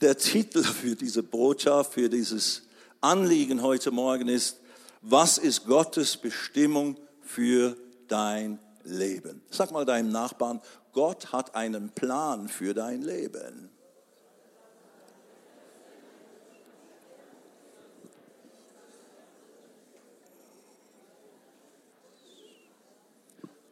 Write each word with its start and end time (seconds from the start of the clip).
der 0.00 0.16
Titel 0.16 0.62
für 0.62 0.96
diese 0.96 1.22
Botschaft, 1.22 1.94
für 1.94 2.08
dieses 2.08 2.62
Anliegen 3.00 3.62
heute 3.62 3.90
Morgen 3.90 4.28
ist, 4.28 4.60
was 5.02 5.38
ist 5.38 5.66
Gottes 5.66 6.16
Bestimmung 6.16 6.96
für 7.22 7.76
dein 8.08 8.58
Leben? 8.84 9.42
Sag 9.50 9.72
mal 9.72 9.84
deinem 9.84 10.10
Nachbarn, 10.10 10.60
Gott 10.92 11.32
hat 11.32 11.54
einen 11.54 11.90
Plan 11.90 12.48
für 12.48 12.74
dein 12.74 13.02
Leben. 13.02 13.70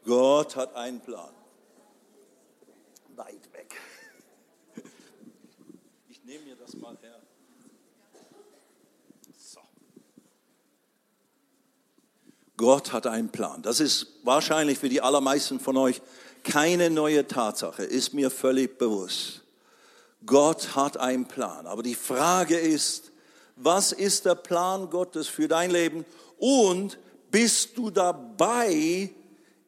Gott 0.04 0.56
hat 0.56 0.74
einen 0.74 1.00
Plan. 1.00 1.34
Weit 3.14 3.52
weg. 3.52 3.74
Ich 6.28 6.34
nehme 6.34 6.44
mir 6.44 6.56
das 6.56 6.74
mal 6.74 6.94
her. 7.00 7.22
So. 9.34 9.60
Gott 12.58 12.92
hat 12.92 13.06
einen 13.06 13.30
Plan. 13.30 13.62
Das 13.62 13.80
ist 13.80 14.08
wahrscheinlich 14.24 14.78
für 14.78 14.90
die 14.90 15.00
allermeisten 15.00 15.58
von 15.58 15.78
euch 15.78 16.02
keine 16.44 16.90
neue 16.90 17.26
Tatsache, 17.26 17.82
ist 17.82 18.12
mir 18.12 18.30
völlig 18.30 18.76
bewusst. 18.76 19.42
Gott 20.26 20.76
hat 20.76 20.98
einen 20.98 21.26
Plan. 21.26 21.66
Aber 21.66 21.82
die 21.82 21.94
Frage 21.94 22.58
ist, 22.58 23.10
was 23.56 23.92
ist 23.92 24.26
der 24.26 24.34
Plan 24.34 24.90
Gottes 24.90 25.28
für 25.28 25.48
dein 25.48 25.70
Leben? 25.70 26.04
Und 26.36 26.98
bist 27.30 27.78
du 27.78 27.88
dabei, 27.88 29.14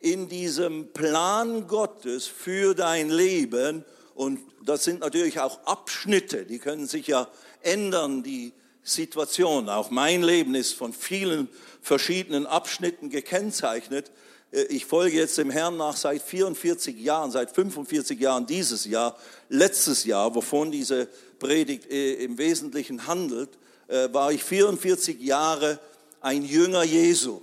in 0.00 0.28
diesem 0.28 0.92
Plan 0.92 1.66
Gottes 1.66 2.26
für 2.26 2.74
dein 2.74 3.08
Leben. 3.08 3.82
Und 4.20 4.38
das 4.62 4.84
sind 4.84 5.00
natürlich 5.00 5.40
auch 5.40 5.64
Abschnitte, 5.64 6.44
die 6.44 6.58
können 6.58 6.86
sich 6.86 7.06
ja 7.06 7.26
ändern, 7.62 8.22
die 8.22 8.52
Situation. 8.82 9.70
Auch 9.70 9.88
mein 9.88 10.22
Leben 10.22 10.54
ist 10.54 10.74
von 10.74 10.92
vielen 10.92 11.48
verschiedenen 11.80 12.46
Abschnitten 12.46 13.08
gekennzeichnet. 13.08 14.10
Äh, 14.52 14.64
ich 14.64 14.84
folge 14.84 15.16
jetzt 15.16 15.38
dem 15.38 15.48
Herrn 15.48 15.78
nach 15.78 15.96
seit 15.96 16.20
44 16.20 17.00
Jahren, 17.00 17.30
seit 17.30 17.50
45 17.50 18.20
Jahren 18.20 18.44
dieses 18.44 18.84
Jahr, 18.84 19.16
letztes 19.48 20.04
Jahr, 20.04 20.34
wovon 20.34 20.70
diese 20.70 21.08
Predigt 21.38 21.90
äh, 21.90 22.22
im 22.22 22.36
Wesentlichen 22.36 23.06
handelt, 23.06 23.48
äh, 23.88 24.12
war 24.12 24.32
ich 24.32 24.44
44 24.44 25.18
Jahre 25.18 25.78
ein 26.20 26.44
Jünger 26.44 26.82
Jesu, 26.82 27.40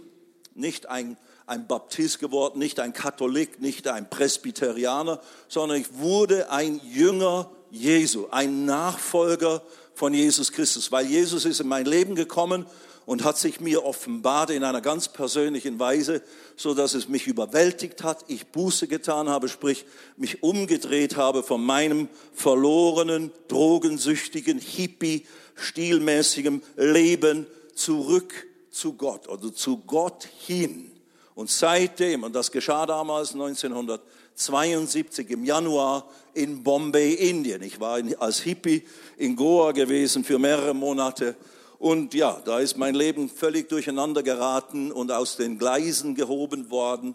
nicht 0.53 0.85
ein 0.85 1.17
ein 1.47 1.65
Baptist 1.65 2.19
geworden, 2.19 2.59
nicht 2.59 2.79
ein 2.79 2.93
Katholik, 2.93 3.61
nicht 3.61 3.87
ein 3.87 4.09
Presbyterianer, 4.09 5.21
sondern 5.47 5.79
ich 5.79 5.93
wurde 5.93 6.51
ein 6.51 6.79
Jünger 6.83 7.49
Jesu, 7.71 8.27
ein 8.29 8.65
Nachfolger 8.65 9.61
von 9.95 10.13
Jesus 10.13 10.51
Christus, 10.51 10.91
weil 10.91 11.07
Jesus 11.07 11.45
ist 11.45 11.61
in 11.61 11.67
mein 11.67 11.85
Leben 11.85 12.15
gekommen 12.15 12.65
und 13.05 13.23
hat 13.23 13.37
sich 13.37 13.61
mir 13.61 13.85
offenbart 13.85 14.49
in 14.49 14.65
einer 14.65 14.81
ganz 14.81 15.07
persönlichen 15.07 15.79
Weise, 15.79 16.21
so 16.57 16.73
dass 16.73 16.93
es 16.93 17.07
mich 17.07 17.27
überwältigt 17.27 18.03
hat, 18.03 18.25
ich 18.27 18.47
Buße 18.47 18.89
getan 18.89 19.29
habe, 19.29 19.47
sprich 19.47 19.85
mich 20.17 20.43
umgedreht 20.43 21.15
habe 21.15 21.43
von 21.43 21.63
meinem 21.63 22.09
verlorenen, 22.33 23.31
drogensüchtigen, 23.47 24.59
hippie, 24.59 25.25
stilmäßigem 25.55 26.61
Leben 26.75 27.47
zurück 27.73 28.33
zu 28.69 28.93
Gott 28.93 29.29
oder 29.29 29.53
zu 29.53 29.77
Gott 29.77 30.27
hin. 30.39 30.91
Und 31.37 31.51
seitdem, 31.51 32.23
und 32.23 32.33
das 32.33 32.49
geschah 32.49 32.87
damals 32.87 33.33
1972 33.33 35.29
im 35.29 35.45
Januar 35.45 36.09
in 36.33 36.63
Bombay, 36.63 37.13
Indien. 37.13 37.61
Ich 37.61 37.79
war 37.79 38.01
als 38.17 38.39
Hippie 38.39 38.83
in 39.17 39.35
Goa 39.35 39.71
gewesen 39.71 40.23
für 40.23 40.39
mehrere 40.39 40.73
Monate. 40.73 41.35
Und 41.77 42.15
ja, 42.15 42.41
da 42.43 42.57
ist 42.57 42.75
mein 42.75 42.95
Leben 42.95 43.29
völlig 43.29 43.69
durcheinander 43.69 44.23
geraten 44.23 44.91
und 44.91 45.11
aus 45.11 45.37
den 45.37 45.59
Gleisen 45.59 46.15
gehoben 46.15 46.71
worden. 46.71 47.13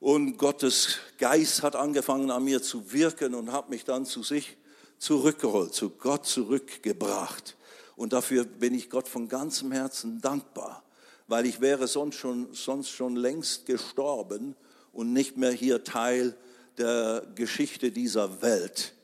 Und 0.00 0.36
Gottes 0.36 0.98
Geist 1.18 1.62
hat 1.62 1.76
angefangen 1.76 2.32
an 2.32 2.42
mir 2.42 2.60
zu 2.60 2.92
wirken 2.92 3.36
und 3.36 3.52
hat 3.52 3.70
mich 3.70 3.84
dann 3.84 4.04
zu 4.04 4.24
sich 4.24 4.56
zurückgeholt, 4.98 5.72
zu 5.72 5.90
Gott 5.90 6.26
zurückgebracht. 6.26 7.56
Und 7.94 8.12
dafür 8.12 8.42
bin 8.42 8.74
ich 8.74 8.90
Gott 8.90 9.06
von 9.06 9.28
ganzem 9.28 9.70
Herzen 9.70 10.20
dankbar 10.20 10.82
weil 11.28 11.46
ich 11.46 11.60
wäre 11.60 11.86
sonst 11.86 12.16
schon, 12.16 12.48
sonst 12.52 12.90
schon 12.90 13.14
längst 13.14 13.66
gestorben 13.66 14.56
und 14.92 15.12
nicht 15.12 15.36
mehr 15.36 15.52
hier 15.52 15.84
Teil 15.84 16.34
der 16.78 17.22
Geschichte 17.34 17.92
dieser 17.92 18.42
Welt. 18.42 18.94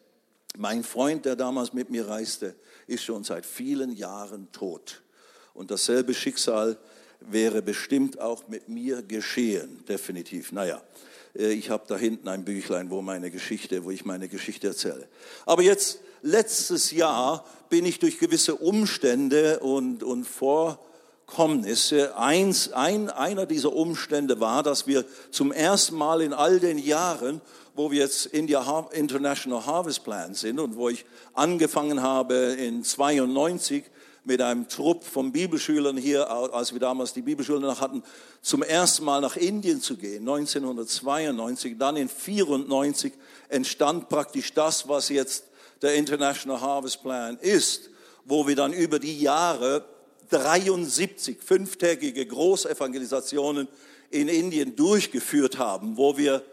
Mein 0.56 0.82
Freund, 0.82 1.26
der 1.26 1.36
damals 1.36 1.72
mit 1.72 1.90
mir 1.90 2.08
reiste, 2.08 2.54
ist 2.86 3.04
schon 3.04 3.24
seit 3.24 3.44
vielen 3.44 3.92
Jahren 3.92 4.50
tot. 4.52 5.02
Und 5.52 5.70
dasselbe 5.70 6.14
Schicksal 6.14 6.78
wäre 7.20 7.62
bestimmt 7.62 8.20
auch 8.20 8.48
mit 8.48 8.68
mir 8.68 9.02
geschehen, 9.02 9.84
definitiv. 9.86 10.52
Naja, 10.52 10.82
äh, 11.36 11.52
ich 11.52 11.70
habe 11.70 11.84
da 11.86 11.96
hinten 11.96 12.28
ein 12.28 12.44
Büchlein, 12.44 12.90
wo 12.90 13.02
meine 13.02 13.30
Geschichte, 13.30 13.84
wo 13.84 13.90
ich 13.90 14.04
meine 14.04 14.28
Geschichte 14.28 14.68
erzähle. 14.68 15.08
Aber 15.46 15.62
jetzt, 15.62 16.00
letztes 16.22 16.90
Jahr 16.90 17.44
bin 17.68 17.84
ich 17.84 17.98
durch 17.98 18.18
gewisse 18.18 18.56
Umstände 18.56 19.60
und, 19.60 20.02
und 20.02 20.24
vor 20.24 20.84
Kommnisse. 21.26 22.16
Eins, 22.16 22.72
ein, 22.72 23.10
einer 23.10 23.46
dieser 23.46 23.72
Umstände 23.72 24.40
war, 24.40 24.62
dass 24.62 24.86
wir 24.86 25.04
zum 25.30 25.52
ersten 25.52 25.96
Mal 25.96 26.20
in 26.20 26.32
all 26.32 26.60
den 26.60 26.78
Jahren, 26.78 27.40
wo 27.74 27.90
wir 27.90 28.00
jetzt 28.00 28.26
India 28.26 28.88
International 28.92 29.64
Harvest 29.66 30.04
Plan 30.04 30.34
sind 30.34 30.60
und 30.60 30.76
wo 30.76 30.88
ich 30.88 31.04
angefangen 31.32 32.02
habe 32.02 32.34
in 32.34 32.84
92 32.84 33.84
mit 34.24 34.40
einem 34.40 34.68
Trupp 34.68 35.04
von 35.04 35.32
Bibelschülern 35.32 35.96
hier, 35.96 36.30
als 36.30 36.72
wir 36.72 36.80
damals 36.80 37.12
die 37.12 37.22
Bibelschüler 37.22 37.60
noch 37.60 37.80
hatten, 37.80 38.02
zum 38.40 38.62
ersten 38.62 39.04
Mal 39.04 39.20
nach 39.20 39.36
Indien 39.36 39.80
zu 39.80 39.96
gehen, 39.96 40.20
1992. 40.20 41.76
Dann 41.78 41.96
in 41.96 42.08
94 42.08 43.12
entstand 43.48 44.08
praktisch 44.08 44.54
das, 44.54 44.88
was 44.88 45.10
jetzt 45.10 45.44
der 45.82 45.94
International 45.94 46.60
Harvest 46.60 47.02
Plan 47.02 47.38
ist, 47.38 47.90
wo 48.24 48.46
wir 48.46 48.56
dann 48.56 48.72
über 48.72 48.98
die 48.98 49.20
Jahre 49.20 49.84
73 50.30 51.42
fünftägige 51.42 52.26
Großevangelisationen 52.26 53.68
in 54.10 54.28
Indien 54.28 54.76
durchgeführt 54.76 55.58
haben, 55.58 55.96
wo 55.96 56.16
wir 56.16 56.44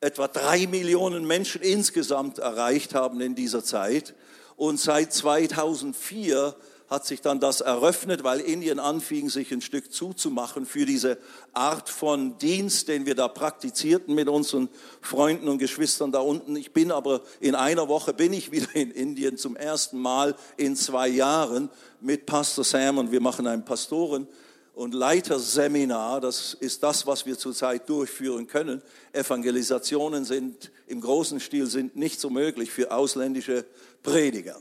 etwa 0.00 0.28
drei 0.28 0.66
Millionen 0.66 1.26
Menschen 1.26 1.62
insgesamt 1.62 2.38
erreicht 2.38 2.94
haben 2.94 3.20
in 3.20 3.34
dieser 3.34 3.62
Zeit. 3.62 4.14
Und 4.56 4.80
seit 4.80 5.12
2004 5.12 6.54
hat 6.90 7.06
sich 7.06 7.20
dann 7.20 7.38
das 7.38 7.60
eröffnet, 7.60 8.24
weil 8.24 8.40
Indien 8.40 8.80
anfing, 8.80 9.30
sich 9.30 9.52
ein 9.52 9.60
Stück 9.60 9.92
zuzumachen 9.92 10.66
für 10.66 10.84
diese 10.84 11.18
Art 11.52 11.88
von 11.88 12.36
Dienst, 12.38 12.88
den 12.88 13.06
wir 13.06 13.14
da 13.14 13.28
praktizierten 13.28 14.12
mit 14.12 14.28
unseren 14.28 14.68
Freunden 15.00 15.48
und 15.48 15.58
Geschwistern 15.58 16.10
da 16.10 16.18
unten. 16.18 16.56
Ich 16.56 16.72
bin 16.72 16.90
aber 16.90 17.22
in 17.38 17.54
einer 17.54 17.86
Woche 17.86 18.12
bin 18.12 18.32
ich 18.32 18.50
wieder 18.50 18.74
in 18.74 18.90
Indien 18.90 19.36
zum 19.36 19.54
ersten 19.54 20.00
Mal 20.00 20.34
in 20.56 20.74
zwei 20.74 21.06
Jahren 21.06 21.70
mit 22.00 22.26
Pastor 22.26 22.64
Sam 22.64 22.98
und 22.98 23.12
wir 23.12 23.20
machen 23.20 23.46
ein 23.46 23.64
Pastoren 23.64 24.26
und 24.74 24.92
Leiterseminar. 24.92 26.20
Das 26.20 26.54
ist 26.54 26.82
das, 26.82 27.06
was 27.06 27.24
wir 27.24 27.38
zurzeit 27.38 27.88
durchführen 27.88 28.48
können. 28.48 28.82
Evangelisationen 29.12 30.24
sind 30.24 30.72
im 30.88 31.00
großen 31.00 31.38
Stil 31.38 31.66
sind 31.66 31.94
nicht 31.94 32.18
so 32.18 32.30
möglich 32.30 32.72
für 32.72 32.90
ausländische 32.90 33.64
Prediger. 34.02 34.60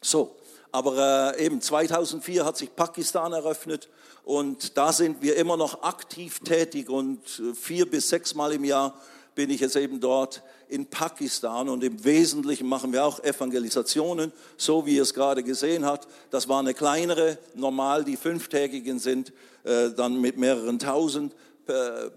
So, 0.00 0.36
aber 0.72 1.34
äh, 1.36 1.44
eben 1.44 1.60
2004 1.60 2.44
hat 2.44 2.56
sich 2.56 2.74
Pakistan 2.74 3.32
eröffnet 3.32 3.88
und 4.24 4.76
da 4.76 4.92
sind 4.92 5.22
wir 5.22 5.36
immer 5.36 5.56
noch 5.56 5.82
aktiv 5.82 6.40
tätig 6.40 6.88
und 6.88 7.20
äh, 7.38 7.54
vier 7.54 7.88
bis 7.88 8.08
sechs 8.08 8.34
Mal 8.34 8.52
im 8.52 8.64
Jahr 8.64 8.94
bin 9.34 9.50
ich 9.50 9.60
jetzt 9.60 9.76
eben 9.76 10.00
dort 10.00 10.42
in 10.68 10.86
Pakistan 10.86 11.68
und 11.68 11.84
im 11.84 12.02
Wesentlichen 12.04 12.66
machen 12.66 12.92
wir 12.92 13.04
auch 13.04 13.22
Evangelisationen, 13.22 14.32
so 14.56 14.86
wie 14.86 14.96
ihr 14.96 15.02
es 15.02 15.14
gerade 15.14 15.42
gesehen 15.42 15.84
habt. 15.84 16.08
Das 16.30 16.48
war 16.48 16.60
eine 16.60 16.74
kleinere, 16.74 17.38
normal 17.54 18.04
die 18.04 18.16
fünftägigen 18.16 18.98
sind, 18.98 19.32
äh, 19.64 19.90
dann 19.90 20.20
mit 20.20 20.38
mehreren 20.38 20.78
tausend 20.78 21.34
äh, 21.66 22.10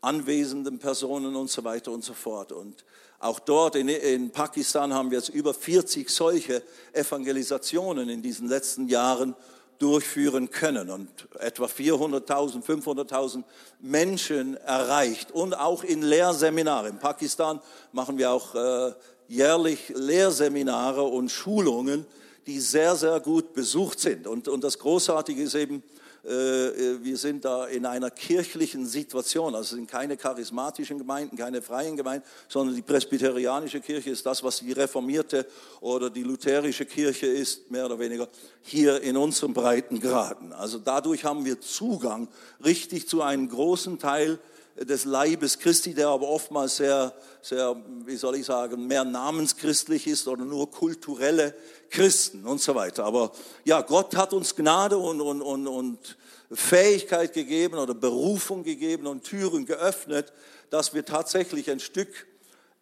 anwesenden 0.00 0.78
Personen 0.78 1.36
und 1.36 1.50
so 1.50 1.64
weiter 1.64 1.92
und 1.92 2.02
so 2.02 2.14
fort. 2.14 2.52
Und 2.52 2.84
auch 3.20 3.38
dort 3.38 3.76
in, 3.76 3.88
in 3.88 4.30
Pakistan 4.30 4.94
haben 4.94 5.10
wir 5.10 5.18
jetzt 5.18 5.28
über 5.28 5.52
40 5.52 6.08
solche 6.08 6.62
Evangelisationen 6.92 8.08
in 8.08 8.22
diesen 8.22 8.48
letzten 8.48 8.88
Jahren 8.88 9.36
durchführen 9.78 10.50
können 10.50 10.90
und 10.90 11.08
etwa 11.38 11.66
400.000, 11.66 12.64
500.000 12.64 13.44
Menschen 13.80 14.56
erreicht 14.56 15.32
und 15.32 15.54
auch 15.54 15.84
in 15.84 16.02
Lehrseminaren. 16.02 16.92
In 16.92 16.98
Pakistan 16.98 17.60
machen 17.92 18.18
wir 18.18 18.30
auch 18.30 18.54
äh, 18.54 18.92
jährlich 19.28 19.90
Lehrseminare 19.94 21.02
und 21.02 21.30
Schulungen, 21.30 22.06
die 22.46 22.58
sehr, 22.58 22.96
sehr 22.96 23.20
gut 23.20 23.54
besucht 23.54 24.00
sind. 24.00 24.26
Und, 24.26 24.48
und 24.48 24.64
das 24.64 24.78
Großartige 24.78 25.42
ist 25.42 25.54
eben, 25.54 25.82
wir 26.22 27.16
sind 27.16 27.44
da 27.44 27.66
in 27.66 27.86
einer 27.86 28.10
kirchlichen 28.10 28.86
Situation. 28.86 29.54
Also 29.54 29.74
es 29.74 29.76
sind 29.76 29.90
keine 29.90 30.16
charismatischen 30.16 30.98
Gemeinden, 30.98 31.36
keine 31.36 31.62
freien 31.62 31.96
Gemeinden, 31.96 32.26
sondern 32.48 32.76
die 32.76 32.82
presbyterianische 32.82 33.80
Kirche 33.80 34.10
ist 34.10 34.26
das, 34.26 34.42
was 34.42 34.58
die 34.58 34.72
reformierte 34.72 35.46
oder 35.80 36.10
die 36.10 36.22
lutherische 36.22 36.84
Kirche 36.84 37.26
ist, 37.26 37.70
mehr 37.70 37.86
oder 37.86 37.98
weniger 37.98 38.28
hier 38.62 39.00
in 39.00 39.16
unserem 39.16 39.54
Breitengraden. 39.54 40.52
Also 40.52 40.78
dadurch 40.78 41.24
haben 41.24 41.44
wir 41.44 41.60
Zugang 41.60 42.28
richtig 42.64 43.08
zu 43.08 43.22
einem 43.22 43.48
großen 43.48 43.98
Teil 43.98 44.38
des 44.84 45.04
Leibes 45.04 45.58
Christi, 45.58 45.92
der 45.92 46.08
aber 46.08 46.28
oftmals 46.28 46.76
sehr, 46.76 47.14
sehr, 47.42 47.76
wie 48.06 48.16
soll 48.16 48.36
ich 48.36 48.46
sagen, 48.46 48.86
mehr 48.86 49.04
namenschristlich 49.04 50.06
ist 50.06 50.26
oder 50.26 50.44
nur 50.44 50.70
kulturelle 50.70 51.54
Christen 51.90 52.46
und 52.46 52.60
so 52.60 52.74
weiter. 52.74 53.04
Aber 53.04 53.32
ja, 53.64 53.82
Gott 53.82 54.16
hat 54.16 54.32
uns 54.32 54.56
Gnade 54.56 54.96
und, 54.96 55.20
und, 55.20 55.42
und, 55.42 55.66
und 55.66 56.16
Fähigkeit 56.50 57.34
gegeben 57.34 57.76
oder 57.76 57.94
Berufung 57.94 58.62
gegeben 58.62 59.06
und 59.06 59.24
Türen 59.24 59.66
geöffnet, 59.66 60.32
dass 60.70 60.94
wir 60.94 61.04
tatsächlich 61.04 61.70
ein 61.70 61.80
Stück 61.80 62.26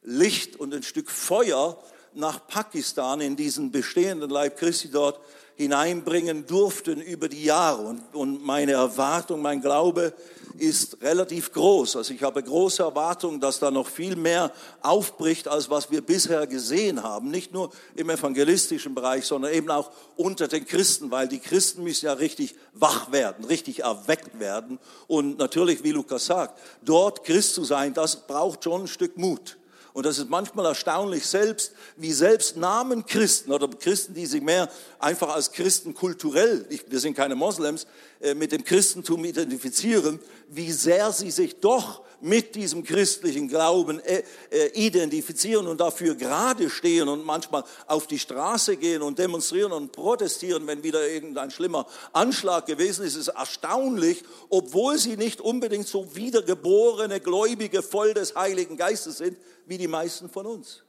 Licht 0.02 0.56
und 0.56 0.72
ein 0.72 0.84
Stück 0.84 1.10
Feuer 1.10 1.82
nach 2.14 2.46
Pakistan 2.46 3.20
in 3.20 3.36
diesen 3.36 3.70
bestehenden 3.70 4.30
Leib 4.30 4.56
Christi 4.58 4.90
dort 4.90 5.20
hineinbringen 5.58 6.46
durften 6.46 7.00
über 7.00 7.28
die 7.28 7.44
Jahre. 7.44 7.82
Und, 7.82 8.14
und 8.14 8.44
meine 8.44 8.72
Erwartung, 8.72 9.42
mein 9.42 9.60
Glaube 9.60 10.14
ist 10.56 11.02
relativ 11.02 11.52
groß. 11.52 11.96
Also 11.96 12.14
ich 12.14 12.22
habe 12.22 12.42
große 12.42 12.82
Erwartungen, 12.82 13.40
dass 13.40 13.58
da 13.58 13.70
noch 13.70 13.88
viel 13.88 14.16
mehr 14.16 14.52
aufbricht, 14.82 15.48
als 15.48 15.68
was 15.68 15.90
wir 15.90 16.00
bisher 16.00 16.46
gesehen 16.46 17.02
haben. 17.02 17.30
Nicht 17.30 17.52
nur 17.52 17.70
im 17.96 18.08
evangelistischen 18.08 18.94
Bereich, 18.94 19.24
sondern 19.24 19.52
eben 19.52 19.70
auch 19.70 19.90
unter 20.16 20.46
den 20.46 20.64
Christen, 20.64 21.10
weil 21.10 21.26
die 21.26 21.40
Christen 21.40 21.82
müssen 21.82 22.06
ja 22.06 22.12
richtig 22.12 22.54
wach 22.72 23.10
werden, 23.10 23.44
richtig 23.44 23.80
erweckt 23.80 24.38
werden. 24.38 24.78
Und 25.08 25.38
natürlich, 25.38 25.82
wie 25.82 25.92
Lukas 25.92 26.26
sagt, 26.26 26.60
dort 26.82 27.24
Christ 27.24 27.54
zu 27.54 27.64
sein, 27.64 27.94
das 27.94 28.26
braucht 28.26 28.64
schon 28.64 28.82
ein 28.82 28.88
Stück 28.88 29.16
Mut. 29.16 29.58
Und 29.98 30.06
das 30.06 30.18
ist 30.18 30.30
manchmal 30.30 30.64
erstaunlich 30.66 31.26
selbst, 31.26 31.72
wie 31.96 32.12
selbst 32.12 32.56
Namen 32.56 33.04
Christen 33.04 33.50
oder 33.50 33.66
Christen, 33.66 34.14
die 34.14 34.26
sich 34.26 34.40
mehr 34.40 34.70
einfach 35.00 35.30
als 35.34 35.50
Christen 35.50 35.92
kulturell, 35.92 36.64
wir 36.86 37.00
sind 37.00 37.16
keine 37.16 37.34
Moslems, 37.34 37.88
mit 38.34 38.52
dem 38.52 38.64
Christentum 38.64 39.24
identifizieren, 39.24 40.18
wie 40.48 40.72
sehr 40.72 41.12
sie 41.12 41.30
sich 41.30 41.60
doch 41.60 42.02
mit 42.20 42.54
diesem 42.54 42.82
christlichen 42.82 43.48
Glauben 43.48 44.00
äh, 44.00 44.22
äh, 44.50 44.66
identifizieren 44.74 45.66
und 45.66 45.80
dafür 45.80 46.14
gerade 46.14 46.68
stehen 46.68 47.08
und 47.08 47.24
manchmal 47.24 47.64
auf 47.86 48.06
die 48.06 48.18
Straße 48.18 48.76
gehen 48.76 49.02
und 49.02 49.18
demonstrieren 49.18 49.72
und 49.72 49.92
protestieren, 49.92 50.66
wenn 50.66 50.82
wieder 50.82 51.08
irgendein 51.08 51.50
schlimmer 51.50 51.86
Anschlag 52.12 52.66
gewesen 52.66 53.04
ist, 53.04 53.14
ist 53.14 53.28
erstaunlich, 53.28 54.24
obwohl 54.48 54.98
sie 54.98 55.16
nicht 55.16 55.40
unbedingt 55.40 55.86
so 55.86 56.14
wiedergeborene 56.16 57.20
Gläubige 57.20 57.82
voll 57.82 58.14
des 58.14 58.34
Heiligen 58.34 58.76
Geistes 58.76 59.18
sind, 59.18 59.38
wie 59.66 59.78
die 59.78 59.88
meisten 59.88 60.28
von 60.28 60.46
uns. 60.46 60.82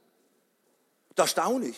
Erstaunlich. 1.14 1.76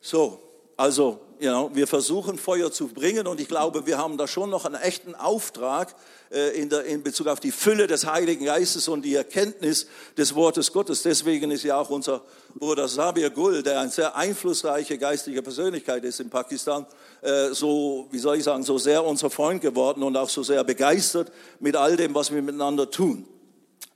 So, 0.00 0.40
also 0.76 1.20
you 1.40 1.50
know, 1.50 1.70
wir 1.72 1.86
versuchen 1.86 2.38
Feuer 2.38 2.72
zu 2.72 2.88
bringen 2.88 3.26
und 3.26 3.40
ich 3.40 3.48
glaube, 3.48 3.86
wir 3.86 3.98
haben 3.98 4.18
da 4.18 4.26
schon 4.26 4.50
noch 4.50 4.64
einen 4.64 4.74
echten 4.74 5.14
Auftrag 5.14 5.94
äh, 6.30 6.60
in, 6.60 6.68
der, 6.68 6.84
in 6.84 7.02
Bezug 7.02 7.28
auf 7.28 7.40
die 7.40 7.52
Fülle 7.52 7.86
des 7.86 8.06
Heiligen 8.06 8.44
Geistes 8.44 8.88
und 8.88 9.02
die 9.02 9.14
Erkenntnis 9.14 9.86
des 10.16 10.34
Wortes 10.34 10.72
Gottes. 10.72 11.02
Deswegen 11.02 11.50
ist 11.50 11.62
ja 11.62 11.78
auch 11.78 11.90
unser 11.90 12.22
Bruder 12.54 12.88
Sabir 12.88 13.30
Gul, 13.30 13.62
der 13.62 13.80
eine 13.80 13.90
sehr 13.90 14.16
einflussreiche 14.16 14.98
geistige 14.98 15.42
Persönlichkeit 15.42 16.04
ist 16.04 16.20
in 16.20 16.30
Pakistan, 16.30 16.86
äh, 17.22 17.50
so, 17.52 18.08
wie 18.10 18.18
soll 18.18 18.36
ich 18.36 18.44
sagen, 18.44 18.62
so 18.62 18.78
sehr 18.78 19.04
unser 19.04 19.30
Freund 19.30 19.62
geworden 19.62 20.02
und 20.02 20.16
auch 20.16 20.28
so 20.28 20.42
sehr 20.42 20.64
begeistert 20.64 21.30
mit 21.60 21.76
all 21.76 21.96
dem, 21.96 22.14
was 22.14 22.32
wir 22.32 22.42
miteinander 22.42 22.90
tun. 22.90 23.26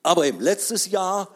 Aber 0.03 0.27
eben 0.27 0.41
letztes 0.41 0.91
Jahr 0.91 1.29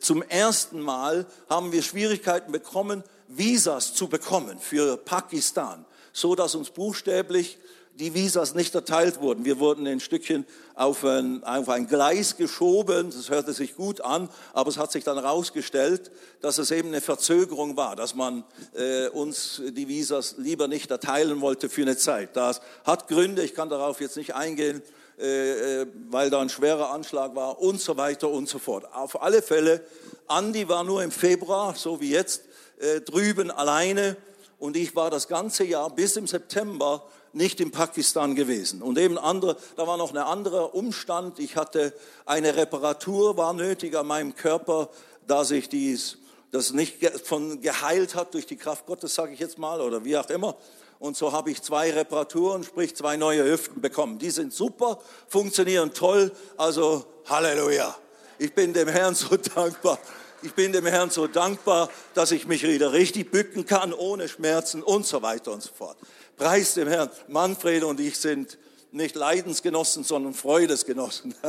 zum 0.00 0.22
ersten 0.22 0.80
Mal 0.80 1.26
haben 1.48 1.72
wir 1.72 1.82
Schwierigkeiten 1.82 2.52
bekommen, 2.52 3.04
Visas 3.28 3.94
zu 3.94 4.08
bekommen 4.08 4.58
für 4.58 4.96
Pakistan, 4.96 5.84
so 6.12 6.34
dass 6.34 6.54
uns 6.54 6.70
buchstäblich 6.70 7.58
die 7.98 8.14
Visas 8.14 8.54
nicht 8.54 8.74
erteilt 8.74 9.20
wurden. 9.20 9.44
Wir 9.44 9.58
wurden 9.58 9.86
ein 9.86 10.00
Stückchen 10.00 10.46
auf 10.74 11.02
ein, 11.04 11.42
auf 11.44 11.68
ein 11.68 11.86
Gleis 11.86 12.36
geschoben. 12.36 13.10
Das 13.10 13.30
hörte 13.30 13.52
sich 13.54 13.74
gut 13.74 14.02
an, 14.02 14.28
aber 14.52 14.68
es 14.68 14.76
hat 14.76 14.92
sich 14.92 15.02
dann 15.02 15.18
herausgestellt, 15.18 16.10
dass 16.42 16.58
es 16.58 16.70
eben 16.70 16.88
eine 16.88 17.00
Verzögerung 17.00 17.76
war, 17.76 17.96
dass 17.96 18.14
man 18.14 18.44
äh, 18.74 19.08
uns 19.08 19.62
die 19.66 19.88
Visas 19.88 20.34
lieber 20.36 20.68
nicht 20.68 20.90
erteilen 20.90 21.40
wollte 21.40 21.70
für 21.70 21.82
eine 21.82 21.96
Zeit. 21.96 22.36
Das 22.36 22.60
hat 22.84 23.08
Gründe, 23.08 23.42
ich 23.42 23.54
kann 23.54 23.70
darauf 23.70 24.00
jetzt 24.00 24.18
nicht 24.18 24.34
eingehen, 24.34 24.82
äh, 25.18 25.82
äh 25.82 25.86
weil 26.10 26.28
da 26.28 26.40
ein 26.40 26.50
schwerer 26.50 26.90
Anschlag 26.90 27.34
war 27.34 27.60
und 27.60 27.80
so 27.80 27.96
weiter 27.96 28.28
und 28.28 28.48
so 28.48 28.58
fort. 28.58 28.92
Auf 28.92 29.22
alle 29.22 29.40
Fälle, 29.40 29.82
Andi 30.28 30.68
war 30.68 30.84
nur 30.84 31.02
im 31.02 31.10
Februar, 31.10 31.74
so 31.74 32.00
wie 32.00 32.10
jetzt, 32.10 32.42
äh, 32.78 33.00
drüben 33.00 33.50
alleine 33.50 34.16
und 34.58 34.76
ich 34.76 34.96
war 34.96 35.10
das 35.10 35.28
ganze 35.28 35.64
Jahr 35.64 35.90
bis 35.90 36.16
im 36.16 36.26
September 36.26 37.04
nicht 37.32 37.60
in 37.60 37.70
Pakistan 37.70 38.34
gewesen. 38.34 38.80
Und 38.80 38.98
eben 38.98 39.18
andere, 39.18 39.56
da 39.76 39.86
war 39.86 39.98
noch 39.98 40.10
ein 40.10 40.16
anderer 40.16 40.74
Umstand. 40.74 41.38
Ich 41.38 41.56
hatte 41.56 41.92
eine 42.24 42.56
Reparatur, 42.56 43.36
war 43.36 43.52
nötig 43.52 43.94
an 43.94 44.06
meinem 44.06 44.34
Körper, 44.34 44.88
da 45.26 45.44
sich 45.44 45.68
dies, 45.68 46.18
das 46.50 46.72
nicht 46.72 47.04
von 47.24 47.60
geheilt 47.60 48.14
hat 48.14 48.32
durch 48.32 48.46
die 48.46 48.56
Kraft 48.56 48.86
Gottes, 48.86 49.14
sage 49.14 49.34
ich 49.34 49.40
jetzt 49.40 49.58
mal, 49.58 49.82
oder 49.82 50.04
wie 50.04 50.16
auch 50.16 50.30
immer. 50.30 50.56
Und 50.98 51.16
so 51.16 51.32
habe 51.32 51.50
ich 51.50 51.60
zwei 51.60 51.92
Reparaturen, 51.92 52.64
sprich 52.64 52.96
zwei 52.96 53.18
neue 53.18 53.44
Hüften 53.44 53.82
bekommen. 53.82 54.18
Die 54.18 54.30
sind 54.30 54.54
super, 54.54 54.98
funktionieren 55.28 55.92
toll. 55.92 56.32
Also 56.56 57.04
Halleluja. 57.26 57.94
Ich 58.38 58.54
bin 58.54 58.72
dem 58.72 58.88
Herrn 58.88 59.14
so 59.14 59.36
dankbar. 59.54 59.98
Ich 60.42 60.52
bin 60.52 60.72
dem 60.72 60.86
Herrn 60.86 61.10
so 61.10 61.26
dankbar, 61.26 61.88
dass 62.14 62.30
ich 62.30 62.46
mich 62.46 62.62
wieder 62.62 62.92
richtig 62.92 63.30
bücken 63.30 63.64
kann, 63.64 63.92
ohne 63.92 64.28
Schmerzen 64.28 64.82
und 64.82 65.06
so 65.06 65.22
weiter 65.22 65.52
und 65.52 65.62
so 65.62 65.72
fort. 65.72 65.96
Preis 66.36 66.74
dem 66.74 66.88
Herrn. 66.88 67.10
Manfred 67.28 67.84
und 67.84 68.00
ich 68.00 68.18
sind 68.18 68.58
nicht 68.92 69.14
Leidensgenossen, 69.14 70.04
sondern 70.04 70.34
Freudesgenossen. 70.34 71.34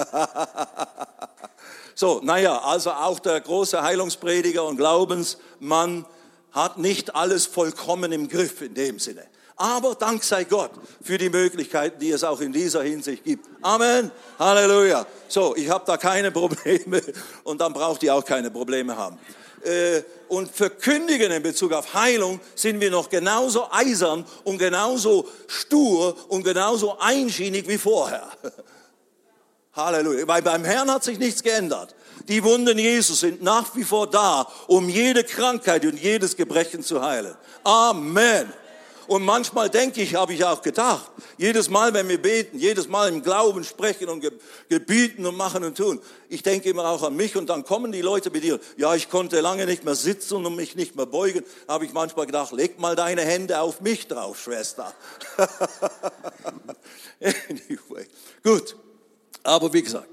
so, 1.95 2.21
naja, 2.23 2.59
also 2.59 2.91
auch 2.91 3.19
der 3.19 3.41
große 3.41 3.81
Heilungsprediger 3.81 4.65
und 4.65 4.77
Glaubensmann 4.77 6.05
hat 6.51 6.77
nicht 6.77 7.15
alles 7.15 7.45
vollkommen 7.45 8.11
im 8.11 8.27
Griff 8.27 8.61
in 8.61 8.73
dem 8.73 8.99
Sinne. 8.99 9.25
Aber 9.59 9.95
Dank 9.95 10.24
sei 10.24 10.44
Gott 10.44 10.71
für 11.01 11.18
die 11.18 11.30
Möglichkeiten, 11.30 12.00
die 12.00 12.12
es 12.12 12.24
auch 12.24 12.39
in 12.42 12.54
dieser 12.54 12.83
Hinsicht 12.83 13.24
gibt. 13.24 13.48
Amen. 13.63 14.12
Halleluja. 14.38 15.06
So, 15.27 15.56
ich 15.56 15.68
habe 15.68 15.83
da 15.88 15.98
keine 15.98 16.30
Probleme 16.42 17.01
und 17.44 17.59
dann 17.59 17.74
braucht 17.74 18.04
ihr 18.04 18.13
auch 18.13 18.24
keine 18.24 18.51
Probleme 18.51 18.95
haben. 18.95 19.18
Äh, 19.63 20.04
und 20.27 20.51
verkündigen 20.51 21.31
in 21.31 21.42
Bezug 21.42 21.74
auf 21.74 21.95
Heilung 21.95 22.39
sind 22.54 22.80
wir 22.80 22.92
noch 22.92 23.09
genauso 23.09 23.68
eisern 23.71 24.26
und 24.44 24.59
genauso 24.59 25.28
stur 25.47 26.16
und 26.28 26.44
genauso 26.44 26.99
einschienig 26.99 27.68
wie 27.68 27.80
vorher. 27.80 28.28
Halleluja. 29.73 30.28
Weil 30.28 30.44
beim 30.44 30.66
Herrn 30.66 30.92
hat 30.92 31.04
sich 31.04 31.18
nichts 31.18 31.42
geändert. 31.42 31.95
Die 32.28 32.44
Wunden 32.44 32.78
Jesus 32.78 33.21
sind 33.21 33.42
nach 33.42 33.76
wie 33.76 33.83
vor 33.83 34.07
da, 34.07 34.47
um 34.68 34.87
jede 34.87 35.23
Krankheit 35.23 35.83
und 35.85 35.99
jedes 35.99 36.35
Gebrechen 36.35 36.83
zu 36.83 37.02
heilen. 37.02 37.35
Amen. 37.64 38.54
Und 39.07 39.23
manchmal 39.23 39.69
denke 39.69 40.02
ich, 40.02 40.16
habe 40.16 40.33
ich 40.33 40.44
auch 40.44 40.61
gedacht, 40.61 41.11
jedes 41.37 41.69
Mal, 41.69 41.94
wenn 41.94 42.09
wir 42.09 42.21
beten, 42.21 42.59
jedes 42.59 42.90
Mal 42.90 43.07
im 43.09 43.23
Glauben 43.23 43.64
sprechen 43.64 44.09
und 44.09 44.26
gebieten 44.68 45.26
und 45.26 45.37
machen 45.37 45.64
und 45.64 45.78
tun, 45.78 46.02
ich 46.28 46.44
denke 46.44 46.69
immer 46.69 46.85
auch 46.85 47.04
an 47.04 47.16
mich 47.16 47.37
und 47.37 47.49
dann 47.49 47.64
kommen 47.64 47.94
die 47.94 48.02
Leute 48.02 48.30
mit 48.30 48.44
dir, 48.44 48.59
ja, 48.76 48.95
ich 48.95 49.09
konnte 49.09 49.40
lange 49.40 49.66
nicht 49.66 49.85
mehr 49.85 49.95
sitzen 49.95 50.45
und 50.45 50.56
mich 50.56 50.76
nicht 50.76 50.95
mehr 50.97 51.06
beugen, 51.06 51.45
habe 51.69 51.85
ich 51.85 51.94
manchmal 51.94 52.26
gedacht, 52.26 52.52
leg 52.52 52.80
mal 52.80 52.97
deine 52.97 53.21
Hände 53.21 53.61
auf 53.61 53.80
mich 53.80 54.07
drauf, 54.07 54.40
Schwester. 54.40 54.94
anyway, 57.21 58.07
gut. 58.44 58.76
Aber 59.44 59.71
wie 59.71 59.83
gesagt, 59.83 60.09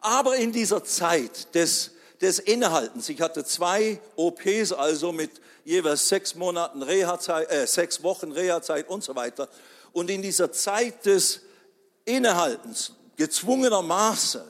aber 0.00 0.36
in 0.36 0.52
dieser 0.52 0.84
Zeit 0.84 1.54
des, 1.54 1.92
des 2.24 2.38
Innehaltens, 2.38 3.10
ich 3.10 3.20
hatte 3.20 3.44
zwei 3.44 4.00
OPs 4.16 4.72
also 4.72 5.12
mit 5.12 5.30
jeweils 5.62 6.08
sechs 6.08 6.34
Monaten 6.34 6.82
Reha-Zeit, 6.82 7.50
äh, 7.50 7.66
sechs 7.66 8.02
Wochen 8.02 8.32
Reha-Zeit 8.32 8.88
und 8.88 9.04
so 9.04 9.14
weiter. 9.14 9.46
Und 9.92 10.08
in 10.08 10.22
dieser 10.22 10.50
Zeit 10.50 11.04
des 11.04 11.42
Innehaltens, 12.06 12.94
gezwungenermaßen, 13.16 14.40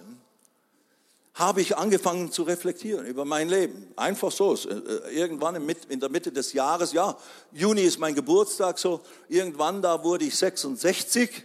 habe 1.35 1.62
ich 1.62 1.76
angefangen 1.76 2.31
zu 2.31 2.45
reflektieren 2.45 3.07
über 3.07 3.25
mein 3.25 3.49
Leben. 3.49 3.93
Einfach 3.97 4.31
so, 4.31 4.54
äh, 4.54 5.12
irgendwann 5.12 5.57
in 5.88 5.99
der 5.99 6.09
Mitte 6.09 6.31
des 6.31 6.52
Jahres, 6.52 6.93
ja, 6.93 7.19
Juni 7.50 7.83
ist 7.83 7.99
mein 7.99 8.14
Geburtstag, 8.14 8.78
so 8.78 9.00
irgendwann 9.28 9.83
da 9.83 10.04
wurde 10.04 10.26
ich 10.26 10.37
66. 10.37 11.43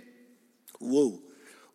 Wow. 0.78 1.18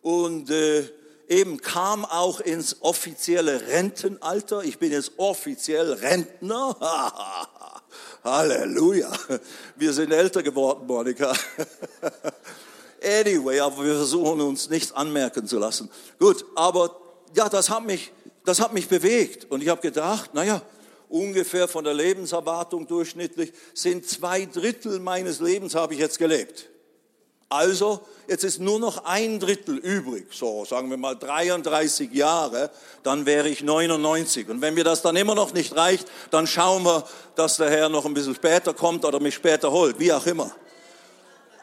Und 0.01 0.49
äh, 0.49 0.89
eben 1.27 1.61
kam 1.61 2.05
auch 2.05 2.39
ins 2.39 2.77
offizielle 2.81 3.67
Rentenalter. 3.67 4.63
Ich 4.63 4.79
bin 4.79 4.91
jetzt 4.91 5.13
offiziell 5.17 5.93
Rentner. 5.93 6.77
Halleluja. 8.23 9.11
Wir 9.75 9.93
sind 9.93 10.11
älter 10.11 10.43
geworden, 10.43 10.87
Monika. 10.87 11.33
Anyway, 13.05 13.59
aber 13.59 13.85
wir 13.85 13.95
versuchen 13.95 14.41
uns 14.41 14.69
nichts 14.69 14.91
anmerken 14.91 15.45
zu 15.45 15.59
lassen. 15.59 15.91
Gut, 16.17 16.43
aber 16.55 16.99
ja, 17.35 17.49
das 17.49 17.69
hat 17.69 17.85
mich, 17.85 18.11
das 18.45 18.59
hat 18.59 18.73
mich 18.73 18.87
bewegt. 18.87 19.45
Und 19.51 19.61
ich 19.61 19.69
habe 19.69 19.81
gedacht, 19.81 20.33
naja, 20.33 20.61
ungefähr 21.07 21.67
von 21.67 21.83
der 21.83 21.93
Lebenserwartung 21.93 22.87
durchschnittlich 22.87 23.53
sind 23.75 24.09
zwei 24.09 24.45
Drittel 24.45 24.99
meines 24.99 25.39
Lebens 25.39 25.75
habe 25.75 25.93
ich 25.93 25.99
jetzt 25.99 26.17
gelebt. 26.17 26.67
Also, 27.49 28.01
jetzt 28.27 28.43
ist 28.43 28.59
nur 28.59 28.79
noch 28.79 29.05
ein 29.05 29.39
Drittel 29.39 29.77
übrig, 29.77 30.27
so 30.31 30.65
sagen 30.65 30.89
wir 30.89 30.97
mal 30.97 31.15
33 31.15 32.11
Jahre, 32.11 32.71
dann 33.03 33.27
wäre 33.27 33.47
ich 33.49 33.61
99. 33.61 34.49
Und 34.49 34.61
wenn 34.61 34.73
mir 34.73 34.83
das 34.83 35.03
dann 35.03 35.15
immer 35.15 35.35
noch 35.35 35.53
nicht 35.53 35.75
reicht, 35.75 36.07
dann 36.31 36.47
schauen 36.47 36.83
wir, 36.83 37.03
dass 37.35 37.57
der 37.57 37.69
Herr 37.69 37.89
noch 37.89 38.05
ein 38.05 38.15
bisschen 38.15 38.33
später 38.33 38.73
kommt 38.73 39.05
oder 39.05 39.19
mich 39.19 39.35
später 39.35 39.71
holt, 39.71 39.99
wie 39.99 40.11
auch 40.11 40.25
immer. 40.25 40.51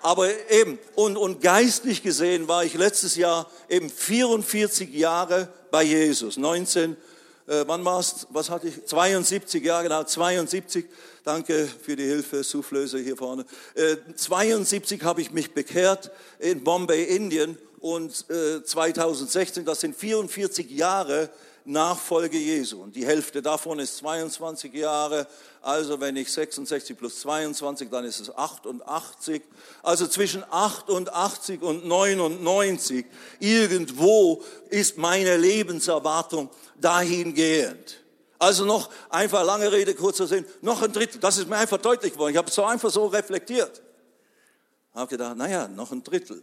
Aber 0.02 0.28
eben, 0.50 0.78
und, 0.94 1.16
und 1.16 1.40
geistlich 1.40 2.02
gesehen 2.02 2.48
war 2.48 2.64
ich 2.64 2.74
letztes 2.74 3.16
Jahr 3.16 3.48
eben 3.68 3.88
44 3.88 4.92
Jahre 4.92 5.48
bei 5.70 5.84
Jesus. 5.84 6.36
19, 6.36 6.96
äh, 7.46 7.64
wann 7.66 7.84
war's? 7.84 8.26
Was 8.30 8.50
hatte 8.50 8.68
ich? 8.68 8.84
72 8.84 9.64
Jahre, 9.64 9.84
genau, 9.84 10.02
72. 10.04 10.86
Danke 11.24 11.68
für 11.68 11.94
die 11.94 12.02
Hilfe, 12.02 12.42
Soufflöse 12.42 12.98
hier 12.98 13.16
vorne. 13.16 13.46
Äh, 13.74 13.96
72 14.16 15.04
habe 15.04 15.20
ich 15.20 15.30
mich 15.30 15.52
bekehrt 15.52 16.10
in 16.40 16.64
Bombay, 16.64 17.04
Indien. 17.04 17.56
Und 17.78 18.28
äh, 18.28 18.64
2016, 18.64 19.64
das 19.64 19.80
sind 19.80 19.94
44 19.94 20.68
Jahre 20.70 21.30
Nachfolge 21.64 22.38
Jesu. 22.38 22.82
Und 22.82 22.96
die 22.96 23.06
Hälfte 23.06 23.40
davon 23.40 23.78
ist 23.78 23.98
22 23.98 24.74
Jahre. 24.74 25.28
Also 25.60 26.00
wenn 26.00 26.16
ich 26.16 26.30
66 26.32 26.98
plus 26.98 27.20
22, 27.20 27.88
dann 27.88 28.04
ist 28.04 28.18
es 28.18 28.34
88. 28.34 29.42
Also 29.84 30.08
zwischen 30.08 30.42
88 30.50 31.62
und 31.62 31.86
99 31.86 33.06
irgendwo 33.38 34.42
ist 34.70 34.98
meine 34.98 35.36
Lebenserwartung 35.36 36.50
dahingehend. 36.80 38.01
Also 38.42 38.64
noch 38.64 38.90
einfach 39.08 39.44
lange 39.44 39.70
Rede, 39.70 39.94
kurzer 39.94 40.26
Sinn, 40.26 40.44
noch 40.62 40.82
ein 40.82 40.92
Drittel. 40.92 41.20
Das 41.20 41.38
ist 41.38 41.48
mir 41.48 41.58
einfach 41.58 41.78
deutlich 41.78 42.14
geworden. 42.14 42.32
Ich 42.32 42.36
habe 42.36 42.48
es 42.48 42.54
so 42.56 42.64
einfach 42.64 42.90
so 42.90 43.06
reflektiert. 43.06 43.80
Habe 44.92 45.10
gedacht, 45.10 45.36
naja, 45.36 45.68
noch 45.68 45.92
ein 45.92 46.02
Drittel. 46.02 46.42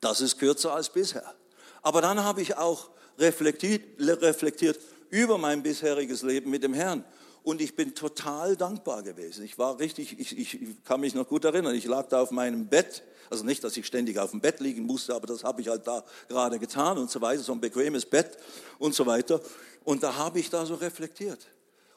Das 0.00 0.22
ist 0.22 0.38
kürzer 0.38 0.72
als 0.72 0.88
bisher. 0.88 1.34
Aber 1.82 2.00
dann 2.00 2.24
habe 2.24 2.40
ich 2.40 2.56
auch 2.56 2.88
reflektiert, 3.18 3.82
reflektiert 4.00 4.80
über 5.10 5.36
mein 5.36 5.62
bisheriges 5.62 6.22
Leben 6.22 6.48
mit 6.48 6.62
dem 6.62 6.72
Herrn. 6.72 7.04
Und 7.42 7.60
ich 7.60 7.76
bin 7.76 7.94
total 7.94 8.56
dankbar 8.56 9.02
gewesen. 9.02 9.44
Ich 9.44 9.58
war 9.58 9.78
richtig, 9.78 10.18
ich, 10.18 10.36
ich, 10.38 10.84
kann 10.84 11.00
mich 11.00 11.14
noch 11.14 11.28
gut 11.28 11.44
erinnern, 11.44 11.74
ich 11.74 11.86
lag 11.86 12.08
da 12.08 12.20
auf 12.20 12.30
meinem 12.30 12.68
Bett. 12.68 13.02
Also 13.30 13.44
nicht, 13.44 13.62
dass 13.64 13.76
ich 13.76 13.86
ständig 13.86 14.18
auf 14.18 14.30
dem 14.30 14.40
Bett 14.40 14.60
liegen 14.60 14.84
musste, 14.84 15.14
aber 15.14 15.26
das 15.26 15.44
habe 15.44 15.60
ich 15.60 15.68
halt 15.68 15.86
da 15.86 16.04
gerade 16.28 16.58
getan 16.58 16.98
und 16.98 17.10
so 17.10 17.20
weiter, 17.20 17.42
so 17.42 17.52
ein 17.52 17.60
bequemes 17.60 18.06
Bett 18.06 18.38
und 18.78 18.94
so 18.94 19.06
weiter. 19.06 19.40
Und 19.84 20.02
da 20.02 20.16
habe 20.16 20.40
ich 20.40 20.50
da 20.50 20.66
so 20.66 20.74
reflektiert 20.74 21.46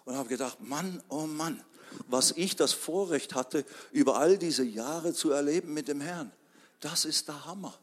und 0.06 0.16
habe 0.16 0.30
gedacht, 0.30 0.60
Mann, 0.62 1.02
oh 1.10 1.28
Mann, 1.28 1.64
was 2.08 2.32
ich 2.32 2.56
das 2.56 2.74
Vorrecht 2.74 3.36
hatte, 3.36 3.66
über 3.92 4.18
all 4.18 4.38
diese 4.38 4.64
Jahre 4.64 5.14
zu 5.14 5.32
erleben 5.32 5.74
mit 5.74 5.88
dem 5.88 6.02
Herrn. 6.02 6.32
Das 6.80 7.06
ist 7.06 7.28
der 7.28 7.46
Hammer. 7.46 7.78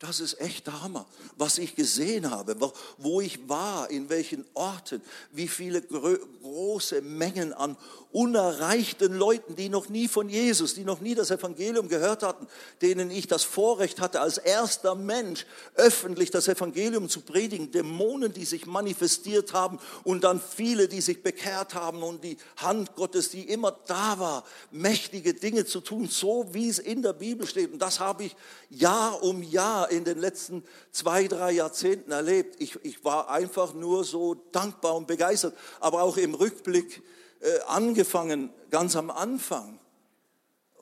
Das 0.00 0.18
ist 0.18 0.40
echt 0.40 0.66
der 0.66 0.80
Hammer, 0.80 1.04
was 1.36 1.58
ich 1.58 1.76
gesehen 1.76 2.30
habe, 2.30 2.56
wo 2.96 3.20
ich 3.20 3.50
war, 3.50 3.90
in 3.90 4.08
welchen 4.08 4.46
Orten, 4.54 5.02
wie 5.30 5.46
viele 5.46 5.82
große 5.82 7.02
Mengen 7.02 7.52
an 7.52 7.76
unerreichten 8.12 9.14
Leuten, 9.14 9.54
die 9.54 9.68
noch 9.68 9.88
nie 9.88 10.08
von 10.08 10.28
Jesus, 10.28 10.74
die 10.74 10.84
noch 10.84 11.00
nie 11.00 11.14
das 11.14 11.30
Evangelium 11.30 11.88
gehört 11.88 12.22
hatten, 12.22 12.48
denen 12.82 13.10
ich 13.10 13.28
das 13.28 13.44
Vorrecht 13.44 14.00
hatte, 14.00 14.20
als 14.20 14.38
erster 14.38 14.94
Mensch 14.94 15.46
öffentlich 15.74 16.30
das 16.30 16.48
Evangelium 16.48 17.08
zu 17.08 17.20
predigen, 17.20 17.70
Dämonen, 17.70 18.32
die 18.32 18.46
sich 18.46 18.66
manifestiert 18.66 19.52
haben 19.52 19.78
und 20.02 20.24
dann 20.24 20.40
viele, 20.40 20.88
die 20.88 21.00
sich 21.00 21.22
bekehrt 21.22 21.74
haben 21.74 22.02
und 22.02 22.24
die 22.24 22.36
Hand 22.56 22.96
Gottes, 22.96 23.30
die 23.30 23.42
immer 23.42 23.76
da 23.86 24.18
war, 24.18 24.44
mächtige 24.72 25.34
Dinge 25.34 25.64
zu 25.64 25.80
tun, 25.80 26.08
so 26.08 26.48
wie 26.52 26.68
es 26.68 26.78
in 26.80 27.02
der 27.02 27.12
Bibel 27.12 27.46
steht. 27.46 27.72
Und 27.72 27.80
das 27.80 28.00
habe 28.00 28.24
ich 28.24 28.34
Jahr 28.70 29.22
um 29.22 29.42
Jahr 29.42 29.89
in 29.90 30.04
den 30.04 30.18
letzten 30.18 30.64
zwei, 30.92 31.26
drei 31.26 31.52
Jahrzehnten 31.52 32.12
erlebt. 32.12 32.56
Ich, 32.60 32.78
ich 32.84 33.04
war 33.04 33.30
einfach 33.30 33.74
nur 33.74 34.04
so 34.04 34.34
dankbar 34.52 34.96
und 34.96 35.06
begeistert, 35.06 35.56
aber 35.80 36.02
auch 36.02 36.16
im 36.16 36.34
Rückblick, 36.34 37.02
äh, 37.40 37.60
angefangen, 37.66 38.52
ganz 38.70 38.96
am 38.96 39.10
Anfang, 39.10 39.78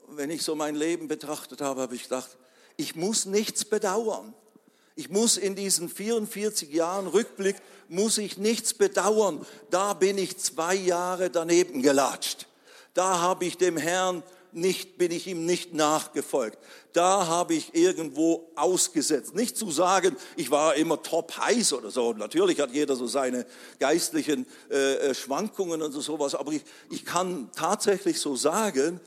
wenn 0.08 0.30
ich 0.30 0.42
so 0.42 0.54
mein 0.54 0.74
Leben 0.74 1.08
betrachtet 1.08 1.60
habe, 1.60 1.82
habe 1.82 1.94
ich 1.94 2.04
gedacht, 2.04 2.36
ich 2.76 2.96
muss 2.96 3.26
nichts 3.26 3.64
bedauern. 3.64 4.34
Ich 4.94 5.10
muss 5.10 5.36
in 5.36 5.54
diesen 5.54 5.88
44 5.88 6.72
Jahren 6.72 7.06
Rückblick, 7.06 7.56
muss 7.88 8.18
ich 8.18 8.38
nichts 8.38 8.74
bedauern. 8.74 9.46
Da 9.70 9.94
bin 9.94 10.18
ich 10.18 10.38
zwei 10.38 10.74
Jahre 10.74 11.30
daneben 11.30 11.82
gelatscht. 11.82 12.48
Da 12.94 13.20
habe 13.20 13.44
ich 13.44 13.56
dem 13.56 13.76
Herrn 13.76 14.24
nicht, 14.52 14.98
bin 14.98 15.10
ich 15.10 15.26
ihm 15.26 15.46
nicht 15.46 15.74
nachgefolgt. 15.74 16.58
Da 16.92 17.26
habe 17.26 17.54
ich 17.54 17.74
irgendwo 17.74 18.50
ausgesetzt. 18.56 19.34
Nicht 19.34 19.56
zu 19.56 19.70
sagen, 19.70 20.16
ich 20.36 20.50
war 20.50 20.74
immer 20.74 21.02
top 21.02 21.36
heiß 21.36 21.72
oder 21.74 21.90
so. 21.90 22.12
Natürlich 22.12 22.60
hat 22.60 22.72
jeder 22.72 22.96
so 22.96 23.06
seine 23.06 23.46
geistlichen 23.78 24.46
äh, 24.70 24.94
äh, 24.94 25.14
Schwankungen 25.14 25.82
und 25.82 25.92
so 25.92 26.00
sowas. 26.00 26.34
Aber 26.34 26.52
ich, 26.52 26.62
ich 26.90 27.04
kann 27.04 27.50
tatsächlich 27.54 28.20
so 28.20 28.36
sagen, 28.36 29.00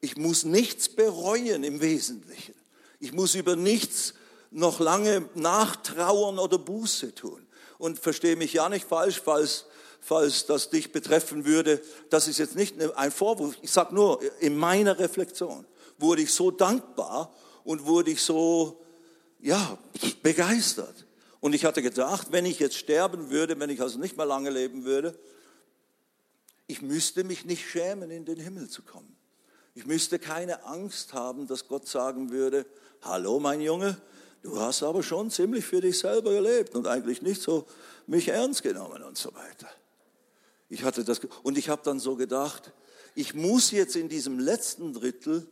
ich 0.00 0.16
muss 0.16 0.44
nichts 0.44 0.88
bereuen 0.88 1.64
im 1.64 1.80
Wesentlichen. 1.80 2.54
Ich 3.00 3.12
muss 3.12 3.34
über 3.34 3.56
nichts 3.56 4.14
noch 4.50 4.80
lange 4.80 5.28
nachtrauern 5.34 6.38
oder 6.38 6.58
Buße 6.58 7.14
tun. 7.14 7.46
Und 7.78 7.98
verstehe 7.98 8.36
mich 8.36 8.52
ja 8.52 8.68
nicht 8.68 8.88
falsch, 8.88 9.20
falls 9.24 9.66
falls 10.00 10.46
das 10.46 10.70
dich 10.70 10.92
betreffen 10.92 11.44
würde. 11.44 11.80
Das 12.10 12.28
ist 12.28 12.38
jetzt 12.38 12.56
nicht 12.56 12.80
ein 12.96 13.10
Vorwurf. 13.10 13.56
Ich 13.62 13.70
sage 13.70 13.94
nur, 13.94 14.20
in 14.40 14.56
meiner 14.56 14.98
Reflexion 14.98 15.66
wurde 15.98 16.22
ich 16.22 16.32
so 16.32 16.50
dankbar 16.50 17.32
und 17.64 17.84
wurde 17.84 18.10
ich 18.10 18.22
so, 18.22 18.80
ja, 19.40 19.78
begeistert. 20.22 21.06
Und 21.40 21.54
ich 21.54 21.64
hatte 21.64 21.82
gedacht, 21.82 22.28
wenn 22.30 22.46
ich 22.46 22.58
jetzt 22.58 22.76
sterben 22.76 23.30
würde, 23.30 23.58
wenn 23.60 23.70
ich 23.70 23.80
also 23.80 23.98
nicht 23.98 24.16
mehr 24.16 24.26
lange 24.26 24.50
leben 24.50 24.84
würde, 24.84 25.18
ich 26.66 26.82
müsste 26.82 27.24
mich 27.24 27.44
nicht 27.44 27.68
schämen, 27.68 28.10
in 28.10 28.24
den 28.24 28.38
Himmel 28.38 28.68
zu 28.68 28.82
kommen. 28.82 29.16
Ich 29.74 29.86
müsste 29.86 30.18
keine 30.18 30.64
Angst 30.64 31.12
haben, 31.12 31.46
dass 31.46 31.68
Gott 31.68 31.86
sagen 31.86 32.30
würde, 32.30 32.66
hallo 33.02 33.38
mein 33.38 33.60
Junge, 33.60 33.96
du 34.42 34.58
hast 34.58 34.82
aber 34.82 35.02
schon 35.02 35.30
ziemlich 35.30 35.64
für 35.64 35.80
dich 35.80 35.98
selber 35.98 36.32
gelebt 36.32 36.74
und 36.74 36.86
eigentlich 36.86 37.22
nicht 37.22 37.40
so 37.40 37.66
mich 38.06 38.28
ernst 38.28 38.62
genommen 38.62 39.02
und 39.02 39.16
so 39.16 39.32
weiter. 39.34 39.68
Ich 40.68 40.82
hatte 40.82 41.04
das, 41.04 41.20
und 41.42 41.56
ich 41.58 41.68
habe 41.68 41.82
dann 41.84 41.98
so 41.98 42.16
gedacht, 42.16 42.72
ich 43.14 43.34
muss 43.34 43.70
jetzt 43.70 43.96
in 43.96 44.08
diesem 44.08 44.38
letzten 44.38 44.92
Drittel 44.92 45.46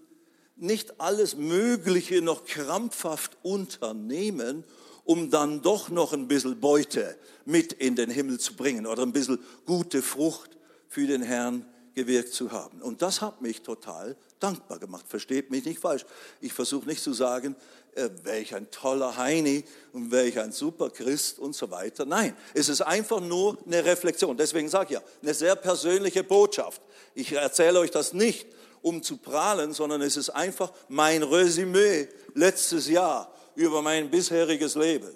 nicht 0.57 1.01
alles 1.01 1.37
Mögliche 1.37 2.23
noch 2.23 2.45
krampfhaft 2.45 3.37
unternehmen, 3.43 4.65
um 5.05 5.31
dann 5.31 5.63
doch 5.63 5.89
noch 5.89 6.13
ein 6.13 6.29
bisschen 6.29 6.61
Beute 6.61 7.17
mit 7.45 7.73
in 7.73 7.95
den 7.95 8.11
Himmel 8.11 8.41
zu 8.41 8.55
bringen 8.55 8.87
oder 8.87 9.03
ein 9.03 9.13
bisschen 9.13 9.39
gute 9.65 10.03
Frucht 10.03 10.57
für 10.89 11.07
den 11.07 11.23
Herrn 11.23 11.65
gewirkt 11.95 12.33
zu 12.33 12.53
haben. 12.53 12.83
Und 12.83 13.03
das 13.03 13.21
hat 13.21 13.41
mich 13.41 13.63
total 13.63 14.17
dankbar 14.39 14.79
gemacht. 14.79 15.07
Versteht 15.09 15.51
mich 15.51 15.65
nicht 15.65 15.81
falsch. 15.81 16.05
Ich 16.41 16.53
versuche 16.53 16.87
nicht 16.87 17.03
zu 17.03 17.13
sagen, 17.13 17.57
äh, 17.97 18.11
welch 18.25 18.55
ein 18.55 18.71
toller 18.71 19.17
Heini 19.17 19.65
und 19.93 20.11
welch 20.11 20.39
ein 20.39 20.53
super 20.53 20.91
Christ 20.91 21.39
und 21.39 21.55
so 21.55 21.71
weiter. 21.71 22.05
Nein, 22.05 22.37
es 22.53 22.69
ist 22.69 22.83
einfach 22.83 23.21
nur 23.21 23.57
eine 23.67 23.85
Reflexion. 23.85 24.37
Deswegen 24.37 24.69
sage 24.69 24.85
ich 24.85 25.01
ja, 25.01 25.03
eine 25.23 25.33
sehr 25.33 25.57
persönliche 25.57 26.23
Botschaft. 26.23 26.83
Ich 27.15 27.33
erzähle 27.33 27.81
euch 27.81 27.91
das 27.91 28.13
nicht, 28.13 28.47
um 28.83 29.03
zu 29.03 29.17
prahlen, 29.17 29.73
sondern 29.73 30.03
es 30.03 30.17
ist 30.17 30.31
einfach 30.31 30.73
mein 30.89 31.23
Resümee 31.23 32.09
letztes 32.35 32.89
Jahr 32.89 33.33
über 33.55 33.81
mein 33.81 34.11
bisheriges 34.11 34.75
Leben. 34.75 35.11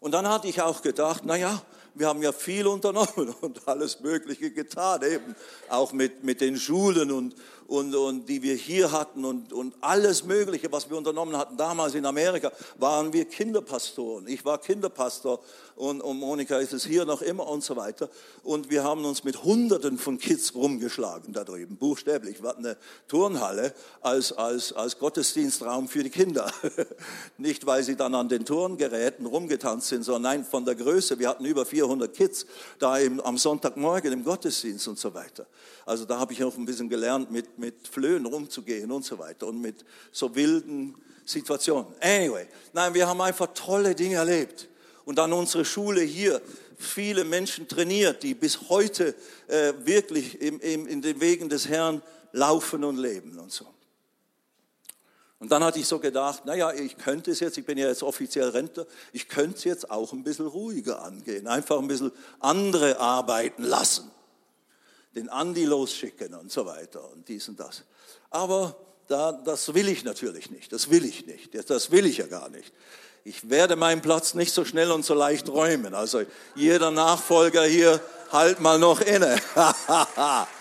Und 0.00 0.12
dann 0.12 0.28
hatte 0.28 0.48
ich 0.48 0.60
auch 0.60 0.82
gedacht, 0.82 1.22
na 1.24 1.36
ja, 1.36 1.62
wir 1.98 2.08
haben 2.08 2.22
ja 2.22 2.32
viel 2.32 2.66
unternommen 2.66 3.34
und 3.40 3.66
alles 3.66 4.00
Mögliche 4.00 4.50
getan, 4.50 5.02
eben 5.02 5.34
auch 5.68 5.92
mit, 5.92 6.24
mit 6.24 6.40
den 6.40 6.56
Schulen 6.56 7.10
und, 7.10 7.34
und, 7.66 7.94
und 7.94 8.28
die 8.28 8.42
wir 8.42 8.54
hier 8.54 8.92
hatten 8.92 9.24
und, 9.24 9.52
und 9.52 9.74
alles 9.80 10.24
Mögliche, 10.24 10.70
was 10.70 10.88
wir 10.88 10.96
unternommen 10.96 11.36
hatten. 11.36 11.56
Damals 11.56 11.94
in 11.94 12.06
Amerika 12.06 12.52
waren 12.78 13.12
wir 13.12 13.24
Kinderpastoren. 13.24 14.28
Ich 14.28 14.44
war 14.44 14.58
Kinderpastor 14.58 15.40
und, 15.74 16.00
und 16.00 16.18
Monika 16.18 16.58
ist 16.58 16.72
es 16.72 16.86
hier 16.86 17.04
noch 17.04 17.22
immer 17.22 17.46
und 17.48 17.62
so 17.62 17.76
weiter. 17.76 18.08
Und 18.44 18.70
wir 18.70 18.84
haben 18.84 19.04
uns 19.04 19.24
mit 19.24 19.42
Hunderten 19.42 19.98
von 19.98 20.18
Kids 20.18 20.54
rumgeschlagen 20.54 21.32
da 21.32 21.44
drüben, 21.44 21.76
buchstäblich. 21.76 22.42
Wir 22.42 22.48
hatten 22.48 22.64
eine 22.64 22.76
Turnhalle 23.08 23.74
als, 24.00 24.32
als, 24.32 24.72
als 24.72 24.98
Gottesdienstraum 24.98 25.88
für 25.88 26.02
die 26.02 26.10
Kinder. 26.10 26.50
Nicht, 27.38 27.66
weil 27.66 27.82
sie 27.82 27.96
dann 27.96 28.14
an 28.14 28.28
den 28.28 28.44
Turngeräten 28.44 29.26
rumgetanzt 29.26 29.88
sind, 29.88 30.02
sondern 30.02 30.22
nein, 30.22 30.44
von 30.44 30.64
der 30.64 30.76
Größe. 30.76 31.18
Wir 31.18 31.28
hatten 31.28 31.44
über 31.44 31.66
400 31.66 31.85
400 31.86 32.12
Kids 32.12 32.46
da 32.78 32.98
im, 32.98 33.20
am 33.20 33.38
Sonntagmorgen 33.38 34.12
im 34.12 34.24
Gottesdienst 34.24 34.88
und 34.88 34.98
so 34.98 35.14
weiter. 35.14 35.46
Also 35.84 36.04
da 36.04 36.18
habe 36.18 36.32
ich 36.32 36.42
auch 36.42 36.56
ein 36.56 36.64
bisschen 36.64 36.88
gelernt, 36.88 37.30
mit, 37.30 37.58
mit 37.58 37.86
Flöhen 37.88 38.26
rumzugehen 38.26 38.90
und 38.90 39.04
so 39.04 39.18
weiter 39.18 39.46
und 39.46 39.60
mit 39.60 39.84
so 40.12 40.34
wilden 40.34 40.94
Situationen. 41.24 41.86
Anyway, 42.00 42.46
nein, 42.72 42.94
wir 42.94 43.06
haben 43.06 43.20
einfach 43.20 43.48
tolle 43.54 43.94
Dinge 43.94 44.16
erlebt. 44.16 44.68
Und 45.04 45.18
dann 45.18 45.32
unsere 45.32 45.64
Schule 45.64 46.00
hier, 46.00 46.42
viele 46.76 47.24
Menschen 47.24 47.68
trainiert, 47.68 48.22
die 48.22 48.34
bis 48.34 48.68
heute 48.68 49.14
äh, 49.46 49.72
wirklich 49.84 50.40
im, 50.40 50.58
im, 50.60 50.86
in 50.86 51.00
den 51.00 51.20
Wegen 51.20 51.48
des 51.48 51.68
Herrn 51.68 52.02
laufen 52.32 52.82
und 52.82 52.96
leben 52.96 53.38
und 53.38 53.52
so. 53.52 53.66
Und 55.38 55.52
dann 55.52 55.62
hatte 55.62 55.78
ich 55.78 55.86
so 55.86 55.98
gedacht, 55.98 56.46
naja, 56.46 56.72
ich 56.72 56.96
könnte 56.96 57.30
es 57.30 57.40
jetzt, 57.40 57.58
ich 57.58 57.66
bin 57.66 57.76
ja 57.76 57.88
jetzt 57.88 58.02
offiziell 58.02 58.48
Rentner, 58.48 58.86
ich 59.12 59.28
könnte 59.28 59.58
es 59.58 59.64
jetzt 59.64 59.90
auch 59.90 60.12
ein 60.12 60.24
bisschen 60.24 60.46
ruhiger 60.46 61.02
angehen, 61.02 61.46
einfach 61.46 61.78
ein 61.78 61.88
bisschen 61.88 62.10
andere 62.40 62.98
arbeiten 62.98 63.62
lassen, 63.62 64.10
den 65.14 65.28
Andi 65.28 65.66
losschicken 65.66 66.34
und 66.34 66.50
so 66.50 66.64
weiter 66.64 67.10
und 67.12 67.28
dies 67.28 67.48
und 67.48 67.60
das. 67.60 67.82
Aber 68.30 68.76
da, 69.08 69.32
das 69.32 69.74
will 69.74 69.88
ich 69.88 70.04
natürlich 70.04 70.50
nicht, 70.50 70.72
das 70.72 70.90
will 70.90 71.04
ich 71.04 71.26
nicht, 71.26 71.54
das 71.68 71.90
will 71.90 72.06
ich 72.06 72.16
ja 72.16 72.26
gar 72.26 72.48
nicht. 72.48 72.72
Ich 73.22 73.50
werde 73.50 73.76
meinen 73.76 74.02
Platz 74.02 74.34
nicht 74.34 74.54
so 74.54 74.64
schnell 74.64 74.90
und 74.90 75.04
so 75.04 75.12
leicht 75.12 75.48
räumen. 75.48 75.94
Also 75.94 76.22
jeder 76.54 76.92
Nachfolger 76.92 77.64
hier, 77.64 78.00
halt 78.30 78.60
mal 78.60 78.78
noch 78.78 79.00
inne. 79.00 79.36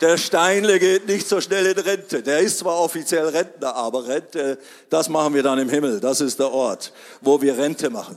Der 0.00 0.16
Steinle 0.16 0.78
geht 0.78 1.06
nicht 1.06 1.28
so 1.28 1.40
schnell 1.42 1.66
in 1.66 1.78
Rente. 1.78 2.22
Der 2.22 2.38
ist 2.38 2.58
zwar 2.58 2.78
offiziell 2.78 3.26
Rentner, 3.28 3.74
aber 3.74 4.06
Rente, 4.06 4.58
das 4.88 5.10
machen 5.10 5.34
wir 5.34 5.42
dann 5.42 5.58
im 5.58 5.68
Himmel. 5.68 6.00
Das 6.00 6.22
ist 6.22 6.38
der 6.38 6.50
Ort, 6.50 6.92
wo 7.20 7.42
wir 7.42 7.58
Rente 7.58 7.90
machen. 7.90 8.16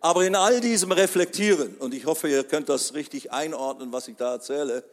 Aber 0.00 0.26
in 0.26 0.34
all 0.34 0.60
diesem 0.60 0.92
Reflektieren, 0.92 1.76
und 1.78 1.94
ich 1.94 2.04
hoffe, 2.04 2.28
ihr 2.28 2.44
könnt 2.44 2.68
das 2.68 2.92
richtig 2.94 3.32
einordnen, 3.32 3.90
was 3.90 4.06
ich 4.08 4.16
da 4.16 4.34
erzähle, 4.34 4.84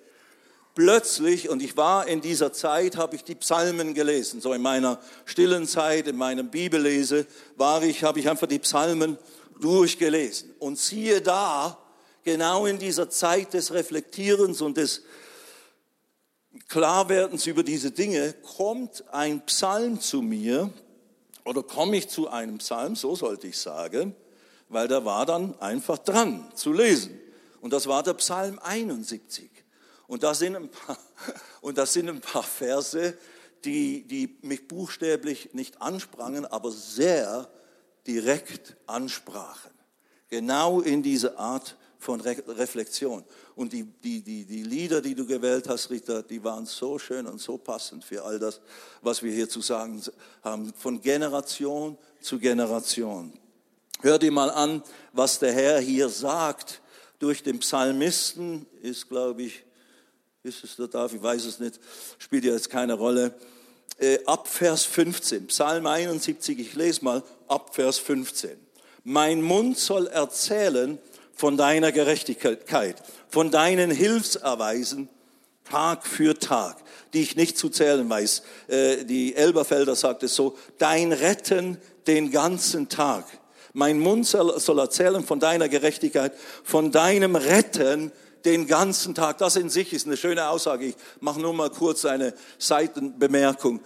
plötzlich, 0.74 1.50
und 1.50 1.62
ich 1.62 1.76
war 1.76 2.08
in 2.08 2.22
dieser 2.22 2.54
Zeit, 2.54 2.96
habe 2.96 3.18
ich 3.18 3.26
die 3.26 3.36
Psalmen 3.36 3.94
gelesen. 3.94 4.40
So 4.40 4.54
in 4.54 4.62
meiner 4.62 5.00
stillen 5.26 5.68
Zeit, 5.68 6.08
in 6.08 6.16
meinem 6.16 6.50
Bibellese, 6.50 7.26
war 7.58 7.84
ich, 7.84 8.06
habe 8.06 8.20
ich 8.22 8.30
einfach 8.30 8.48
die 8.48 8.60
Psalmen 8.60 9.18
durchgelesen. 9.60 10.56
Und 10.60 10.80
siehe 10.80 11.22
da, 11.22 11.78
genau 12.24 12.66
in 12.66 12.80
dieser 12.80 13.10
Zeit 13.10 13.54
des 13.54 13.74
Reflektierens 13.74 14.62
und 14.62 14.78
des 14.78 15.02
Klarwerdens 16.68 17.48
über 17.48 17.64
diese 17.64 17.92
Dinge, 17.92 18.34
kommt 18.34 19.04
ein 19.12 19.46
Psalm 19.46 20.00
zu 20.00 20.22
mir, 20.22 20.72
oder 21.46 21.64
komme 21.64 21.98
ich 21.98 22.10
zu 22.10 22.30
einem 22.30 22.60
Psalm, 22.60 22.96
so 22.96 23.16
sollte 23.16 23.48
ich 23.48 23.58
sagen, 23.58 24.16
weil 24.70 24.88
der 24.88 25.06
war 25.06 25.26
dann 25.26 25.60
einfach 25.60 25.98
dran 25.98 26.52
zu 26.56 26.72
lesen. 26.72 27.20
Und 27.62 27.74
das 27.74 27.88
war 27.88 28.04
der 28.04 28.14
Psalm 28.16 28.60
71. 28.60 29.50
Und 30.08 30.24
das 30.24 30.40
sind 30.40 30.56
ein 30.56 30.70
paar, 30.70 30.98
und 31.62 31.78
das 31.78 31.94
sind 31.94 32.10
ein 32.10 32.22
paar 32.22 32.44
Verse, 32.44 33.18
die, 33.66 34.04
die 34.08 34.38
mich 34.42 34.68
buchstäblich 34.68 35.54
nicht 35.54 35.82
ansprangen, 35.82 36.46
aber 36.46 36.72
sehr 36.72 37.50
direkt 38.06 38.76
ansprachen. 38.86 39.72
Genau 40.30 40.82
in 40.82 41.04
diese 41.04 41.38
Art 41.38 41.78
von 42.04 42.22
Re 42.22 42.36
Reflexion. 42.48 43.24
Und 43.56 43.74
die, 43.74 43.84
die, 43.84 44.22
die, 44.22 44.46
die 44.46 44.64
Lieder, 44.64 45.02
die 45.02 45.16
du 45.16 45.26
gewählt 45.26 45.68
hast, 45.68 45.90
Rita, 45.90 46.22
die 46.22 46.44
waren 46.44 46.66
so 46.66 47.00
schön 47.00 47.26
und 47.26 47.40
so 47.40 47.58
passend 47.58 48.04
für 48.04 48.24
all 48.24 48.38
das, 48.38 48.62
was 49.02 49.24
wir 49.24 49.32
hier 49.32 49.50
zu 49.50 49.62
sagen 49.62 50.02
haben, 50.44 50.74
von 50.78 51.02
Generation 51.02 51.98
zu 52.22 52.38
Generation. 52.40 53.34
Hör 54.02 54.20
dir 54.20 54.32
mal 54.32 54.52
an, 54.52 54.84
was 55.14 55.40
der 55.40 55.54
Herr 55.54 55.80
hier 55.80 56.10
sagt 56.10 56.82
durch 57.20 57.42
den 57.42 57.60
Psalmisten, 57.60 58.66
ist, 58.82 59.08
glaube 59.08 59.44
ich, 59.44 59.64
ist 60.44 60.64
es 60.64 60.76
der 60.76 60.90
David, 60.90 61.18
ich 61.18 61.24
weiß 61.24 61.46
es 61.46 61.60
nicht, 61.60 61.80
spielt 62.18 62.44
ja 62.44 62.52
jetzt 62.52 62.70
keine 62.70 62.96
Rolle. 62.96 63.34
Äh, 63.98 64.20
ab 64.26 64.48
Vers 64.48 64.84
15, 64.84 65.48
Psalm 65.48 65.88
71, 65.88 66.60
ich 66.60 66.76
lese 66.76 67.06
mal 67.06 67.24
ab 67.48 67.74
Vers 67.74 67.98
15. 68.00 68.58
Mein 69.06 69.42
Mund 69.42 69.78
soll 69.78 70.08
erzählen 70.08 71.00
von 71.36 71.58
deiner 71.58 71.92
Gerechtigkeit, 71.92 73.02
von 73.30 73.52
deinen 73.52 73.92
Hilfserweisen 73.92 75.10
Tag 75.70 76.06
für 76.06 76.38
Tag, 76.38 76.78
die 77.14 77.22
ich 77.22 77.36
nicht 77.36 77.58
zu 77.58 77.70
zählen 77.70 78.10
weiß. 78.10 78.44
Äh, 78.68 79.06
die 79.06 79.36
Elberfelder 79.36 79.96
sagt 79.96 80.24
es 80.24 80.36
so, 80.36 80.58
dein 80.78 81.12
Retten 81.12 81.78
den 82.06 82.32
ganzen 82.32 82.90
Tag. 82.90 83.26
Mein 83.74 84.00
Mund 84.00 84.28
soll 84.28 84.80
erzählen 84.80 85.24
von 85.24 85.40
deiner 85.40 85.68
Gerechtigkeit, 85.68 86.34
von 86.64 86.92
deinem 86.92 87.36
Retten 87.36 88.12
den 88.46 88.68
ganzen 88.68 89.16
Tag. 89.16 89.40
Das 89.40 89.56
in 89.56 89.70
sich 89.70 89.94
ist 89.94 90.06
eine 90.06 90.18
schöne 90.18 90.48
Aussage. 90.48 90.86
Ich 90.86 90.96
mache 91.22 91.40
nur 91.40 91.54
mal 91.54 91.72
kurz 91.72 92.06
eine 92.06 92.34
Seitenbemerkung. 92.60 93.80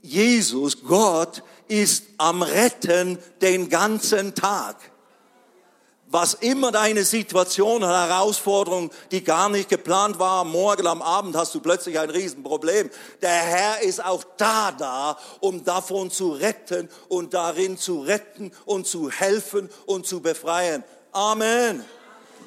Jesus, 0.00 0.82
Gott, 0.84 1.42
ist 1.68 2.04
am 2.16 2.42
Retten 2.42 3.18
den 3.42 3.68
ganzen 3.68 4.34
Tag 4.34 4.76
was 6.10 6.34
immer 6.34 6.72
deine 6.72 7.04
Situation, 7.04 7.84
Herausforderung, 7.84 8.90
die 9.12 9.22
gar 9.22 9.48
nicht 9.48 9.68
geplant 9.68 10.18
war, 10.18 10.44
morgen 10.44 10.86
am 10.88 11.02
Abend 11.02 11.36
hast 11.36 11.54
du 11.54 11.60
plötzlich 11.60 12.00
ein 12.00 12.10
Riesenproblem. 12.10 12.90
Der 13.22 13.30
Herr 13.30 13.82
ist 13.82 14.04
auch 14.04 14.24
da 14.36 14.72
da, 14.72 15.16
um 15.38 15.64
davon 15.64 16.10
zu 16.10 16.32
retten 16.32 16.88
und 17.08 17.32
darin 17.32 17.78
zu 17.78 18.00
retten 18.00 18.50
und 18.64 18.88
zu 18.88 19.08
helfen 19.08 19.70
und 19.86 20.04
zu 20.04 20.20
befreien. 20.20 20.82
Amen. 21.12 21.84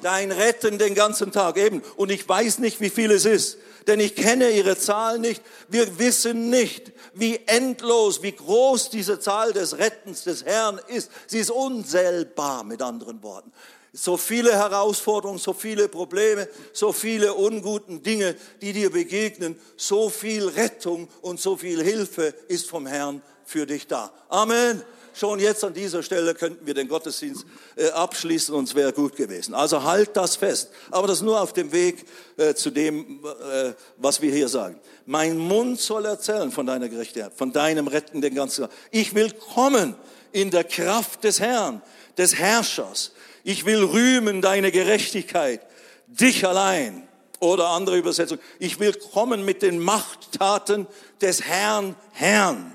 Dein 0.02 0.30
Retten 0.30 0.76
den 0.76 0.94
ganzen 0.94 1.32
Tag 1.32 1.56
eben. 1.56 1.82
Und 1.96 2.10
ich 2.10 2.28
weiß 2.28 2.58
nicht, 2.58 2.82
wie 2.82 2.90
viel 2.90 3.10
es 3.10 3.24
ist 3.24 3.56
denn 3.86 4.00
ich 4.00 4.14
kenne 4.14 4.50
ihre 4.50 4.76
Zahl 4.76 5.18
nicht. 5.18 5.42
Wir 5.68 5.98
wissen 5.98 6.50
nicht, 6.50 6.92
wie 7.14 7.40
endlos, 7.46 8.22
wie 8.22 8.32
groß 8.32 8.90
diese 8.90 9.20
Zahl 9.20 9.52
des 9.52 9.78
Rettens 9.78 10.24
des 10.24 10.44
Herrn 10.44 10.80
ist. 10.88 11.10
Sie 11.26 11.38
ist 11.38 11.50
unzählbar, 11.50 12.64
mit 12.64 12.82
anderen 12.82 13.22
Worten. 13.22 13.52
So 13.92 14.16
viele 14.16 14.52
Herausforderungen, 14.52 15.38
so 15.38 15.52
viele 15.52 15.88
Probleme, 15.88 16.48
so 16.72 16.92
viele 16.92 17.34
unguten 17.34 18.02
Dinge, 18.02 18.34
die 18.60 18.72
dir 18.72 18.90
begegnen, 18.90 19.58
so 19.76 20.10
viel 20.10 20.48
Rettung 20.48 21.08
und 21.20 21.40
so 21.40 21.56
viel 21.56 21.82
Hilfe 21.82 22.34
ist 22.48 22.68
vom 22.68 22.86
Herrn 22.86 23.22
für 23.44 23.66
dich 23.66 23.86
da. 23.86 24.12
Amen 24.28 24.82
schon 25.14 25.38
jetzt 25.38 25.64
an 25.64 25.72
dieser 25.72 26.02
Stelle 26.02 26.34
könnten 26.34 26.66
wir 26.66 26.74
den 26.74 26.88
Gottesdienst 26.88 27.46
äh, 27.76 27.88
abschließen 27.90 28.54
und 28.54 28.68
es 28.68 28.74
wäre 28.74 28.92
gut 28.92 29.16
gewesen. 29.16 29.54
Also 29.54 29.82
halt 29.82 30.16
das 30.16 30.36
fest. 30.36 30.70
Aber 30.90 31.06
das 31.06 31.22
nur 31.22 31.40
auf 31.40 31.52
dem 31.52 31.72
Weg 31.72 32.04
äh, 32.36 32.54
zu 32.54 32.70
dem, 32.70 33.24
äh, 33.24 33.72
was 33.96 34.20
wir 34.20 34.32
hier 34.32 34.48
sagen. 34.48 34.78
Mein 35.06 35.38
Mund 35.38 35.80
soll 35.80 36.04
erzählen 36.04 36.50
von 36.50 36.66
deiner 36.66 36.88
Gerechtigkeit, 36.88 37.32
von 37.34 37.52
deinem 37.52 37.86
Retten 37.86 38.20
den 38.20 38.34
ganzen 38.34 38.62
Tag. 38.62 38.70
Ich 38.90 39.14
will 39.14 39.30
kommen 39.30 39.94
in 40.32 40.50
der 40.50 40.64
Kraft 40.64 41.24
des 41.24 41.40
Herrn, 41.40 41.82
des 42.18 42.34
Herrschers. 42.36 43.12
Ich 43.44 43.64
will 43.66 43.84
rühmen 43.84 44.42
deine 44.42 44.72
Gerechtigkeit, 44.72 45.60
dich 46.06 46.46
allein. 46.46 47.08
Oder 47.40 47.68
andere 47.68 47.98
Übersetzung. 47.98 48.38
Ich 48.58 48.78
will 48.80 48.94
kommen 48.94 49.44
mit 49.44 49.60
den 49.60 49.78
Machttaten 49.78 50.86
des 51.20 51.42
Herrn, 51.42 51.94
Herrn. 52.12 52.72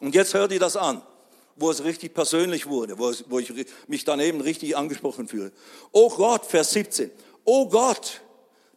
Und 0.00 0.14
jetzt 0.14 0.32
hört 0.32 0.50
ihr 0.52 0.60
das 0.60 0.76
an 0.76 1.02
wo 1.62 1.70
es 1.70 1.84
richtig 1.84 2.12
persönlich 2.12 2.66
wurde, 2.66 2.98
wo, 2.98 3.08
es, 3.08 3.24
wo 3.28 3.38
ich 3.38 3.52
mich 3.86 4.04
daneben 4.04 4.40
richtig 4.40 4.76
angesprochen 4.76 5.28
fühle. 5.28 5.52
Oh 5.92 6.10
Gott, 6.10 6.44
Vers 6.44 6.72
17. 6.72 7.10
Oh 7.44 7.68
Gott, 7.68 8.20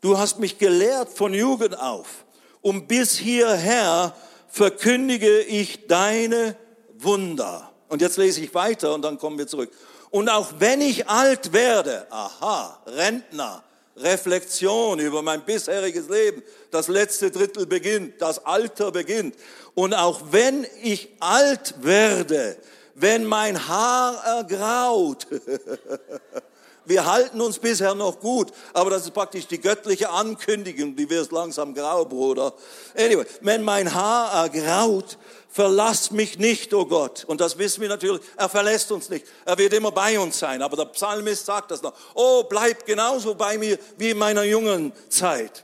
du 0.01 0.17
hast 0.17 0.39
mich 0.39 0.57
gelehrt 0.57 1.09
von 1.09 1.33
Jugend 1.33 1.77
auf. 1.79 2.25
Und 2.61 2.87
bis 2.87 3.17
hierher 3.17 4.15
verkündige 4.47 5.41
ich 5.41 5.87
deine 5.87 6.55
Wunder. 6.97 7.71
Und 7.89 8.01
jetzt 8.01 8.17
lese 8.17 8.41
ich 8.41 8.53
weiter 8.53 8.93
und 8.93 9.01
dann 9.01 9.17
kommen 9.17 9.37
wir 9.37 9.47
zurück. 9.47 9.71
Und 10.09 10.29
auch 10.29 10.53
wenn 10.59 10.81
ich 10.81 11.09
alt 11.09 11.51
werde, 11.53 12.07
aha, 12.09 12.81
Rentner, 12.87 13.63
Reflexion 13.97 14.99
über 14.99 15.21
mein 15.21 15.41
bisheriges 15.41 16.09
Leben, 16.09 16.43
das 16.71 16.87
letzte 16.87 17.31
Drittel 17.31 17.65
beginnt, 17.65 18.21
das 18.21 18.45
Alter 18.45 18.91
beginnt. 18.91 19.35
Und 19.73 19.93
auch 19.93 20.21
wenn 20.31 20.65
ich 20.81 21.09
alt 21.19 21.75
werde, 21.81 22.57
wenn 22.95 23.25
mein 23.25 23.67
Haar 23.67 24.23
ergraut, 24.25 25.27
wir 26.85 27.05
halten 27.05 27.41
uns 27.41 27.59
bisher 27.59 27.93
noch 27.93 28.19
gut, 28.19 28.51
aber 28.73 28.89
das 28.89 29.03
ist 29.03 29.13
praktisch 29.13 29.47
die 29.47 29.59
göttliche 29.59 30.09
Ankündigung, 30.09 30.95
die 30.95 31.09
wirst 31.09 31.31
langsam 31.31 31.73
grau, 31.73 32.05
Bruder. 32.05 32.53
Anyway, 32.97 33.25
wenn 33.41 33.63
mein 33.63 33.93
Haar 33.93 34.45
ergraut, 34.45 35.17
verlass 35.49 36.11
mich 36.11 36.39
nicht, 36.39 36.73
oh 36.73 36.85
Gott. 36.85 37.25
Und 37.25 37.41
das 37.41 37.57
wissen 37.57 37.81
wir 37.81 37.89
natürlich, 37.89 38.21
er 38.37 38.49
verlässt 38.49 38.91
uns 38.91 39.09
nicht. 39.09 39.25
Er 39.45 39.57
wird 39.57 39.73
immer 39.73 39.91
bei 39.91 40.19
uns 40.19 40.39
sein. 40.39 40.61
Aber 40.61 40.75
der 40.75 40.85
Psalmist 40.85 41.45
sagt 41.45 41.71
das 41.71 41.81
noch. 41.81 41.93
Oh, 42.13 42.43
bleib 42.43 42.85
genauso 42.85 43.35
bei 43.35 43.57
mir 43.57 43.79
wie 43.97 44.09
in 44.09 44.17
meiner 44.17 44.43
jungen 44.43 44.91
Zeit. 45.09 45.63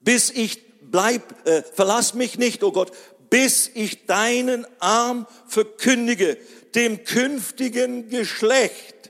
Bis 0.00 0.30
ich 0.30 0.70
bleib, 0.90 1.46
äh, 1.46 1.62
verlass 1.62 2.14
mich 2.14 2.38
nicht, 2.38 2.62
oh 2.64 2.72
Gott, 2.72 2.92
bis 3.30 3.70
ich 3.72 4.06
deinen 4.06 4.66
Arm 4.80 5.26
verkündige, 5.46 6.36
dem 6.74 7.04
künftigen 7.04 8.08
Geschlecht 8.08 9.00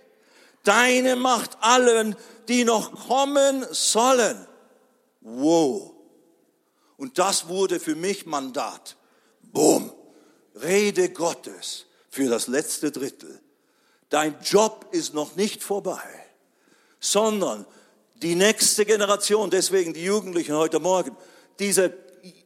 deine 0.65 1.17
Macht 1.17 1.57
allen, 1.61 2.17
die 2.49 2.65
noch 2.65 3.09
kommen 3.09 3.67
sollen. 3.71 4.47
Wow. 5.21 5.93
Und 6.97 7.19
das 7.19 7.49
wurde 7.49 7.81
für 7.81 7.95
mich 7.95 8.27
Mandat. 8.27 8.97
Boom. 9.43 9.93
Rede 10.63 11.11
Gottes 11.11 11.87
für 12.11 12.29
das 12.29 12.47
letzte 12.47 12.91
Drittel. 12.91 13.41
Dein 14.11 14.37
Job 14.43 14.87
ist 14.91 15.15
noch 15.15 15.37
nicht 15.37 15.63
vorbei, 15.63 16.03
sondern 16.99 17.65
die 18.17 18.35
nächste 18.35 18.85
Generation, 18.85 19.49
deswegen 19.51 19.95
die 19.95 20.05
Jugendlichen 20.05 20.57
heute 20.57 20.81
Morgen, 20.81 21.17
diese, 21.59 21.95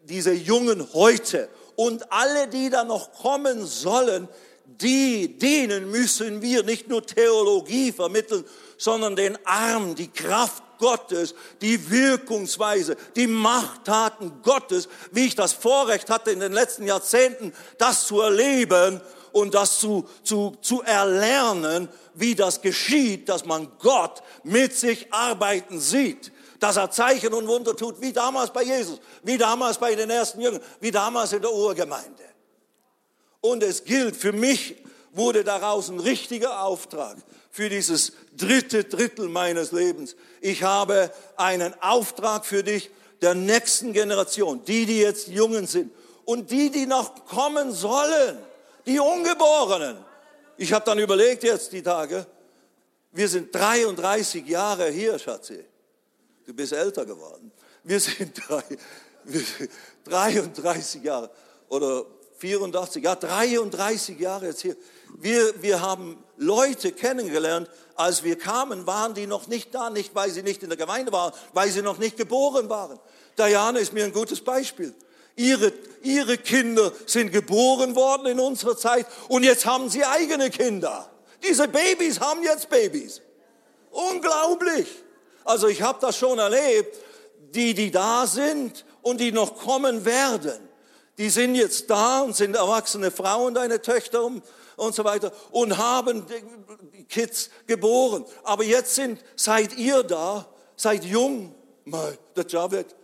diese 0.04 0.32
Jungen 0.32 0.92
heute 0.92 1.48
und 1.76 2.12
alle, 2.12 2.48
die 2.48 2.70
da 2.70 2.84
noch 2.84 3.12
kommen 3.12 3.66
sollen, 3.66 4.28
die, 4.80 5.38
denen 5.38 5.90
müssen 5.90 6.42
wir 6.42 6.62
nicht 6.62 6.88
nur 6.88 7.04
Theologie 7.04 7.92
vermitteln, 7.92 8.44
sondern 8.76 9.16
den 9.16 9.38
Arm, 9.44 9.94
die 9.94 10.08
Kraft 10.08 10.62
Gottes, 10.78 11.34
die 11.60 11.90
Wirkungsweise, 11.90 12.96
die 13.14 13.26
Machttaten 13.26 14.42
Gottes, 14.42 14.88
wie 15.12 15.26
ich 15.26 15.34
das 15.34 15.52
Vorrecht 15.52 16.10
hatte 16.10 16.30
in 16.30 16.40
den 16.40 16.52
letzten 16.52 16.86
Jahrzehnten, 16.86 17.52
das 17.78 18.06
zu 18.06 18.20
erleben 18.20 19.00
und 19.32 19.54
das 19.54 19.78
zu, 19.78 20.08
zu, 20.22 20.56
zu 20.60 20.82
erlernen, 20.82 21.88
wie 22.14 22.34
das 22.34 22.60
geschieht, 22.60 23.28
dass 23.28 23.44
man 23.44 23.68
Gott 23.78 24.22
mit 24.42 24.76
sich 24.76 25.12
arbeiten 25.12 25.80
sieht 25.80 26.32
dass 26.64 26.78
er 26.78 26.90
Zeichen 26.90 27.34
und 27.34 27.46
Wunder 27.46 27.76
tut, 27.76 28.00
wie 28.00 28.14
damals 28.14 28.50
bei 28.50 28.62
Jesus, 28.62 28.98
wie 29.22 29.36
damals 29.36 29.76
bei 29.76 29.94
den 29.94 30.08
ersten 30.08 30.40
Jüngern, 30.40 30.62
wie 30.80 30.90
damals 30.90 31.34
in 31.34 31.42
der 31.42 31.52
Urgemeinde. 31.52 32.24
Und 33.42 33.62
es 33.62 33.84
gilt, 33.84 34.16
für 34.16 34.32
mich 34.32 34.76
wurde 35.12 35.44
daraus 35.44 35.90
ein 35.90 36.00
richtiger 36.00 36.62
Auftrag 36.62 37.18
für 37.50 37.68
dieses 37.68 38.14
dritte 38.34 38.84
Drittel 38.84 39.28
meines 39.28 39.72
Lebens. 39.72 40.16
Ich 40.40 40.62
habe 40.62 41.10
einen 41.36 41.74
Auftrag 41.82 42.46
für 42.46 42.62
dich 42.62 42.90
der 43.20 43.34
nächsten 43.34 43.92
Generation, 43.92 44.64
die, 44.64 44.86
die 44.86 45.00
jetzt 45.00 45.28
Jungen 45.28 45.66
sind 45.66 45.92
und 46.24 46.50
die, 46.50 46.70
die 46.70 46.86
noch 46.86 47.26
kommen 47.26 47.72
sollen, 47.72 48.38
die 48.86 48.98
Ungeborenen. 48.98 49.98
Ich 50.56 50.72
habe 50.72 50.86
dann 50.86 50.98
überlegt 50.98 51.42
jetzt 51.42 51.72
die 51.72 51.82
Tage, 51.82 52.26
wir 53.12 53.28
sind 53.28 53.54
33 53.54 54.46
Jahre 54.46 54.88
hier, 54.88 55.18
Schatzi. 55.18 55.62
Du 56.46 56.52
bist 56.52 56.72
älter 56.72 57.06
geworden. 57.06 57.52
Wir 57.82 58.00
sind 58.00 58.40
drei, 58.46 58.62
wir 59.24 59.40
sind 59.40 59.70
33 60.04 61.02
Jahre 61.02 61.30
oder 61.68 62.04
84, 62.38 63.02
ja 63.02 63.14
33 63.14 64.18
Jahre 64.18 64.46
jetzt 64.46 64.60
hier. 64.60 64.76
Wir, 65.16 65.62
wir 65.62 65.80
haben 65.80 66.22
Leute 66.36 66.92
kennengelernt, 66.92 67.70
als 67.94 68.24
wir 68.24 68.36
kamen, 68.36 68.86
waren 68.86 69.14
die 69.14 69.26
noch 69.26 69.46
nicht 69.46 69.74
da, 69.74 69.88
nicht 69.88 70.14
weil 70.14 70.30
sie 70.30 70.42
nicht 70.42 70.62
in 70.62 70.68
der 70.68 70.76
Gemeinde 70.76 71.12
waren, 71.12 71.32
weil 71.52 71.70
sie 71.70 71.82
noch 71.82 71.98
nicht 71.98 72.16
geboren 72.16 72.68
waren. 72.68 72.98
Diane 73.38 73.78
ist 73.80 73.92
mir 73.92 74.04
ein 74.04 74.12
gutes 74.12 74.42
Beispiel. 74.42 74.94
Ihre, 75.36 75.72
ihre 76.02 76.36
Kinder 76.36 76.92
sind 77.06 77.32
geboren 77.32 77.94
worden 77.96 78.26
in 78.26 78.38
unserer 78.38 78.76
Zeit 78.76 79.06
und 79.28 79.42
jetzt 79.42 79.64
haben 79.66 79.88
sie 79.88 80.04
eigene 80.04 80.50
Kinder. 80.50 81.10
Diese 81.42 81.66
Babys 81.68 82.20
haben 82.20 82.42
jetzt 82.42 82.68
Babys. 82.68 83.20
Unglaublich. 83.90 85.03
Also 85.44 85.68
ich 85.68 85.82
habe 85.82 85.98
das 86.00 86.16
schon 86.16 86.38
erlebt, 86.38 86.98
die, 87.54 87.74
die 87.74 87.90
da 87.90 88.26
sind 88.26 88.84
und 89.02 89.20
die 89.20 89.32
noch 89.32 89.56
kommen 89.56 90.04
werden 90.04 90.64
die 91.18 91.30
sind 91.30 91.54
jetzt 91.54 91.88
da 91.90 92.20
und 92.20 92.34
sind 92.34 92.56
erwachsene 92.56 93.10
Frauen, 93.10 93.54
deine 93.54 93.80
Töchter 93.80 94.24
und 94.24 94.94
so 94.94 95.04
weiter, 95.04 95.32
und 95.50 95.76
haben 95.76 96.26
Kids 97.08 97.50
geboren. 97.66 98.24
Aber 98.42 98.64
jetzt 98.64 98.94
sind, 98.94 99.22
seid 99.36 99.76
ihr 99.76 100.02
da, 100.02 100.46
seid 100.76 101.04
jung, 101.04 101.54
mal, 101.84 102.18
der 102.34 102.46
Javed, 102.46 102.94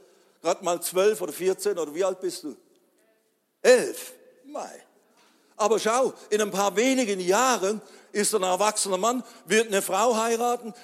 gerade 0.43 0.65
mal 0.65 0.81
zwölf 0.81 1.21
oder 1.21 1.33
vierzehn 1.33 1.79
oder 1.79 1.95
wie 1.95 2.05
alt 2.05 2.21
bist 2.21 2.43
du? 2.43 2.57
Elf, 3.63 4.13
mal. 4.45 4.81
Aber 5.57 5.79
schau, 5.79 6.15
in 6.31 6.41
ein 6.41 6.51
paar 6.51 6.75
wenigen 6.75 7.21
Jahren 7.21 7.81
ist 8.13 8.35
ein 8.35 8.43
erwachsener 8.43 8.97
Mann, 8.97 9.23
wird 9.45 9.69
eine 9.69 9.83
Frau 9.83 10.17
heiraten, 10.17 10.75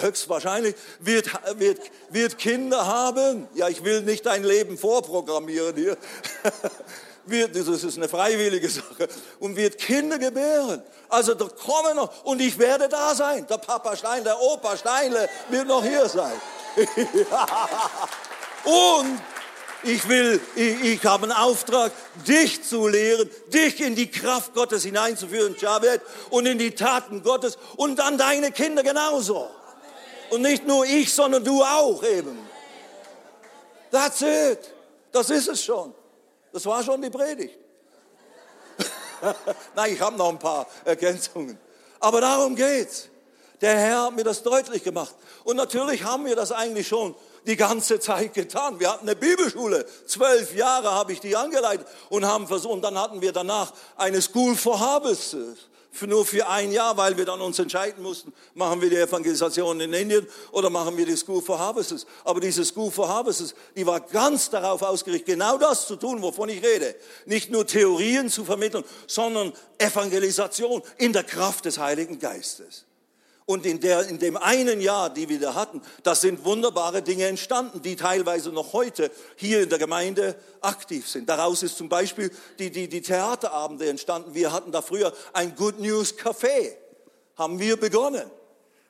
höchstwahrscheinlich, 0.00 0.74
wird, 1.00 1.30
wird, 1.58 1.80
wird 2.10 2.38
Kinder 2.38 2.86
haben. 2.86 3.48
Ja, 3.54 3.68
ich 3.68 3.84
will 3.84 4.02
nicht 4.02 4.26
dein 4.26 4.44
Leben 4.44 4.78
vorprogrammieren 4.78 5.76
hier. 5.76 5.96
wird, 7.26 7.56
das 7.56 7.68
ist 7.68 7.96
eine 7.96 8.08
freiwillige 8.08 8.68
Sache. 8.68 9.08
Und 9.38 9.56
wird 9.56 9.78
Kinder 9.78 10.18
gebären. 10.18 10.82
Also 11.08 11.34
da 11.34 11.46
kommen 11.46 11.96
noch, 11.96 12.24
und 12.24 12.40
ich 12.40 12.58
werde 12.58 12.88
da 12.88 13.14
sein. 13.14 13.46
Der 13.48 13.58
Papa 13.58 13.96
Stein, 13.96 14.24
der 14.24 14.40
Opa 14.40 14.76
Steinle 14.76 15.28
wird 15.48 15.66
noch 15.66 15.84
hier 15.84 16.08
sein. 16.08 16.40
und 18.64 19.20
ich 19.84 20.08
will, 20.08 20.40
ich, 20.56 20.82
ich 20.82 21.04
habe 21.04 21.24
einen 21.24 21.32
Auftrag, 21.32 21.92
dich 22.26 22.64
zu 22.64 22.88
lehren, 22.88 23.28
dich 23.48 23.80
in 23.80 23.94
die 23.94 24.10
Kraft 24.10 24.54
Gottes 24.54 24.82
hineinzuführen, 24.82 25.54
Javed, 25.58 26.00
und 26.30 26.46
in 26.46 26.58
die 26.58 26.72
Taten 26.72 27.22
Gottes 27.22 27.58
und 27.76 27.98
dann 27.98 28.18
deine 28.18 28.50
Kinder 28.50 28.82
genauso. 28.82 29.50
Und 30.30 30.42
nicht 30.42 30.66
nur 30.66 30.84
ich, 30.84 31.12
sondern 31.12 31.44
du 31.44 31.62
auch 31.62 32.02
eben. 32.02 32.38
That's 33.90 34.22
it. 34.22 34.74
Das 35.12 35.30
ist 35.30 35.48
es 35.48 35.62
schon. 35.62 35.94
Das 36.52 36.66
war 36.66 36.82
schon 36.82 37.00
die 37.00 37.10
Predigt. 37.10 37.56
Nein, 39.76 39.92
ich 39.92 40.00
habe 40.00 40.16
noch 40.16 40.28
ein 40.28 40.38
paar 40.38 40.66
Ergänzungen. 40.84 41.58
Aber 42.00 42.20
darum 42.20 42.56
geht's. 42.56 43.08
Der 43.60 43.78
Herr 43.78 44.02
hat 44.04 44.16
mir 44.16 44.24
das 44.24 44.42
deutlich 44.42 44.82
gemacht. 44.82 45.14
Und 45.44 45.56
natürlich 45.56 46.02
haben 46.04 46.26
wir 46.26 46.36
das 46.36 46.52
eigentlich 46.52 46.88
schon 46.88 47.14
die 47.46 47.56
ganze 47.56 48.00
Zeit 48.00 48.34
getan. 48.34 48.80
Wir 48.80 48.90
hatten 48.90 49.08
eine 49.08 49.16
Bibelschule. 49.16 49.86
Zwölf 50.06 50.54
Jahre 50.54 50.90
habe 50.92 51.12
ich 51.12 51.20
die 51.20 51.36
angeleitet 51.36 51.86
und 52.08 52.26
haben 52.26 52.46
versucht. 52.46 52.74
Und 52.74 52.82
dann 52.82 52.98
hatten 52.98 53.20
wir 53.20 53.32
danach 53.32 53.72
eine 53.96 54.20
School 54.20 54.56
for 54.56 54.80
Harvests 54.80 55.30
für 55.30 55.54
nur 56.06 56.26
für 56.26 56.48
ein 56.48 56.72
Jahr, 56.72 56.96
weil 56.96 57.16
wir 57.16 57.24
dann 57.24 57.40
uns 57.40 57.58
entscheiden 57.58 58.02
mussten, 58.02 58.32
machen 58.54 58.80
wir 58.80 58.90
die 58.90 58.96
Evangelisation 58.96 59.80
in 59.80 59.92
Indien 59.92 60.26
oder 60.52 60.70
machen 60.70 60.96
wir 60.96 61.06
die 61.06 61.16
School 61.16 61.40
for 61.40 61.58
Harvests. 61.58 62.06
Aber 62.24 62.40
diese 62.40 62.64
School 62.64 62.90
for 62.90 63.08
Harvests, 63.08 63.54
die 63.76 63.86
war 63.86 64.00
ganz 64.00 64.50
darauf 64.50 64.82
ausgerichtet, 64.82 65.26
genau 65.26 65.56
das 65.58 65.86
zu 65.86 65.96
tun, 65.96 66.22
wovon 66.22 66.48
ich 66.48 66.62
rede. 66.62 66.94
Nicht 67.26 67.50
nur 67.50 67.66
Theorien 67.66 68.28
zu 68.28 68.44
vermitteln, 68.44 68.84
sondern 69.06 69.52
Evangelisation 69.78 70.82
in 70.98 71.12
der 71.12 71.24
Kraft 71.24 71.64
des 71.64 71.78
Heiligen 71.78 72.18
Geistes. 72.18 72.84
Und 73.46 73.66
in, 73.66 73.78
der, 73.80 74.08
in 74.08 74.18
dem 74.18 74.38
einen 74.38 74.80
Jahr, 74.80 75.10
die 75.10 75.28
wir 75.28 75.38
da 75.38 75.54
hatten, 75.54 75.82
da 76.02 76.14
sind 76.14 76.46
wunderbare 76.46 77.02
Dinge 77.02 77.26
entstanden, 77.26 77.82
die 77.82 77.94
teilweise 77.94 78.50
noch 78.50 78.72
heute 78.72 79.10
hier 79.36 79.62
in 79.62 79.68
der 79.68 79.78
Gemeinde 79.78 80.34
aktiv 80.62 81.06
sind. 81.06 81.28
Daraus 81.28 81.62
ist 81.62 81.76
zum 81.76 81.90
Beispiel 81.90 82.30
die, 82.58 82.70
die, 82.70 82.88
die 82.88 83.02
Theaterabende 83.02 83.86
entstanden. 83.88 84.34
Wir 84.34 84.50
hatten 84.50 84.72
da 84.72 84.80
früher 84.80 85.12
ein 85.34 85.54
Good 85.56 85.78
News 85.78 86.14
Café, 86.16 86.72
haben 87.36 87.58
wir 87.58 87.76
begonnen. 87.76 88.30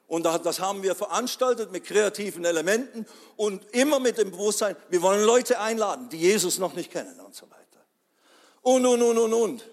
Und 0.06 0.24
das 0.24 0.60
haben 0.60 0.84
wir 0.84 0.94
veranstaltet 0.94 1.72
mit 1.72 1.84
kreativen 1.84 2.44
Elementen 2.44 3.06
und 3.36 3.64
immer 3.72 3.98
mit 3.98 4.18
dem 4.18 4.30
Bewusstsein, 4.30 4.76
wir 4.90 5.02
wollen 5.02 5.24
Leute 5.24 5.58
einladen, 5.58 6.08
die 6.10 6.18
Jesus 6.18 6.58
noch 6.58 6.74
nicht 6.74 6.92
kennen 6.92 7.18
und 7.20 7.34
so 7.34 7.46
weiter. 7.46 7.84
Und, 8.62 8.86
und, 8.86 9.02
und, 9.02 9.18
und, 9.18 9.32
und. 9.32 9.70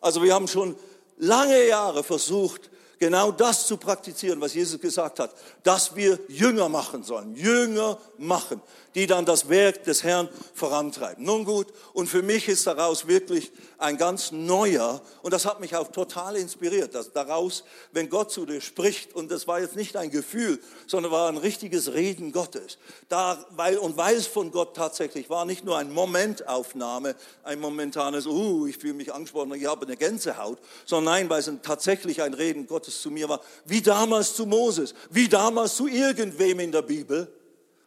Also 0.00 0.22
wir 0.22 0.34
haben 0.34 0.48
schon 0.48 0.74
lange 1.18 1.68
Jahre 1.68 2.02
versucht, 2.02 2.70
genau 3.04 3.30
das 3.30 3.66
zu 3.66 3.76
praktizieren, 3.76 4.40
was 4.40 4.54
Jesus 4.54 4.80
gesagt 4.80 5.20
hat, 5.20 5.30
dass 5.62 5.94
wir 5.94 6.18
Jünger 6.26 6.70
machen 6.70 7.02
sollen, 7.02 7.36
Jünger 7.36 7.98
machen, 8.16 8.62
die 8.94 9.06
dann 9.06 9.26
das 9.26 9.48
Werk 9.50 9.84
des 9.84 10.04
Herrn 10.04 10.28
vorantreiben. 10.54 11.22
Nun 11.22 11.44
gut, 11.44 11.66
und 11.92 12.06
für 12.06 12.22
mich 12.22 12.48
ist 12.48 12.66
daraus 12.66 13.06
wirklich 13.06 13.52
ein 13.76 13.98
ganz 13.98 14.32
neuer, 14.32 15.02
und 15.20 15.34
das 15.34 15.44
hat 15.44 15.60
mich 15.60 15.76
auch 15.76 15.88
total 15.88 16.36
inspiriert, 16.36 16.94
dass 16.94 17.12
daraus, 17.12 17.64
wenn 17.92 18.08
Gott 18.08 18.30
zu 18.30 18.46
dir 18.46 18.62
spricht, 18.62 19.14
und 19.14 19.30
das 19.30 19.46
war 19.46 19.60
jetzt 19.60 19.76
nicht 19.76 19.96
ein 19.96 20.10
Gefühl, 20.10 20.60
sondern 20.86 21.12
war 21.12 21.28
ein 21.28 21.36
richtiges 21.36 21.92
Reden 21.92 22.32
Gottes, 22.32 22.78
da, 23.10 23.44
weil, 23.50 23.76
und 23.76 23.98
weil 23.98 24.16
es 24.16 24.26
von 24.26 24.50
Gott 24.50 24.74
tatsächlich 24.74 25.28
war, 25.28 25.44
nicht 25.44 25.64
nur 25.64 25.76
eine 25.76 25.90
Momentaufnahme, 25.90 27.16
ein 27.42 27.60
momentanes, 27.60 28.26
uh, 28.26 28.66
ich 28.66 28.78
fühle 28.78 28.94
mich 28.94 29.12
angesprochen, 29.12 29.52
ich 29.54 29.66
habe 29.66 29.84
eine 29.84 29.96
Gänsehaut, 29.96 30.58
sondern 30.86 31.14
nein, 31.14 31.30
weil 31.30 31.40
es 31.40 31.50
tatsächlich 31.62 32.22
ein 32.22 32.32
Reden 32.32 32.66
Gottes 32.66 32.93
zu 33.00 33.10
mir 33.10 33.28
war, 33.28 33.40
wie 33.64 33.82
damals 33.82 34.34
zu 34.34 34.46
Moses, 34.46 34.94
wie 35.10 35.28
damals 35.28 35.76
zu 35.76 35.86
irgendwem 35.86 36.60
in 36.60 36.72
der 36.72 36.82
Bibel, 36.82 37.32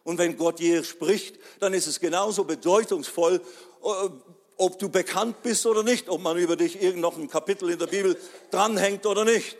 und 0.08 0.16
wenn 0.16 0.38
Gott 0.38 0.58
je 0.58 0.82
spricht, 0.84 1.36
dann 1.60 1.74
ist 1.74 1.86
es 1.86 2.00
genauso 2.00 2.44
bedeutungsvoll, 2.44 3.42
äh, 3.84 4.08
ob 4.56 4.78
du 4.78 4.88
bekannt 4.88 5.42
bist 5.42 5.66
oder 5.66 5.82
nicht, 5.82 6.08
ob 6.08 6.22
man 6.22 6.38
über 6.38 6.56
dich 6.56 6.82
irgend 6.82 7.02
noch 7.02 7.18
ein 7.18 7.28
Kapitel 7.28 7.68
in 7.68 7.78
der 7.78 7.88
Bibel 7.88 8.16
dranhängt 8.50 9.04
oder 9.04 9.26
nicht. 9.26 9.58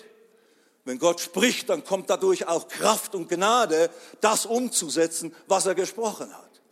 Wenn 0.87 0.99
Gott 0.99 1.21
spricht, 1.21 1.69
dann 1.69 1.85
kommt 1.85 2.09
dadurch 2.09 2.49
auch 2.49 2.67
Kraft 2.67 3.15
und 3.15 3.29
Gnade, 3.29 3.91
das 4.23 4.47
umzusetzen, 4.47 5.35
was 5.47 5.67
er 5.67 5.75
gesprochen 5.75 6.33
hat. 6.33 6.63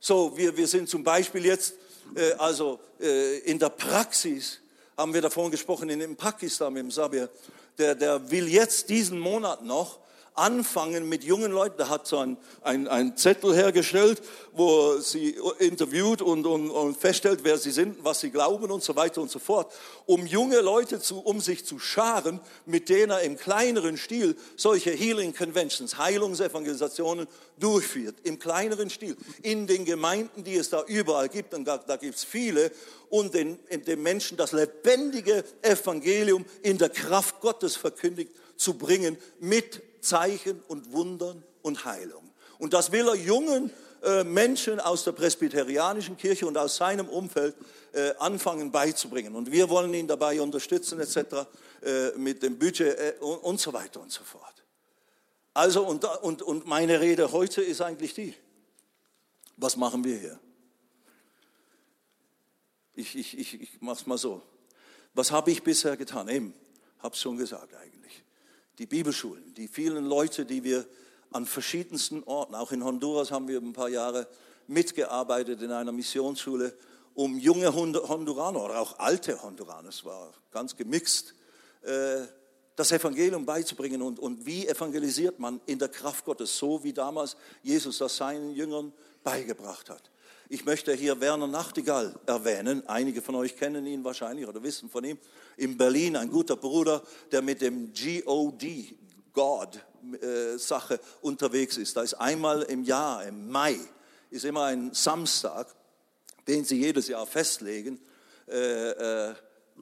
So, 0.00 0.34
wir, 0.34 0.56
wir 0.56 0.66
sind 0.66 0.88
zum 0.88 1.04
Beispiel 1.04 1.44
jetzt, 1.44 1.74
äh, 2.14 2.32
also 2.38 2.80
äh, 2.98 3.40
in 3.40 3.58
der 3.58 3.68
Praxis, 3.68 4.60
haben 4.96 5.12
wir 5.12 5.20
davon 5.20 5.50
gesprochen, 5.50 5.90
in, 5.90 6.00
in 6.00 6.16
Pakistan, 6.16 6.74
im 6.76 6.90
Sabir, 6.90 7.28
der, 7.78 7.94
der 7.94 8.30
will 8.30 8.48
jetzt 8.48 8.88
diesen 8.88 9.18
Monat 9.18 9.64
noch 9.64 9.98
anfangen 10.34 11.08
mit 11.08 11.24
jungen 11.24 11.52
Leuten. 11.52 11.76
Der 11.78 11.88
hat 11.88 12.06
so 12.06 12.18
einen 12.18 12.36
ein 12.88 13.16
Zettel 13.16 13.54
hergestellt, 13.54 14.20
wo 14.52 14.98
sie 14.98 15.36
interviewt 15.58 16.22
und, 16.22 16.46
und, 16.46 16.70
und 16.70 16.96
feststellt, 16.96 17.40
wer 17.42 17.58
sie 17.58 17.70
sind, 17.70 18.04
was 18.04 18.20
sie 18.20 18.30
glauben 18.30 18.70
und 18.70 18.82
so 18.82 18.96
weiter 18.96 19.20
und 19.20 19.30
so 19.30 19.38
fort, 19.38 19.72
um 20.06 20.26
junge 20.26 20.60
Leute 20.60 21.00
zu, 21.00 21.20
um 21.20 21.40
sich 21.40 21.64
zu 21.64 21.78
scharen, 21.78 22.40
mit 22.66 22.88
denen 22.88 23.10
er 23.10 23.20
im 23.20 23.36
kleineren 23.36 23.96
Stil 23.96 24.36
solche 24.56 24.90
Healing 24.90 25.34
Conventions, 25.34 25.98
Heilungsevangelisationen 25.98 27.26
durchführt, 27.58 28.16
im 28.24 28.38
kleineren 28.38 28.90
Stil, 28.90 29.16
in 29.42 29.66
den 29.66 29.84
Gemeinden, 29.84 30.44
die 30.44 30.56
es 30.56 30.70
da 30.70 30.84
überall 30.84 31.28
gibt, 31.28 31.54
und 31.54 31.64
da, 31.64 31.78
da 31.78 31.96
gibt 31.96 32.16
es 32.16 32.24
viele, 32.24 32.70
und 33.10 33.34
den, 33.34 33.58
den 33.70 34.02
Menschen 34.02 34.36
das 34.36 34.52
lebendige 34.52 35.44
Evangelium 35.62 36.44
in 36.62 36.78
der 36.78 36.88
Kraft 36.88 37.40
Gottes 37.40 37.76
verkündigt 37.76 38.32
zu 38.56 38.74
bringen 38.74 39.16
mit 39.40 39.82
Zeichen 40.04 40.62
und 40.68 40.92
Wundern 40.92 41.42
und 41.62 41.84
Heilung. 41.84 42.30
Und 42.58 42.72
das 42.72 42.92
will 42.92 43.08
er 43.08 43.14
jungen 43.14 43.70
äh, 44.02 44.22
Menschen 44.22 44.80
aus 44.80 45.04
der 45.04 45.12
presbyterianischen 45.12 46.16
Kirche 46.16 46.46
und 46.46 46.56
aus 46.58 46.76
seinem 46.76 47.08
Umfeld 47.08 47.56
äh, 47.92 48.12
anfangen 48.18 48.70
beizubringen. 48.70 49.34
Und 49.34 49.50
wir 49.50 49.68
wollen 49.70 49.94
ihn 49.94 50.06
dabei 50.06 50.40
unterstützen 50.40 51.00
etc. 51.00 51.46
Äh, 51.82 52.10
mit 52.16 52.42
dem 52.42 52.58
Budget 52.58 53.20
und 53.20 53.60
so 53.60 53.72
weiter 53.72 54.00
und 54.00 54.12
so 54.12 54.22
fort. 54.22 54.54
Also 55.54 55.86
und, 55.86 56.04
und, 56.04 56.42
und 56.42 56.66
meine 56.66 57.00
Rede 57.00 57.30
heute 57.32 57.62
ist 57.62 57.80
eigentlich 57.80 58.14
die, 58.14 58.34
was 59.56 59.76
machen 59.76 60.02
wir 60.02 60.18
hier? 60.18 60.40
Ich, 62.94 63.14
ich, 63.16 63.38
ich, 63.38 63.60
ich 63.60 63.80
mache 63.80 64.00
es 64.00 64.06
mal 64.06 64.18
so. 64.18 64.42
Was 65.14 65.30
habe 65.30 65.50
ich 65.50 65.62
bisher 65.62 65.96
getan? 65.96 66.28
Eben, 66.28 66.54
habe 66.98 67.14
es 67.14 67.20
schon 67.20 67.36
gesagt 67.36 67.74
eigentlich. 67.74 68.23
Die 68.78 68.86
Bibelschulen, 68.86 69.54
die 69.54 69.68
vielen 69.68 70.04
Leute, 70.04 70.44
die 70.44 70.64
wir 70.64 70.86
an 71.30 71.46
verschiedensten 71.46 72.22
Orten, 72.24 72.54
auch 72.54 72.72
in 72.72 72.84
Honduras 72.84 73.30
haben 73.30 73.48
wir 73.48 73.58
ein 73.58 73.72
paar 73.72 73.88
Jahre 73.88 74.26
mitgearbeitet 74.66 75.62
in 75.62 75.70
einer 75.70 75.92
Missionsschule, 75.92 76.76
um 77.14 77.38
junge 77.38 77.72
Honduraner 77.74 78.64
oder 78.64 78.80
auch 78.80 78.98
alte 78.98 79.42
Honduraner, 79.42 79.88
es 79.88 80.04
war 80.04 80.32
ganz 80.50 80.76
gemixt, 80.76 81.34
äh, 81.82 82.26
das 82.76 82.90
Evangelium 82.90 83.46
beizubringen 83.46 84.02
und, 84.02 84.18
und 84.18 84.46
wie 84.46 84.66
evangelisiert 84.66 85.38
man 85.38 85.60
in 85.66 85.78
der 85.78 85.88
Kraft 85.88 86.24
Gottes, 86.24 86.56
so 86.58 86.82
wie 86.82 86.92
damals 86.92 87.36
Jesus 87.62 87.98
das 87.98 88.16
seinen 88.16 88.50
Jüngern 88.50 88.92
beigebracht 89.22 89.90
hat. 89.90 90.10
Ich 90.50 90.66
möchte 90.66 90.92
hier 90.92 91.20
Werner 91.20 91.46
Nachtigall 91.46 92.14
erwähnen. 92.26 92.86
Einige 92.86 93.22
von 93.22 93.34
euch 93.34 93.56
kennen 93.56 93.86
ihn 93.86 94.04
wahrscheinlich 94.04 94.46
oder 94.46 94.62
wissen 94.62 94.90
von 94.90 95.02
ihm. 95.02 95.18
In 95.56 95.78
Berlin 95.78 96.16
ein 96.16 96.30
guter 96.30 96.56
Bruder, 96.56 97.02
der 97.32 97.40
mit 97.40 97.62
dem 97.62 97.92
GOD, 97.94 98.94
God, 99.32 99.80
äh, 100.20 100.58
Sache 100.58 101.00
unterwegs 101.22 101.78
ist. 101.78 101.96
Da 101.96 102.02
ist 102.02 102.14
einmal 102.14 102.62
im 102.64 102.84
Jahr, 102.84 103.24
im 103.24 103.50
Mai, 103.50 103.78
ist 104.30 104.44
immer 104.44 104.64
ein 104.64 104.92
Samstag, 104.92 105.74
den 106.46 106.64
sie 106.64 106.78
jedes 106.78 107.08
Jahr 107.08 107.26
festlegen, 107.26 107.98
äh, 108.46 109.30
äh, 109.30 109.34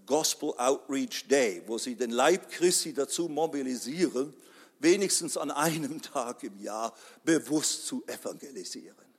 Gospel 0.06 0.54
Outreach 0.56 1.26
Day, 1.26 1.62
wo 1.66 1.76
sie 1.76 1.96
den 1.96 2.12
Leib 2.12 2.48
Christi 2.50 2.94
dazu 2.94 3.28
mobilisieren, 3.28 4.32
wenigstens 4.78 5.36
an 5.36 5.50
einem 5.50 6.00
Tag 6.14 6.44
im 6.44 6.60
Jahr 6.60 6.94
bewusst 7.24 7.86
zu 7.86 8.04
evangelisieren. 8.06 9.11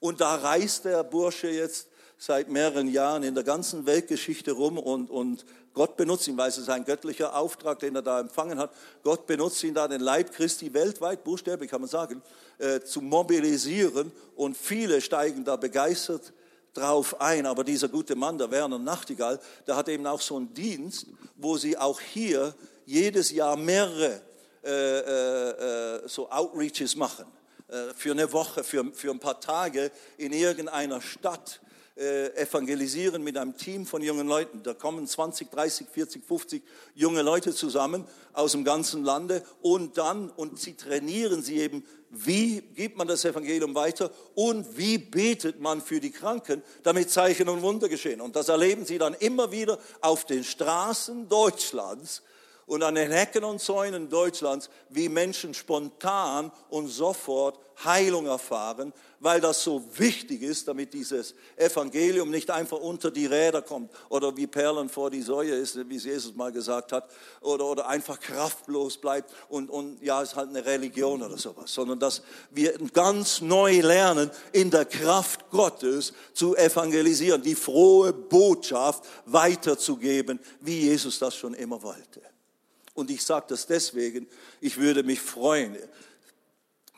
Und 0.00 0.20
da 0.20 0.36
reist 0.36 0.84
der 0.84 1.02
Bursche 1.04 1.48
jetzt 1.48 1.88
seit 2.18 2.48
mehreren 2.48 2.88
Jahren 2.88 3.22
in 3.22 3.34
der 3.34 3.44
ganzen 3.44 3.86
Weltgeschichte 3.86 4.52
rum 4.52 4.78
und, 4.78 5.08
und 5.10 5.44
Gott 5.72 5.96
benutzt 5.96 6.26
ihn, 6.26 6.36
weil 6.36 6.48
es 6.48 6.58
ist 6.58 6.68
ein 6.68 6.84
göttlicher 6.84 7.36
Auftrag, 7.36 7.78
den 7.78 7.94
er 7.94 8.02
da 8.02 8.18
empfangen 8.18 8.58
hat. 8.58 8.72
Gott 9.04 9.26
benutzt 9.26 9.62
ihn 9.62 9.74
da, 9.74 9.86
den 9.86 10.00
Leib 10.00 10.32
Christi 10.32 10.74
weltweit, 10.74 11.22
buchstäblich 11.22 11.70
kann 11.70 11.80
man 11.80 11.88
sagen, 11.88 12.20
äh, 12.58 12.80
zu 12.80 13.00
mobilisieren 13.00 14.10
und 14.34 14.56
viele 14.56 15.00
steigen 15.00 15.44
da 15.44 15.54
begeistert 15.54 16.32
drauf 16.74 17.20
ein. 17.20 17.46
Aber 17.46 17.62
dieser 17.62 17.88
gute 17.88 18.16
Mann, 18.16 18.38
der 18.38 18.50
Werner 18.50 18.78
Nachtigall, 18.80 19.38
der 19.68 19.76
hat 19.76 19.88
eben 19.88 20.06
auch 20.06 20.20
so 20.20 20.36
einen 20.36 20.52
Dienst, 20.52 21.06
wo 21.36 21.56
sie 21.56 21.76
auch 21.78 22.00
hier 22.00 22.54
jedes 22.84 23.30
Jahr 23.30 23.56
mehrere 23.56 24.20
äh, 24.64 24.70
äh, 24.70 25.50
äh 25.50 26.08
so 26.08 26.28
Outreaches 26.28 26.96
machen 26.96 27.37
für 27.94 28.12
eine 28.12 28.32
Woche, 28.32 28.64
für, 28.64 28.92
für 28.94 29.10
ein 29.10 29.20
paar 29.20 29.40
Tage 29.40 29.90
in 30.16 30.32
irgendeiner 30.32 31.02
Stadt 31.02 31.60
äh, 31.98 32.28
evangelisieren 32.36 33.24
mit 33.24 33.36
einem 33.36 33.56
Team 33.56 33.84
von 33.84 34.02
jungen 34.02 34.28
Leuten. 34.28 34.62
Da 34.62 34.72
kommen 34.72 35.06
20, 35.06 35.50
30, 35.50 35.88
40, 35.88 36.24
50 36.24 36.62
junge 36.94 37.22
Leute 37.22 37.52
zusammen 37.52 38.04
aus 38.32 38.52
dem 38.52 38.62
ganzen 38.62 39.04
Lande 39.04 39.42
und 39.62 39.98
dann, 39.98 40.30
und 40.30 40.60
sie 40.60 40.74
trainieren 40.74 41.42
sie 41.42 41.58
eben, 41.58 41.84
wie 42.10 42.60
gibt 42.60 42.96
man 42.96 43.08
das 43.08 43.24
Evangelium 43.24 43.74
weiter 43.74 44.10
und 44.34 44.78
wie 44.78 44.96
betet 44.96 45.60
man 45.60 45.82
für 45.82 45.98
die 45.98 46.12
Kranken, 46.12 46.62
damit 46.84 47.10
Zeichen 47.10 47.48
und 47.48 47.62
Wunder 47.62 47.88
geschehen. 47.88 48.20
Und 48.20 48.36
das 48.36 48.48
erleben 48.48 48.86
sie 48.86 48.98
dann 48.98 49.14
immer 49.14 49.50
wieder 49.50 49.78
auf 50.00 50.24
den 50.24 50.44
Straßen 50.44 51.28
Deutschlands 51.28 52.22
und 52.68 52.82
an 52.82 52.94
den 52.94 53.10
Hecken 53.10 53.44
und 53.44 53.60
Zäunen 53.60 54.08
Deutschlands, 54.08 54.70
wie 54.90 55.08
Menschen 55.08 55.54
spontan 55.54 56.52
und 56.68 56.88
sofort 56.88 57.58
Heilung 57.82 58.26
erfahren, 58.26 58.92
weil 59.20 59.40
das 59.40 59.62
so 59.62 59.82
wichtig 59.96 60.42
ist, 60.42 60.68
damit 60.68 60.92
dieses 60.92 61.34
Evangelium 61.56 62.30
nicht 62.30 62.50
einfach 62.50 62.78
unter 62.78 63.10
die 63.10 63.26
Räder 63.26 63.62
kommt 63.62 63.90
oder 64.10 64.36
wie 64.36 64.46
Perlen 64.46 64.88
vor 64.88 65.10
die 65.10 65.22
Säue 65.22 65.52
ist, 65.52 65.88
wie 65.88 65.96
es 65.96 66.04
Jesus 66.04 66.34
mal 66.34 66.52
gesagt 66.52 66.92
hat, 66.92 67.08
oder, 67.40 67.64
oder 67.64 67.88
einfach 67.88 68.20
kraftlos 68.20 68.98
bleibt 68.98 69.32
und, 69.48 69.70
und 69.70 70.02
ja, 70.02 70.20
ist 70.22 70.36
halt 70.36 70.50
eine 70.50 70.64
Religion 70.64 71.22
oder 71.22 71.38
sowas, 71.38 71.72
sondern 71.72 71.98
dass 71.98 72.22
wir 72.50 72.76
ganz 72.92 73.40
neu 73.40 73.80
lernen, 73.80 74.30
in 74.52 74.70
der 74.70 74.84
Kraft 74.84 75.48
Gottes 75.50 76.12
zu 76.34 76.56
evangelisieren, 76.56 77.42
die 77.42 77.54
frohe 77.54 78.12
Botschaft 78.12 79.04
weiterzugeben, 79.24 80.38
wie 80.60 80.80
Jesus 80.80 81.18
das 81.18 81.34
schon 81.34 81.54
immer 81.54 81.82
wollte. 81.82 82.20
Und 82.98 83.12
ich 83.12 83.24
sage 83.24 83.46
das 83.50 83.64
deswegen, 83.64 84.26
ich 84.60 84.76
würde 84.76 85.04
mich 85.04 85.20
freuen, 85.20 85.76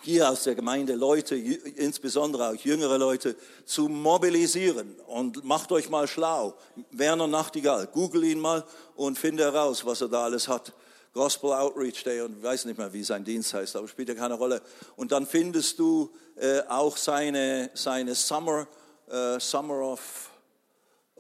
hier 0.01 0.31
aus 0.31 0.45
der 0.45 0.55
Gemeinde 0.55 0.95
Leute, 0.95 1.37
insbesondere 1.37 2.49
auch 2.49 2.55
jüngere 2.55 2.97
Leute, 2.97 3.37
zu 3.67 3.87
mobilisieren. 3.87 4.97
Und 5.09 5.45
macht 5.45 5.71
euch 5.73 5.91
mal 5.91 6.09
schlau. 6.09 6.57
Werner 6.91 7.27
Nachtigall, 7.27 7.87
google 7.87 8.25
ihn 8.25 8.41
mal 8.41 8.65
und 8.97 9.19
finde 9.19 9.43
heraus, 9.43 9.85
was 9.85 10.01
er 10.01 10.09
da 10.09 10.25
alles 10.25 10.49
hat. 10.49 10.73
Gospel 11.13 11.53
Outreach 11.53 12.03
Day 12.03 12.23
und 12.23 12.39
ich 12.39 12.43
weiß 12.43 12.65
nicht 12.65 12.79
mehr, 12.79 12.91
wie 12.95 13.05
sein 13.05 13.23
Dienst 13.23 13.53
heißt, 13.53 13.77
aber 13.77 13.87
spielt 13.87 14.09
ja 14.09 14.15
keine 14.15 14.35
Rolle. 14.35 14.63
Und 14.97 15.13
dann 15.13 15.27
findest 15.27 15.79
du 15.79 16.11
äh, 16.37 16.63
auch 16.67 16.97
seine, 16.97 17.69
seine 17.75 18.15
Summer, 18.15 18.67
äh, 19.07 19.39
Summer 19.39 19.83
of 19.83 20.30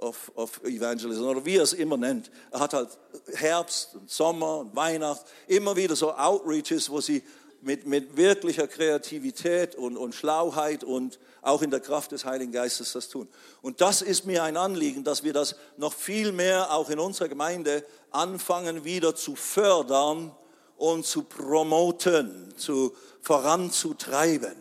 of, 0.01 0.33
of 0.35 0.61
Evangelism 0.65 1.25
oder 1.25 1.45
wie 1.45 1.57
er 1.57 1.63
es 1.63 1.73
immer 1.73 1.97
nennt. 1.97 2.31
Er 2.51 2.61
hat 2.61 2.75
halt 2.75 2.89
Herbst 3.35 3.95
und 3.95 4.11
Sommer 4.11 4.59
und 4.59 4.75
Weihnacht, 4.75 5.25
immer 5.47 5.77
wieder 5.77 5.95
so 5.95 6.13
Outreaches, 6.13 6.91
wo 6.91 7.01
sie 7.01 7.23
mit, 7.63 7.87
mit 7.87 8.17
wirklicher 8.17 8.67
Kreativität 8.67 9.75
und, 9.75 9.97
und 9.97 10.15
Schlauheit 10.15 10.83
und 10.83 11.19
auch 11.43 11.61
in 11.63 11.71
der 11.71 11.81
Kraft 11.81 12.13
des 12.13 12.25
Heiligen 12.25 12.53
Geistes 12.53 12.93
das 12.93 13.09
tun. 13.09 13.29
Und 13.61 13.83
das 13.83 14.01
ist 14.01 14.25
mir 14.25 14.43
ein 14.45 14.57
Anliegen, 14.57 15.05
dass 15.05 15.25
wir 15.25 15.35
das 15.35 15.57
noch 15.77 15.93
viel 15.93 16.33
mehr 16.33 16.73
auch 16.73 16.89
in 16.89 16.99
unserer 16.99 17.29
Gemeinde 17.29 17.85
anfangen 18.11 18.85
wieder 18.85 19.15
zu 19.15 19.37
fördern 19.37 20.35
und 20.77 21.05
zu 21.05 21.23
promoten, 21.23 22.55
zu 22.57 22.95
voranzutreiben. 23.21 24.57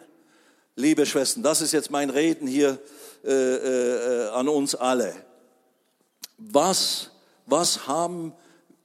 Liebe 0.75 1.05
Schwestern, 1.05 1.43
das 1.43 1.61
ist 1.61 1.71
jetzt 1.71 1.91
mein 1.91 2.09
Reden 2.09 2.47
hier 2.47 2.79
äh, 3.23 3.31
äh, 3.31 4.27
an 4.29 4.49
uns 4.49 4.75
alle 4.75 5.13
was, 6.39 7.11
was 7.45 7.87
haben, 7.87 8.33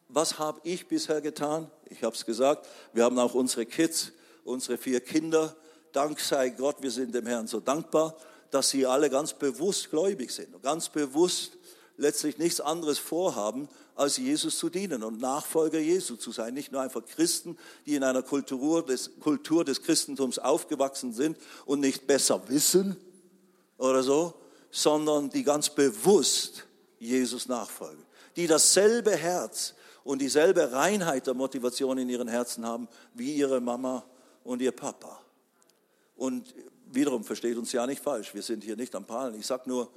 was 0.09 0.39
habe 0.39 0.61
ich 0.65 0.87
bisher 0.87 1.21
getan? 1.21 1.71
Ich 1.89 2.03
habe 2.03 2.15
es 2.15 2.27
gesagt, 2.27 2.67
wir 2.93 3.05
haben 3.05 3.19
auch 3.19 3.35
unsere 3.35 3.65
Kids, 3.65 4.13
unsere 4.45 4.77
vier 4.77 5.01
Kinder. 5.01 5.55
Dank 5.93 6.21
sei 6.21 6.51
Gott, 6.51 6.83
wir 6.83 6.91
sind 6.91 7.15
dem 7.15 7.27
Herrn 7.27 7.47
so 7.47 7.61
dankbar, 7.61 8.17
dass 8.51 8.71
sie 8.71 8.87
alle 8.87 9.11
ganz 9.11 9.33
bewusst 9.33 9.91
gläubig 9.91 10.31
sind 10.31 10.55
und 10.55 10.63
ganz 10.63 10.89
bewusst 10.89 11.57
letztlich 11.97 12.39
nichts 12.39 12.61
anderes 12.61 12.99
vorhaben, 12.99 13.69
als 13.95 14.17
Jesus 14.17 14.59
zu 14.59 14.69
dienen 14.69 15.05
und 15.05 15.21
Nachfolger 15.21 15.79
Jesu 15.79 16.17
zu 16.17 16.33
sein. 16.33 16.55
Nicht 16.55 16.73
nur 16.73 16.81
einfach 16.81 17.05
Christen, 17.07 17.57
die 17.87 17.95
in 17.95 18.03
einer 18.03 18.23
Kultur 18.23 18.85
des, 18.85 19.13
Kultur 19.21 19.65
des 19.65 19.83
Christentums 19.83 20.41
aufgewachsen 20.41 21.13
sind 21.13 21.39
und 21.65 21.81
nicht 21.81 22.07
besser 22.09 22.43
wissen 22.49 22.97
oder 23.79 24.03
so, 24.03 24.35
sondern 24.73 25.31
die 25.31 25.45
ganz 25.45 25.71
bewusst 25.71 26.67
Jesus 27.05 27.49
nachfolgen, 27.49 28.05
die 28.37 28.47
dasselbe 28.47 29.17
Herz 29.17 29.75
und 30.05 30.21
dieselbe 30.21 30.73
Reinheit 30.73 31.27
der 31.27 31.35
Motivation 31.35 31.99
in 31.99 32.09
ihren 32.09 32.29
Herzen 32.29 32.67
haben 32.67 32.89
wie 33.15 33.35
ihre 33.35 33.61
Mama 33.61 34.05
und 34.43 34.61
ihr 34.61 34.73
Papa. 34.73 35.21
Und 36.17 36.55
wiederum 36.87 37.25
versteht 37.25 37.57
uns 37.57 37.73
ja 37.73 37.87
nicht 37.87 38.03
falsch, 38.03 38.35
wir 38.35 38.43
sind 38.43 38.65
hier 38.65 38.77
nicht 38.77 38.95
am 38.95 39.05
Palen. 39.05 39.35
Ich 39.39 39.47
sage 39.47 39.69
nur, 39.69 39.91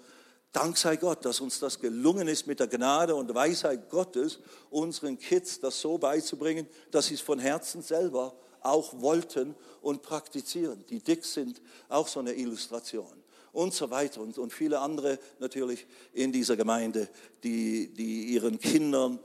Dank 0.54 0.78
sei 0.78 0.96
Gott, 0.96 1.26
dass 1.26 1.42
uns 1.42 1.60
das 1.60 1.80
gelungen 1.80 2.28
ist, 2.28 2.48
mit 2.48 2.60
der 2.60 2.68
Gnade 2.68 3.14
und 3.14 3.34
Weisheit 3.36 3.90
Gottes 3.90 4.40
unseren 4.70 5.20
Kids 5.20 5.60
das 5.60 5.80
so 5.80 5.98
beizubringen, 5.98 6.68
dass 6.90 7.08
sie 7.08 7.16
es 7.16 7.22
von 7.22 7.38
Herzen 7.38 7.82
selber 7.82 8.34
auch 8.62 9.00
wollten 9.02 9.56
und 9.82 10.02
praktizieren. 10.02 10.86
Die 10.90 11.00
Dicks 11.00 11.34
sind 11.34 11.62
auch 11.90 12.08
so 12.08 12.22
eine 12.22 12.34
Illustration 12.34 13.17
und 13.58 13.74
so 13.74 13.90
weiter 13.90 14.22
und, 14.22 14.38
und 14.38 14.54
viele 14.54 14.80
andere 14.80 15.18
natürlich 15.40 15.88
in 16.14 16.32
dieser 16.32 16.56
Gemeinde, 16.56 17.10
die, 17.44 17.92
die 17.92 18.26
ihren 18.26 18.60
Kindern 18.60 19.20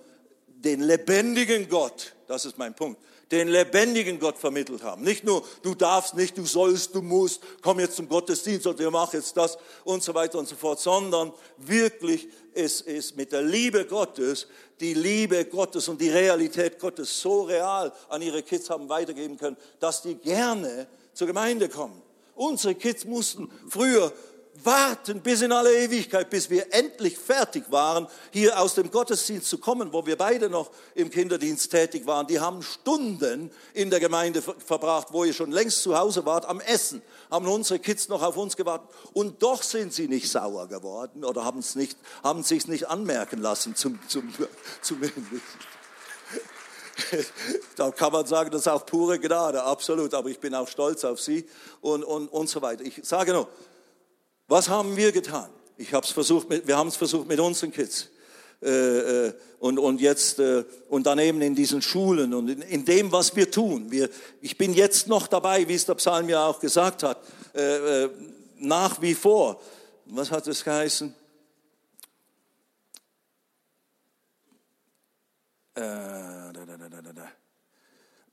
den 0.47 0.81
lebendigen 0.81 1.68
Gott, 1.68 2.14
das 2.29 2.47
ist 2.47 2.57
mein 2.57 2.75
Punkt, 2.75 2.99
den 3.31 3.49
lebendigen 3.49 4.18
Gott 4.18 4.38
vermittelt 4.38 4.83
haben. 4.85 5.03
Nicht 5.03 5.25
nur, 5.25 5.45
du 5.62 5.75
darfst 5.75 6.14
nicht, 6.14 6.38
du 6.38 6.47
sollst, 6.47 6.95
du 6.95 7.03
musst, 7.03 7.42
komm 7.61 7.81
jetzt 7.81 7.97
zum 7.97 8.09
Gottesdienst 8.09 8.66
oder 8.66 8.90
mach 8.90 9.12
jetzt 9.12 9.37
das 9.37 9.59
und 9.85 10.03
so 10.03 10.14
weiter 10.14 10.38
und 10.38 10.49
so 10.49 10.57
fort, 10.57 10.81
sondern 10.81 11.33
wirklich 11.59 12.29
es 12.55 12.81
ist 12.81 13.16
mit 13.16 13.33
der 13.33 13.42
Liebe 13.42 13.85
Gottes, 13.85 14.47
die 14.81 14.95
Liebe 14.95 15.45
Gottes 15.45 15.88
und 15.88 16.01
die 16.01 16.11
Realität 16.11 16.79
Gottes 16.79 17.21
so 17.21 17.42
real 17.42 17.92
an 18.09 18.23
ihre 18.23 18.42
Kids 18.42 18.71
haben 18.71 18.88
weitergeben 18.88 19.37
können, 19.37 19.59
dass 19.79 20.01
die 20.01 20.14
gerne 20.14 20.87
zur 21.12 21.27
Gemeinde 21.27 21.68
kommen. 21.68 22.01
Unsere 22.35 22.75
Kids 22.75 23.05
mussten 23.05 23.51
früher 23.68 24.12
warten 24.64 25.21
bis 25.21 25.42
in 25.42 25.53
alle 25.53 25.73
Ewigkeit, 25.73 26.29
bis 26.31 26.51
wir 26.51 26.73
endlich 26.73 27.18
fertig 27.18 27.64
waren, 27.71 28.07
hier 28.31 28.61
aus 28.61 28.75
dem 28.75 28.90
Gottesdienst 28.90 29.49
zu 29.49 29.59
kommen, 29.59 29.92
wo 29.92 30.05
wir 30.07 30.16
beide 30.16 30.51
noch 30.51 30.71
im 30.95 31.11
Kinderdienst 31.11 31.71
tätig 31.71 32.07
waren. 32.07 32.27
Die 32.27 32.38
haben 32.38 32.62
Stunden 32.62 33.51
in 33.75 33.90
der 33.90 34.01
Gemeinde 34.01 34.42
verbracht, 34.42 35.09
wo 35.11 35.25
ihr 35.25 35.33
schon 35.33 35.51
längst 35.51 35.83
zu 35.83 35.99
Hause 35.99 36.25
wart, 36.27 36.47
am 36.47 36.61
Essen, 36.61 37.03
haben 37.31 37.47
unsere 37.47 37.79
Kids 37.79 38.09
noch 38.09 38.23
auf 38.23 38.37
uns 38.37 38.57
gewartet. 38.57 38.88
Und 39.12 39.42
doch 39.42 39.62
sind 39.62 39.92
sie 39.92 40.09
nicht 40.09 40.31
sauer 40.31 40.68
geworden 40.68 41.25
oder 41.25 41.45
haben 41.45 41.61
es 41.61 41.75
nicht, 41.75 41.97
haben 42.23 42.42
sich 42.42 42.68
nicht 42.68 42.88
anmerken 42.88 43.40
lassen, 43.40 43.75
zum, 43.75 43.99
zum, 44.09 44.33
zumindest. 44.83 45.42
da 47.76 47.90
kann 47.90 48.12
man 48.12 48.26
sagen, 48.26 48.50
das 48.50 48.62
ist 48.62 48.68
auch 48.68 48.85
pure 48.85 49.18
Gnade, 49.18 49.62
absolut. 49.62 50.14
Aber 50.14 50.28
ich 50.28 50.38
bin 50.38 50.55
auch 50.55 50.68
stolz 50.68 51.05
auf 51.05 51.20
Sie 51.20 51.46
und, 51.81 52.05
und, 52.05 52.28
und 52.28 52.48
so 52.48 52.61
weiter. 52.62 52.85
Ich 52.85 53.00
sage 53.02 53.33
nur, 53.33 53.48
was 54.48 54.68
haben 54.68 54.96
wir 54.96 55.12
getan? 55.12 55.50
Ich 55.76 55.94
hab's 55.94 56.11
versucht 56.11 56.48
mit, 56.48 56.66
wir 56.66 56.76
haben 56.76 56.88
es 56.88 56.96
versucht 56.96 57.26
mit 57.26 57.40
unseren 57.40 57.72
Kids. 57.72 58.09
Äh, 58.62 59.26
äh, 59.26 59.33
und, 59.59 59.78
und 59.78 60.00
jetzt 60.00 60.38
äh, 60.38 60.64
und 60.88 61.07
daneben 61.07 61.42
in 61.42 61.55
diesen 61.55 61.83
Schulen 61.83 62.33
und 62.33 62.48
in, 62.48 62.62
in 62.62 62.85
dem, 62.85 63.11
was 63.11 63.35
wir 63.35 63.50
tun. 63.50 63.90
Wir, 63.90 64.09
ich 64.40 64.57
bin 64.57 64.72
jetzt 64.72 65.09
noch 65.09 65.26
dabei, 65.26 65.66
wie 65.66 65.74
es 65.74 65.87
der 65.87 65.94
Psalm 65.94 66.28
ja 66.28 66.46
auch 66.46 66.61
gesagt 66.61 67.02
hat, 67.02 67.18
äh, 67.55 68.05
äh 68.05 68.11
nach 68.59 69.02
wie 69.02 69.14
vor. 69.14 69.61
Was 70.07 70.31
hat 70.31 70.46
es 70.46 70.62
geheißen? 70.62 71.12
Äh, 75.74 76.51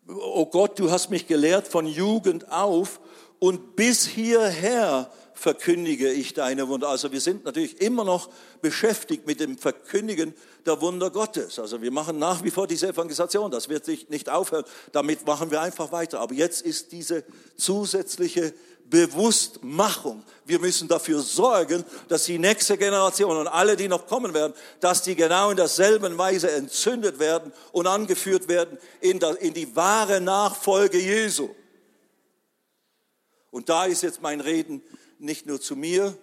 oh 0.09 0.45
Gott, 0.45 0.79
du 0.79 0.91
hast 0.91 1.09
mich 1.09 1.27
gelehrt 1.27 1.67
von 1.67 1.85
Jugend 1.85 2.51
auf 2.51 2.99
und 3.39 3.75
bis 3.75 4.05
hierher 4.05 5.11
verkündige 5.33 6.11
ich 6.11 6.33
deine 6.33 6.67
Wunder. 6.67 6.89
Also 6.89 7.11
wir 7.13 7.21
sind 7.21 7.45
natürlich 7.45 7.81
immer 7.81 8.03
noch 8.03 8.29
beschäftigt 8.61 9.25
mit 9.25 9.39
dem 9.39 9.57
Verkündigen 9.57 10.33
der 10.65 10.81
Wunder 10.81 11.09
Gottes. 11.11 11.59
Also 11.59 11.81
wir 11.81 11.91
machen 11.91 12.19
nach 12.19 12.43
wie 12.43 12.51
vor 12.51 12.67
diese 12.67 12.89
Evangelisation. 12.89 13.49
Das 13.49 13.69
wird 13.69 13.85
sich 13.85 14.09
nicht 14.09 14.29
aufhören. 14.29 14.65
Damit 14.91 15.25
machen 15.25 15.49
wir 15.49 15.61
einfach 15.61 15.93
weiter. 15.93 16.19
Aber 16.19 16.33
jetzt 16.33 16.61
ist 16.61 16.91
diese 16.91 17.23
zusätzliche 17.55 18.53
Bewusstmachung. 18.89 20.23
Wir 20.45 20.59
müssen 20.59 20.87
dafür 20.87 21.21
sorgen, 21.21 21.83
dass 22.07 22.25
die 22.25 22.39
nächste 22.39 22.77
Generation 22.77 23.37
und 23.37 23.47
alle, 23.47 23.75
die 23.75 23.87
noch 23.87 24.07
kommen 24.07 24.33
werden, 24.33 24.53
dass 24.79 25.03
die 25.03 25.15
genau 25.15 25.51
in 25.51 25.57
derselben 25.57 26.17
Weise 26.17 26.51
entzündet 26.51 27.19
werden 27.19 27.53
und 27.71 27.87
angeführt 27.87 28.47
werden 28.47 28.77
in, 29.01 29.19
die 29.53 29.75
wahre 29.75 30.19
Nachfolge 30.21 30.99
Jesu. 30.99 31.49
Und 33.51 33.69
da 33.69 33.85
ist 33.85 34.03
jetzt 34.03 34.21
mein 34.21 34.41
Reden 34.41 34.81
nicht 35.19 35.45
nur 35.45 35.61
zu 35.61 35.75
mir, 35.75 36.17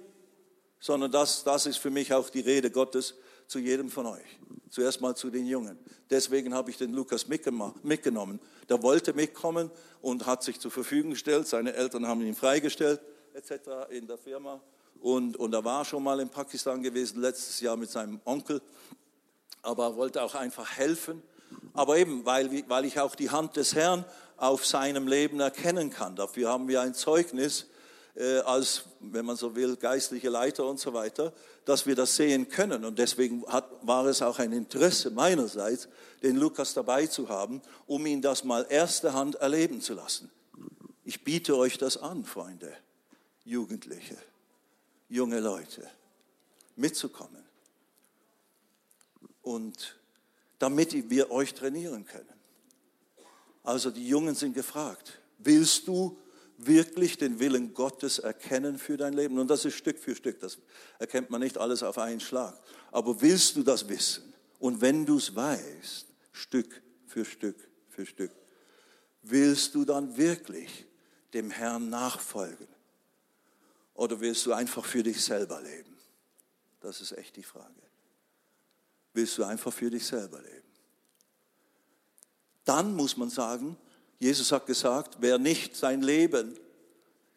sondern 0.81 1.11
das, 1.11 1.45
das 1.45 1.67
ist 1.67 1.79
für 1.79 1.91
mich 1.91 2.13
auch 2.13 2.31
die 2.31 2.41
Rede 2.41 2.71
Gottes 2.71 3.15
zu 3.47 3.59
jedem 3.59 3.91
von 3.91 4.07
euch. 4.07 4.39
Zuerst 4.71 5.01
mal 5.01 5.15
zu 5.15 5.31
den 5.31 5.47
Jungen. 5.47 5.79
Deswegen 6.11 6.55
habe 6.55 6.71
ich 6.71 6.77
den 6.77 6.93
Lukas 6.93 7.27
mitgenommen. 7.29 8.41
Der 8.69 8.83
wollte 8.83 9.13
mitkommen 9.13 9.71
und 10.03 10.27
hat 10.27 10.43
sich 10.43 10.61
zur 10.61 10.71
Verfügung 10.71 11.13
gestellt. 11.13 11.47
Seine 11.47 11.75
Eltern 11.75 12.07
haben 12.07 12.21
ihn 12.23 12.35
freigestellt, 12.35 13.01
etc. 13.35 13.53
in 13.91 14.07
der 14.07 14.19
Firma. 14.19 14.61
Und, 15.01 15.37
und 15.37 15.53
er 15.53 15.65
war 15.65 15.85
schon 15.85 16.03
mal 16.03 16.21
in 16.21 16.29
Pakistan 16.29 16.83
gewesen, 16.83 17.21
letztes 17.21 17.61
Jahr 17.61 17.77
mit 17.77 17.91
seinem 17.91 18.21
Onkel. 18.25 18.61
Aber 19.63 19.85
er 19.85 19.97
wollte 19.97 20.23
auch 20.23 20.35
einfach 20.35 20.77
helfen. 20.77 21.23
Aber 21.73 21.99
eben, 21.99 22.25
weil, 22.25 22.65
weil 22.69 22.85
ich 22.85 22.99
auch 23.01 23.15
die 23.15 23.31
Hand 23.31 23.57
des 23.57 23.75
Herrn 23.75 24.05
auf 24.37 24.67
seinem 24.67 25.07
Leben 25.07 25.41
erkennen 25.41 25.91
kann. 25.91 26.17
Dafür 26.17 26.51
haben 26.51 26.69
wir 26.69 26.81
ein 26.81 26.95
Zeugnis 26.95 27.67
als, 28.45 28.85
wenn 29.01 29.27
man 29.27 29.37
so 29.37 29.55
will, 29.55 29.77
geistliche 29.77 30.31
Leiter 30.31 30.67
und 30.67 30.81
so 30.81 30.95
weiter, 30.95 31.33
dass 31.67 31.87
wir 31.87 31.95
das 31.95 32.17
sehen 32.17 32.49
können. 32.49 32.85
Und 32.85 32.99
deswegen 32.99 33.47
hat, 33.47 33.69
war 33.83 34.07
es 34.07 34.23
auch 34.23 34.39
ein 34.39 34.53
Interesse 34.53 35.11
meinerseits, 35.11 35.89
den 36.23 36.37
Lukas 36.37 36.73
dabei 36.73 37.07
zu 37.07 37.29
haben, 37.29 37.61
um 37.87 38.07
ihn 38.07 38.23
das 38.23 38.45
mal 38.45 38.67
erste 38.71 39.13
Hand 39.13 39.35
erleben 39.37 39.81
zu 39.83 39.95
lassen. 39.95 40.31
Ich 41.05 41.25
biete 41.25 41.57
euch 41.57 41.77
das 41.77 41.99
an, 41.99 42.25
Freunde, 42.25 42.73
Jugendliche, 43.45 44.17
junge 45.09 45.41
Leute, 45.41 45.87
mitzukommen. 46.75 47.45
Und 49.43 49.97
damit 50.59 51.11
wir 51.11 51.31
euch 51.31 51.55
trainieren 51.55 52.07
können. 52.07 52.33
Also 53.63 53.91
die 53.91 54.09
Jungen 54.09 54.35
sind 54.35 54.55
gefragt, 54.55 55.21
willst 55.39 55.87
du 55.87 56.17
wirklich 56.59 57.19
den 57.19 57.39
Willen 57.39 57.75
Gottes 57.75 58.19
erkennen 58.19 58.79
für 58.79 58.97
dein 58.97 59.13
Leben. 59.13 59.39
Und 59.39 59.49
das 59.49 59.65
ist 59.65 59.75
Stück 59.75 59.99
für 59.99 60.15
Stück, 60.15 60.41
das 60.41 60.59
erkennt 60.99 61.31
man 61.31 61.41
nicht 61.41 61.59
alles 61.59 61.83
auf 61.83 61.99
einen 61.99 62.21
Schlag. 62.21 62.59
Aber 62.93 63.21
willst 63.21 63.57
du 63.57 63.63
das 63.63 63.89
wissen? 63.89 64.33
Und 64.59 64.81
wenn 64.81 65.05
du 65.05 65.19
es 65.19 65.35
weißt, 65.35 66.07
Stück 66.33 66.83
für 67.07 67.25
Stück 67.25 67.57
für 67.89 68.07
Stück, 68.07 68.31
willst 69.23 69.75
du 69.75 69.85
dann 69.85 70.17
wirklich 70.17 70.87
dem 71.35 71.51
Herrn 71.51 71.91
nachfolgen? 71.91 72.69
Oder 73.95 74.21
willst 74.21 74.45
du 74.47 74.53
einfach 74.53 74.85
für 74.85 75.03
dich 75.03 75.23
selber 75.23 75.61
leben? 75.61 75.97
Das 76.81 77.01
ist 77.01 77.13
echt 77.13 77.37
die 77.37 77.43
Frage. 77.43 77.73
Willst 79.15 79.39
du 79.39 79.45
einfach 79.45 79.73
für 79.73 79.91
dich 79.91 80.07
selber 80.07 80.41
leben? 80.41 80.69
Dann 82.65 82.95
muss 82.95 83.17
man 83.17 83.31
sagen, 83.31 83.79
Jesus 84.19 84.53
hat 84.53 84.67
gesagt, 84.67 85.17
wer 85.21 85.39
nicht 85.39 85.77
sein 85.77 86.03
Leben 86.03 86.59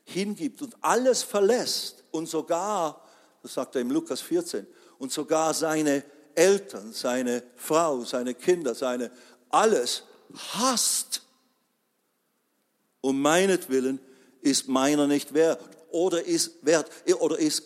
hingibt 0.04 0.62
und 0.62 0.76
alles 0.82 1.24
verlässt 1.24 2.04
und 2.12 2.28
sogar, 2.28 3.04
das 3.44 3.54
sagt 3.54 3.76
er 3.76 3.82
im 3.82 3.92
Lukas 3.92 4.22
14, 4.22 4.66
und 4.98 5.12
sogar 5.12 5.54
seine 5.54 6.04
Eltern, 6.36 6.94
seine 6.94 7.44
Frau, 7.56 8.04
seine 8.04 8.34
Kinder, 8.34 8.74
seine 8.74 9.12
alles 9.50 10.04
hasst, 10.54 11.22
um 13.02 13.22
meinetwillen 13.22 14.00
ist 14.42 14.68
meiner 14.68 15.08
nicht 15.08 15.34
wert 15.34 15.62
oder 15.92 16.24
ist 16.24 16.66
wert 16.66 16.90
oder 17.20 17.38
ist 17.38 17.66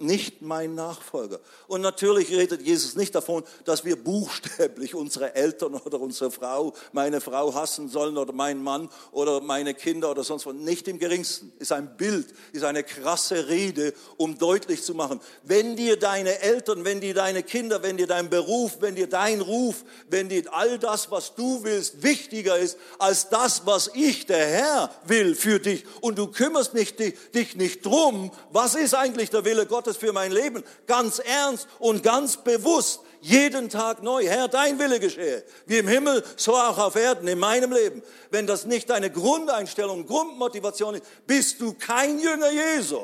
nicht 0.00 0.42
mein 0.42 0.74
Nachfolger. 0.74 1.40
Und 1.66 1.80
natürlich 1.80 2.30
redet 2.30 2.62
Jesus 2.62 2.96
nicht 2.96 3.14
davon, 3.14 3.44
dass 3.64 3.84
wir 3.84 3.96
buchstäblich 3.96 4.94
unsere 4.94 5.34
Eltern 5.34 5.74
oder 5.74 6.00
unsere 6.00 6.30
Frau, 6.30 6.74
meine 6.92 7.20
Frau 7.20 7.54
hassen 7.54 7.88
sollen 7.88 8.16
oder 8.16 8.32
meinen 8.32 8.62
Mann 8.62 8.88
oder 9.12 9.40
meine 9.40 9.74
Kinder 9.74 10.10
oder 10.10 10.24
sonst 10.24 10.46
was. 10.46 10.54
Nicht 10.54 10.88
im 10.88 10.98
geringsten. 10.98 11.52
Ist 11.58 11.72
ein 11.72 11.96
Bild, 11.96 12.26
ist 12.52 12.64
eine 12.64 12.82
krasse 12.82 13.48
Rede, 13.48 13.94
um 14.16 14.38
deutlich 14.38 14.82
zu 14.82 14.94
machen, 14.94 15.20
wenn 15.42 15.76
dir 15.76 15.98
deine 15.98 16.40
Eltern, 16.40 16.84
wenn 16.84 17.00
dir 17.00 17.14
deine 17.14 17.42
Kinder, 17.42 17.82
wenn 17.82 17.96
dir 17.96 18.06
dein 18.06 18.30
Beruf, 18.30 18.78
wenn 18.80 18.94
dir 18.94 19.08
dein 19.08 19.40
Ruf, 19.40 19.84
wenn 20.08 20.28
dir 20.28 20.44
all 20.52 20.78
das, 20.78 21.10
was 21.10 21.34
du 21.34 21.62
willst, 21.64 22.02
wichtiger 22.02 22.58
ist 22.58 22.78
als 22.98 23.28
das, 23.28 23.66
was 23.66 23.90
ich, 23.94 24.26
der 24.26 24.46
Herr, 24.46 24.90
will 25.06 25.34
für 25.34 25.60
dich 25.60 25.84
und 26.00 26.18
du 26.18 26.26
kümmerst 26.28 26.74
dich, 26.74 26.94
dich 26.96 27.56
nicht 27.56 27.84
drum, 27.84 28.30
was 28.50 28.74
ist 28.74 28.94
eigentlich 28.94 29.30
der 29.30 29.44
Wille 29.44 29.66
Gottes? 29.66 29.83
Gottes 29.84 29.98
für 29.98 30.14
mein 30.14 30.32
Leben 30.32 30.64
ganz 30.86 31.18
ernst 31.18 31.68
und 31.78 32.02
ganz 32.02 32.38
bewusst 32.38 33.00
jeden 33.20 33.68
Tag 33.68 34.02
neu. 34.02 34.24
Herr, 34.26 34.48
dein 34.48 34.78
Wille 34.78 34.98
geschehe, 34.98 35.44
wie 35.66 35.76
im 35.76 35.88
Himmel, 35.88 36.24
so 36.36 36.56
auch 36.56 36.78
auf 36.78 36.96
Erden, 36.96 37.28
in 37.28 37.38
meinem 37.38 37.70
Leben. 37.70 38.02
Wenn 38.30 38.46
das 38.46 38.64
nicht 38.64 38.88
deine 38.88 39.10
Grundeinstellung, 39.10 40.06
Grundmotivation 40.06 40.94
ist, 40.94 41.04
bist 41.26 41.60
du 41.60 41.74
kein 41.74 42.18
Jünger 42.18 42.50
Jesu. 42.50 43.02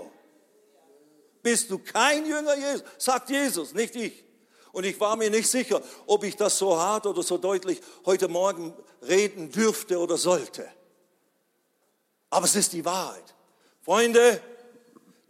Bist 1.43 1.71
du 1.71 1.79
kein 1.79 2.27
Jünger 2.27 2.57
Jesu, 2.57 2.83
sagt 2.97 3.29
Jesus, 3.29 3.75
nicht 3.75 3.95
ich. 3.97 4.25
Und 4.73 4.85
ich 4.85 4.99
war 5.01 5.17
mir 5.17 5.31
nicht 5.31 5.51
sicher, 5.51 5.83
ob 6.07 6.25
ich 6.25 6.37
das 6.37 6.57
so 6.57 6.79
hart 6.79 7.05
oder 7.05 7.23
so 7.23 7.37
deutlich 7.37 7.81
heute 8.07 8.29
Morgen 8.29 8.73
reden 9.07 9.51
dürfte 9.51 9.99
oder 9.99 10.17
sollte. 10.17 10.67
Aber 12.31 12.47
es 12.47 12.57
ist 12.57 12.73
die 12.73 12.85
Wahrheit. 12.85 13.35
Freunde, 13.83 14.41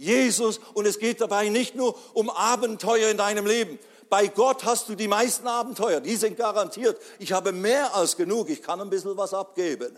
Jesus 0.01 0.61
und 0.73 0.87
es 0.87 0.99
geht 0.99 1.21
dabei 1.21 1.51
nicht 1.51 1.75
nur 1.75 1.95
um 2.15 2.31
Abenteuer 2.31 3.11
in 3.11 3.19
deinem 3.19 3.45
Leben. 3.45 3.79
Bei 4.09 4.27
Gott 4.29 4.65
hast 4.65 4.89
du 4.89 4.95
die 4.95 5.09
meisten 5.09 5.47
Abenteuer, 5.47 6.01
die 6.01 6.17
sind 6.17 6.39
garantiert. 6.39 7.01
Ich 7.19 7.33
habe 7.33 7.53
mehr 7.53 7.95
als 7.95 8.17
genug, 8.17 8.49
ich 8.49 8.63
kann 8.63 8.81
ein 8.81 8.89
bisschen 8.89 9.17
was 9.17 9.35
abgeben. 9.35 9.95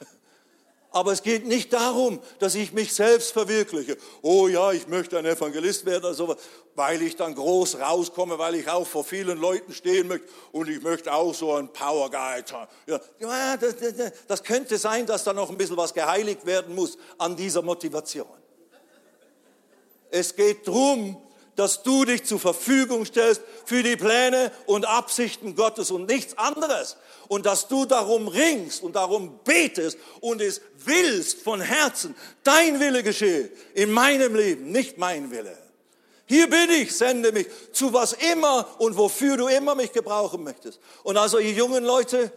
Aber 0.90 1.12
es 1.12 1.22
geht 1.22 1.46
nicht 1.46 1.72
darum, 1.74 2.20
dass 2.38 2.54
ich 2.54 2.72
mich 2.72 2.94
selbst 2.94 3.32
verwirkliche. 3.32 3.98
Oh 4.22 4.48
ja, 4.48 4.72
ich 4.72 4.88
möchte 4.88 5.18
ein 5.18 5.26
Evangelist 5.26 5.84
werden 5.84 6.04
oder 6.04 6.14
so, 6.14 6.36
weil 6.74 7.02
ich 7.02 7.16
dann 7.16 7.34
groß 7.34 7.80
rauskomme, 7.80 8.38
weil 8.38 8.54
ich 8.54 8.70
auch 8.70 8.86
vor 8.86 9.04
vielen 9.04 9.38
Leuten 9.38 9.74
stehen 9.74 10.08
möchte 10.08 10.26
und 10.52 10.70
ich 10.70 10.82
möchte 10.82 11.12
auch 11.12 11.34
so 11.34 11.52
ein 11.52 11.70
Power 11.70 12.10
Guide 12.10 12.50
haben. 12.50 12.70
Ja, 12.86 13.56
das, 13.58 13.76
das, 13.76 14.12
das 14.26 14.42
könnte 14.42 14.78
sein, 14.78 15.04
dass 15.04 15.22
da 15.22 15.34
noch 15.34 15.50
ein 15.50 15.58
bisschen 15.58 15.76
was 15.76 15.92
geheiligt 15.92 16.46
werden 16.46 16.74
muss 16.74 16.96
an 17.18 17.36
dieser 17.36 17.60
Motivation. 17.60 18.43
Es 20.14 20.36
geht 20.36 20.68
darum, 20.68 21.16
dass 21.56 21.82
du 21.82 22.04
dich 22.04 22.22
zur 22.22 22.38
Verfügung 22.38 23.04
stellst 23.04 23.42
für 23.64 23.82
die 23.82 23.96
Pläne 23.96 24.52
und 24.66 24.84
Absichten 24.84 25.56
Gottes 25.56 25.90
und 25.90 26.06
nichts 26.06 26.38
anderes. 26.38 26.96
Und 27.26 27.46
dass 27.46 27.66
du 27.66 27.84
darum 27.84 28.28
ringst 28.28 28.84
und 28.84 28.94
darum 28.94 29.40
betest 29.42 29.98
und 30.20 30.40
es 30.40 30.60
willst 30.84 31.42
von 31.42 31.60
Herzen, 31.60 32.14
dein 32.44 32.78
Wille 32.78 33.02
geschehe 33.02 33.50
in 33.74 33.90
meinem 33.90 34.36
Leben, 34.36 34.70
nicht 34.70 34.98
mein 34.98 35.32
Wille. 35.32 35.58
Hier 36.26 36.48
bin 36.48 36.70
ich, 36.70 36.96
sende 36.96 37.32
mich 37.32 37.48
zu 37.72 37.92
was 37.92 38.12
immer 38.12 38.68
und 38.78 38.96
wofür 38.96 39.36
du 39.36 39.48
immer 39.48 39.74
mich 39.74 39.90
gebrauchen 39.90 40.44
möchtest. 40.44 40.78
Und 41.02 41.16
also 41.16 41.40
ihr 41.40 41.52
jungen 41.52 41.82
Leute, 41.82 42.30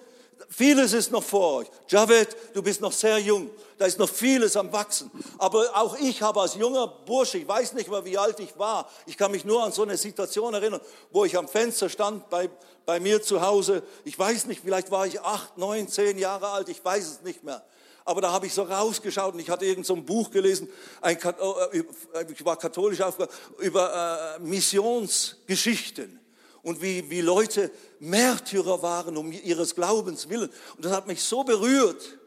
Vieles 0.50 0.94
ist 0.94 1.12
noch 1.12 1.24
vor 1.24 1.58
euch. 1.58 1.68
Javed, 1.88 2.36
du 2.54 2.62
bist 2.62 2.82
noch 2.82 2.92
sehr 2.92 3.18
jung. 3.20 3.50
Da 3.78 3.86
ist 3.86 4.00
noch 4.00 4.10
vieles 4.10 4.56
am 4.56 4.72
Wachsen. 4.72 5.12
Aber 5.38 5.66
auch 5.74 5.98
ich 6.00 6.22
habe 6.22 6.42
als 6.42 6.56
junger 6.56 6.88
Bursche, 6.88 7.38
ich 7.38 7.48
weiß 7.48 7.74
nicht 7.74 7.90
mehr, 7.90 8.04
wie 8.06 8.18
alt 8.18 8.40
ich 8.40 8.58
war. 8.58 8.90
Ich 9.06 9.18
kann 9.18 9.32
mich 9.32 9.46
nur 9.46 9.64
an 9.64 9.72
so 9.72 9.84
eine 9.84 9.98
Situation 9.98 10.54
erinnern, 10.54 10.82
wo 11.12 11.26
ich 11.26 11.38
am 11.38 11.48
Fenster 11.48 11.90
stand 11.90 12.30
bei, 12.30 12.50
bei 12.86 13.00
mir 13.00 13.22
zu 13.22 13.42
Hause. 13.42 13.84
Ich 14.04 14.18
weiß 14.18 14.46
nicht, 14.46 14.62
vielleicht 14.62 14.90
war 14.90 15.06
ich 15.06 15.22
acht, 15.22 15.58
neun, 15.58 15.88
zehn 15.88 16.18
Jahre 16.18 16.50
alt. 16.50 16.70
Ich 16.70 16.84
weiß 16.84 17.06
es 17.06 17.22
nicht 17.22 17.44
mehr. 17.44 17.64
Aber 18.06 18.22
da 18.22 18.32
habe 18.32 18.46
ich 18.46 18.54
so 18.54 18.64
rausgeschaut 18.64 19.34
und 19.34 19.40
ich 19.40 19.50
hatte 19.50 19.66
irgend 19.66 19.86
so 19.86 19.94
ein 19.94 20.06
Buch 20.06 20.32
gelesen, 20.32 20.70
ein, 21.02 21.18
äh, 21.18 21.84
ich 22.32 22.46
war 22.46 22.56
katholisch 22.56 23.02
aufgehört, 23.02 23.34
über 23.60 24.38
äh, 24.38 24.40
Missionsgeschichten 24.40 26.20
und 26.68 26.82
wie, 26.82 27.10
wie 27.10 27.22
Leute 27.22 27.72
Märtyrer 28.00 28.82
waren 28.82 29.16
um 29.16 29.32
ihres 29.32 29.74
Glaubens 29.74 30.28
willen. 30.28 30.50
Und 30.76 30.84
das 30.84 30.92
hat 30.92 31.08
mich 31.08 31.24
so 31.24 31.46
berührt. 31.46 32.20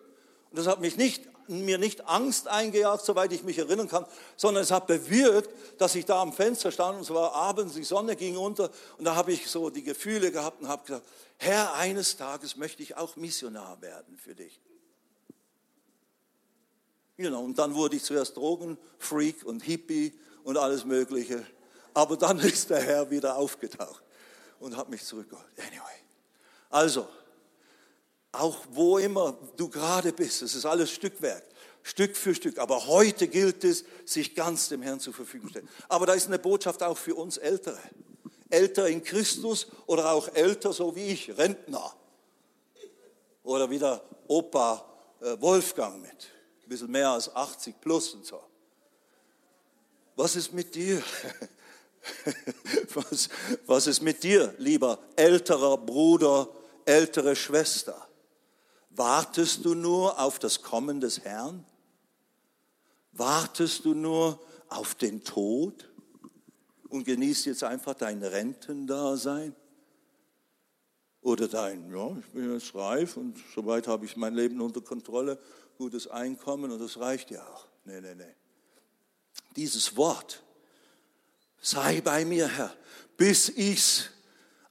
Und 0.50 0.58
das 0.58 0.66
hat 0.66 0.80
mich 0.80 0.96
nicht, 0.96 1.24
mir 1.46 1.76
nicht 1.76 2.08
Angst 2.08 2.48
eingejagt, 2.48 3.04
soweit 3.04 3.32
ich 3.32 3.42
mich 3.42 3.58
erinnern 3.58 3.86
kann, 3.86 4.06
sondern 4.36 4.62
es 4.62 4.70
hat 4.70 4.86
bewirkt, 4.86 5.50
dass 5.78 5.94
ich 5.94 6.06
da 6.06 6.22
am 6.22 6.32
Fenster 6.32 6.72
stand 6.72 6.96
und 6.96 7.02
es 7.02 7.10
war 7.10 7.34
abends, 7.34 7.74
die 7.74 7.84
Sonne 7.84 8.16
ging 8.16 8.38
unter 8.38 8.70
und 8.96 9.04
da 9.04 9.14
habe 9.14 9.30
ich 9.30 9.46
so 9.46 9.68
die 9.68 9.82
Gefühle 9.82 10.32
gehabt 10.32 10.62
und 10.62 10.68
habe 10.68 10.86
gesagt, 10.86 11.06
Herr, 11.36 11.74
eines 11.74 12.16
Tages 12.16 12.56
möchte 12.56 12.82
ich 12.82 12.96
auch 12.96 13.16
Missionar 13.16 13.82
werden 13.82 14.16
für 14.16 14.34
dich. 14.34 14.58
Genau, 17.18 17.44
und 17.44 17.58
dann 17.58 17.74
wurde 17.74 17.96
ich 17.96 18.04
zuerst 18.04 18.38
Drogenfreak 18.38 19.44
und 19.44 19.62
Hippie 19.62 20.18
und 20.44 20.56
alles 20.56 20.86
Mögliche. 20.86 21.44
Aber 21.92 22.16
dann 22.16 22.38
ist 22.40 22.70
der 22.70 22.80
Herr 22.80 23.10
wieder 23.10 23.36
aufgetaucht 23.36 24.02
und 24.60 24.76
habe 24.76 24.90
mich 24.90 25.04
zurückgeholt. 25.04 25.46
Anyway. 25.58 26.04
Also, 26.70 27.08
auch 28.32 28.58
wo 28.70 28.98
immer 28.98 29.36
du 29.56 29.68
gerade 29.68 30.12
bist, 30.12 30.42
es 30.42 30.54
ist 30.54 30.64
alles 30.64 30.90
Stückwerk, 30.90 31.44
Stück 31.82 32.16
für 32.16 32.34
Stück. 32.34 32.58
Aber 32.58 32.86
heute 32.86 33.26
gilt 33.26 33.64
es, 33.64 33.84
sich 34.04 34.34
ganz 34.36 34.68
dem 34.68 34.82
Herrn 34.82 35.00
zur 35.00 35.14
Verfügung 35.14 35.48
zu 35.48 35.52
stellen. 35.52 35.68
Aber 35.88 36.06
da 36.06 36.12
ist 36.12 36.28
eine 36.28 36.38
Botschaft 36.38 36.82
auch 36.82 36.96
für 36.96 37.16
uns 37.16 37.38
Ältere. 37.38 37.80
Älter 38.50 38.88
in 38.88 39.02
Christus 39.02 39.68
oder 39.86 40.12
auch 40.12 40.28
älter 40.34 40.72
so 40.72 40.94
wie 40.94 41.06
ich, 41.06 41.36
Rentner. 41.36 41.94
Oder 43.42 43.70
wie 43.70 43.78
der 43.78 44.02
Opa 44.28 44.84
äh, 45.20 45.40
Wolfgang 45.40 46.00
mit. 46.02 46.30
Ein 46.64 46.68
bisschen 46.68 46.90
mehr 46.90 47.10
als 47.10 47.34
80 47.34 47.80
plus 47.80 48.14
und 48.14 48.26
so. 48.26 48.42
Was 50.16 50.36
ist 50.36 50.52
mit 50.52 50.74
dir? 50.74 51.02
Was, 52.94 53.28
was 53.66 53.86
ist 53.86 54.02
mit 54.02 54.22
dir, 54.22 54.54
lieber 54.58 54.98
älterer 55.16 55.78
Bruder, 55.78 56.48
ältere 56.84 57.36
Schwester? 57.36 58.08
Wartest 58.90 59.64
du 59.64 59.74
nur 59.74 60.18
auf 60.18 60.38
das 60.38 60.62
Kommen 60.62 61.00
des 61.00 61.20
Herrn? 61.20 61.64
Wartest 63.12 63.84
du 63.84 63.94
nur 63.94 64.40
auf 64.68 64.94
den 64.94 65.24
Tod 65.24 65.88
und 66.88 67.04
genießt 67.04 67.46
jetzt 67.46 67.64
einfach 67.64 67.94
dein 67.94 68.22
Rentendasein? 68.22 69.54
Oder 71.22 71.48
dein, 71.48 71.90
ja, 71.90 72.16
ich 72.18 72.32
bin 72.32 72.52
jetzt 72.52 72.74
reif 72.74 73.16
und 73.16 73.36
soweit 73.54 73.86
habe 73.86 74.06
ich 74.06 74.16
mein 74.16 74.34
Leben 74.34 74.60
unter 74.60 74.80
Kontrolle, 74.80 75.38
gutes 75.76 76.08
Einkommen 76.08 76.70
und 76.70 76.80
das 76.80 76.98
reicht 76.98 77.30
ja 77.30 77.46
auch. 77.46 77.66
Nee, 77.84 78.00
nee, 78.00 78.14
nee. 78.14 78.34
Dieses 79.54 79.96
Wort 79.96 80.42
sei 81.60 82.00
bei 82.00 82.24
mir, 82.24 82.48
Herr, 82.48 82.74
bis 83.16 83.48
ich's 83.48 84.10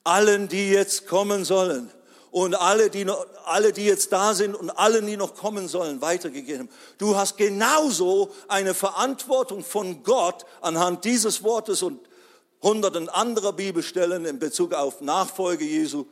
allen, 0.03 0.47
die 0.47 0.71
jetzt 0.71 1.07
kommen 1.07 1.45
sollen 1.45 1.91
und 2.31 2.55
alle, 2.55 2.89
die, 2.89 3.05
noch, 3.05 3.25
alle, 3.45 3.73
die 3.73 3.85
jetzt 3.85 4.11
da 4.11 4.33
sind 4.33 4.55
und 4.55 4.69
allen, 4.71 5.05
die 5.05 5.17
noch 5.17 5.35
kommen 5.35 5.67
sollen, 5.67 6.01
weitergegeben. 6.01 6.69
Du 6.97 7.15
hast 7.15 7.37
genauso 7.37 8.31
eine 8.47 8.73
Verantwortung 8.73 9.63
von 9.63 10.03
Gott 10.03 10.45
anhand 10.61 11.05
dieses 11.05 11.43
Wortes 11.43 11.81
und 11.81 11.99
hunderten 12.61 13.09
anderer 13.09 13.53
Bibelstellen 13.53 14.25
in 14.25 14.39
Bezug 14.39 14.73
auf 14.73 15.01
Nachfolge 15.01 15.65
Jesu, 15.65 16.05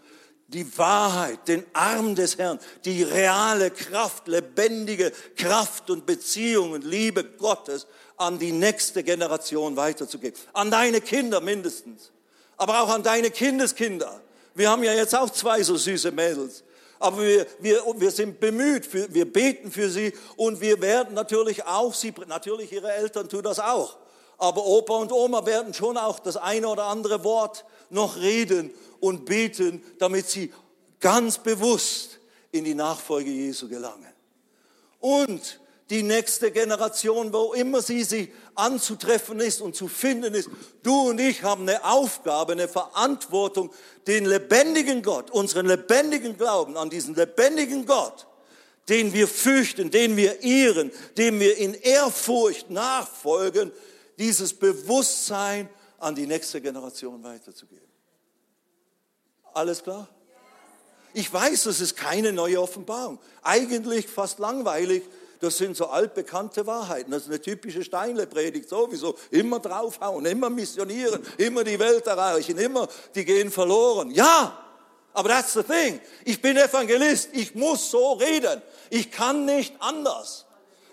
die 0.47 0.77
Wahrheit, 0.77 1.45
den 1.47 1.65
Arm 1.73 2.15
des 2.15 2.37
Herrn, 2.37 2.59
die 2.85 3.03
reale 3.03 3.69
Kraft, 3.69 4.27
lebendige 4.27 5.11
Kraft 5.35 5.89
und 5.89 6.05
Beziehung 6.05 6.71
und 6.71 6.85
Liebe 6.85 7.23
Gottes 7.23 7.85
an 8.17 8.39
die 8.39 8.51
nächste 8.51 9.03
Generation 9.03 9.75
weiterzugeben. 9.75 10.39
An 10.53 10.71
deine 10.71 11.01
Kinder 11.01 11.39
mindestens, 11.39 12.11
aber 12.57 12.81
auch 12.81 12.89
an 12.89 13.03
deine 13.03 13.31
Kindeskinder. 13.31 14.21
Wir 14.55 14.69
haben 14.69 14.83
ja 14.83 14.93
jetzt 14.93 15.15
auch 15.15 15.29
zwei 15.29 15.61
so 15.63 15.77
süße 15.77 16.11
Mädels. 16.11 16.63
Aber 16.99 17.21
wir, 17.21 17.45
wir, 17.59 17.83
wir 17.97 18.11
sind 18.11 18.39
bemüht, 18.39 18.85
für, 18.85 19.13
wir 19.13 19.31
beten 19.31 19.71
für 19.71 19.89
sie 19.89 20.13
und 20.35 20.61
wir 20.61 20.81
werden 20.81 21.13
natürlich 21.13 21.63
auch, 21.65 21.93
sie, 21.93 22.11
natürlich 22.27 22.71
ihre 22.71 22.91
Eltern 22.91 23.29
tun 23.29 23.43
das 23.43 23.59
auch. 23.59 23.97
Aber 24.39 24.65
Opa 24.65 24.95
und 24.95 25.11
Oma 25.11 25.45
werden 25.45 25.73
schon 25.73 25.97
auch 25.97 26.19
das 26.19 26.37
eine 26.37 26.67
oder 26.67 26.85
andere 26.85 27.23
Wort 27.23 27.65
noch 27.89 28.17
reden 28.17 28.71
und 28.99 29.25
beten, 29.25 29.83
damit 29.99 30.27
sie 30.27 30.51
ganz 30.99 31.37
bewusst 31.37 32.19
in 32.51 32.63
die 32.63 32.75
Nachfolge 32.75 33.29
Jesu 33.29 33.67
gelangen. 33.67 34.13
Und 34.99 35.59
die 35.89 36.03
nächste 36.03 36.51
Generation, 36.51 37.31
wo 37.31 37.53
immer 37.53 37.81
sie 37.81 38.03
sie 38.03 38.33
anzutreffen 38.55 39.39
ist 39.39 39.61
und 39.61 39.75
zu 39.75 39.87
finden 39.87 40.33
ist. 40.33 40.49
Du 40.83 41.09
und 41.09 41.19
ich 41.19 41.43
haben 41.43 41.63
eine 41.63 41.83
Aufgabe, 41.85 42.53
eine 42.53 42.67
Verantwortung, 42.67 43.71
den 44.05 44.25
lebendigen 44.25 45.01
Gott, 45.01 45.31
unseren 45.31 45.65
lebendigen 45.65 46.37
Glauben 46.37 46.75
an 46.75 46.89
diesen 46.89 47.15
lebendigen 47.15 47.85
Gott, 47.85 48.27
den 48.89 49.13
wir 49.13 49.27
fürchten, 49.27 49.89
den 49.89 50.17
wir 50.17 50.41
ehren, 50.41 50.91
dem 51.17 51.39
wir 51.39 51.57
in 51.57 51.73
Ehrfurcht 51.73 52.69
nachfolgen, 52.69 53.71
dieses 54.19 54.53
Bewusstsein 54.53 55.69
an 55.99 56.15
die 56.15 56.27
nächste 56.27 56.59
Generation 56.59 57.23
weiterzugeben. 57.23 57.87
Alles 59.53 59.81
klar? 59.81 60.07
Ich 61.13 61.31
weiß, 61.31 61.63
das 61.63 61.79
ist 61.79 61.95
keine 61.95 62.31
neue 62.31 62.61
Offenbarung. 62.61 63.19
Eigentlich 63.41 64.07
fast 64.07 64.37
langweilig, 64.39 65.03
das 65.39 65.57
sind 65.57 65.77
so 65.77 65.87
altbekannte 65.87 66.65
Wahrheiten. 66.65 67.11
Das 67.11 67.23
ist 67.23 67.29
eine 67.29 67.41
typische 67.41 67.83
Steinle-Predigt 67.83 68.67
sowieso. 68.67 69.15
Immer 69.31 69.59
draufhauen, 69.59 70.25
immer 70.25 70.49
missionieren, 70.49 71.25
immer 71.37 71.63
die 71.63 71.77
Welt 71.79 72.07
erreichen, 72.07 72.57
immer 72.57 72.87
die 73.13 73.25
gehen 73.25 73.51
verloren. 73.51 74.11
Ja, 74.11 74.57
aber 75.13 75.29
that's 75.29 75.53
the 75.53 75.63
thing. 75.63 75.99
Ich 76.25 76.41
bin 76.41 76.57
Evangelist. 76.57 77.29
Ich 77.33 77.55
muss 77.55 77.89
so 77.89 78.13
reden. 78.13 78.61
Ich 78.89 79.11
kann 79.11 79.45
nicht 79.45 79.73
anders. 79.79 80.45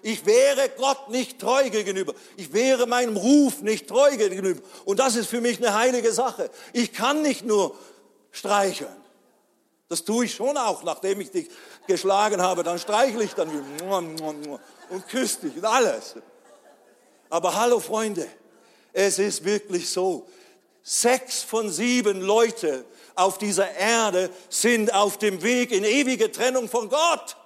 Ich 0.03 0.27
wäre 0.27 0.71
Gott 0.77 1.09
nicht 1.09 1.39
treu 1.39 1.71
gegenüber. 1.71 2.15
Ich 2.37 2.53
wäre 2.53 2.87
meinem 2.87 3.17
Ruf 3.17 3.63
nicht 3.63 3.89
treu 3.89 4.17
gegenüber. 4.17 4.61
Und 4.85 4.99
das 4.99 5.17
ist 5.17 5.29
für 5.29 5.41
mich 5.41 5.59
eine 5.59 5.75
heilige 5.75 6.13
Sache. 6.13 6.51
Ich 6.73 6.93
kann 6.93 7.23
nicht 7.23 7.45
nur 7.45 7.77
streicheln. 8.31 9.04
Das 9.89 10.05
tue 10.05 10.25
ich 10.25 10.35
schon 10.35 10.57
auch, 10.57 10.83
nachdem 10.83 11.21
ich 11.21 11.31
dich 11.31 11.51
geschlagen 11.87 12.41
habe. 12.41 12.63
Dann 12.63 12.79
streichle 12.79 13.25
ich 13.25 13.35
dann 13.35 13.49
und 14.91 15.09
küsse 15.09 15.41
dich 15.43 15.57
und 15.57 15.65
alles. 15.65 16.17
Aber 17.31 17.55
hallo 17.55 17.81
Freunde, 17.81 18.27
es 18.93 19.19
ist 19.19 19.45
wirklich 19.45 19.91
so. 19.91 20.29
Sechs 20.83 21.43
von 21.43 21.71
sieben 21.71 22.21
Leute 22.21 22.85
auf 23.15 23.39
dieser 23.39 23.71
Erde 23.73 24.31
sind 24.49 24.93
auf 24.93 25.19
dem 25.19 25.43
Weg 25.43 25.73
in 25.73 25.85
ewige 25.85 26.31
Trennung 26.31 26.69
von 26.69 26.89
Gott. 26.89 27.37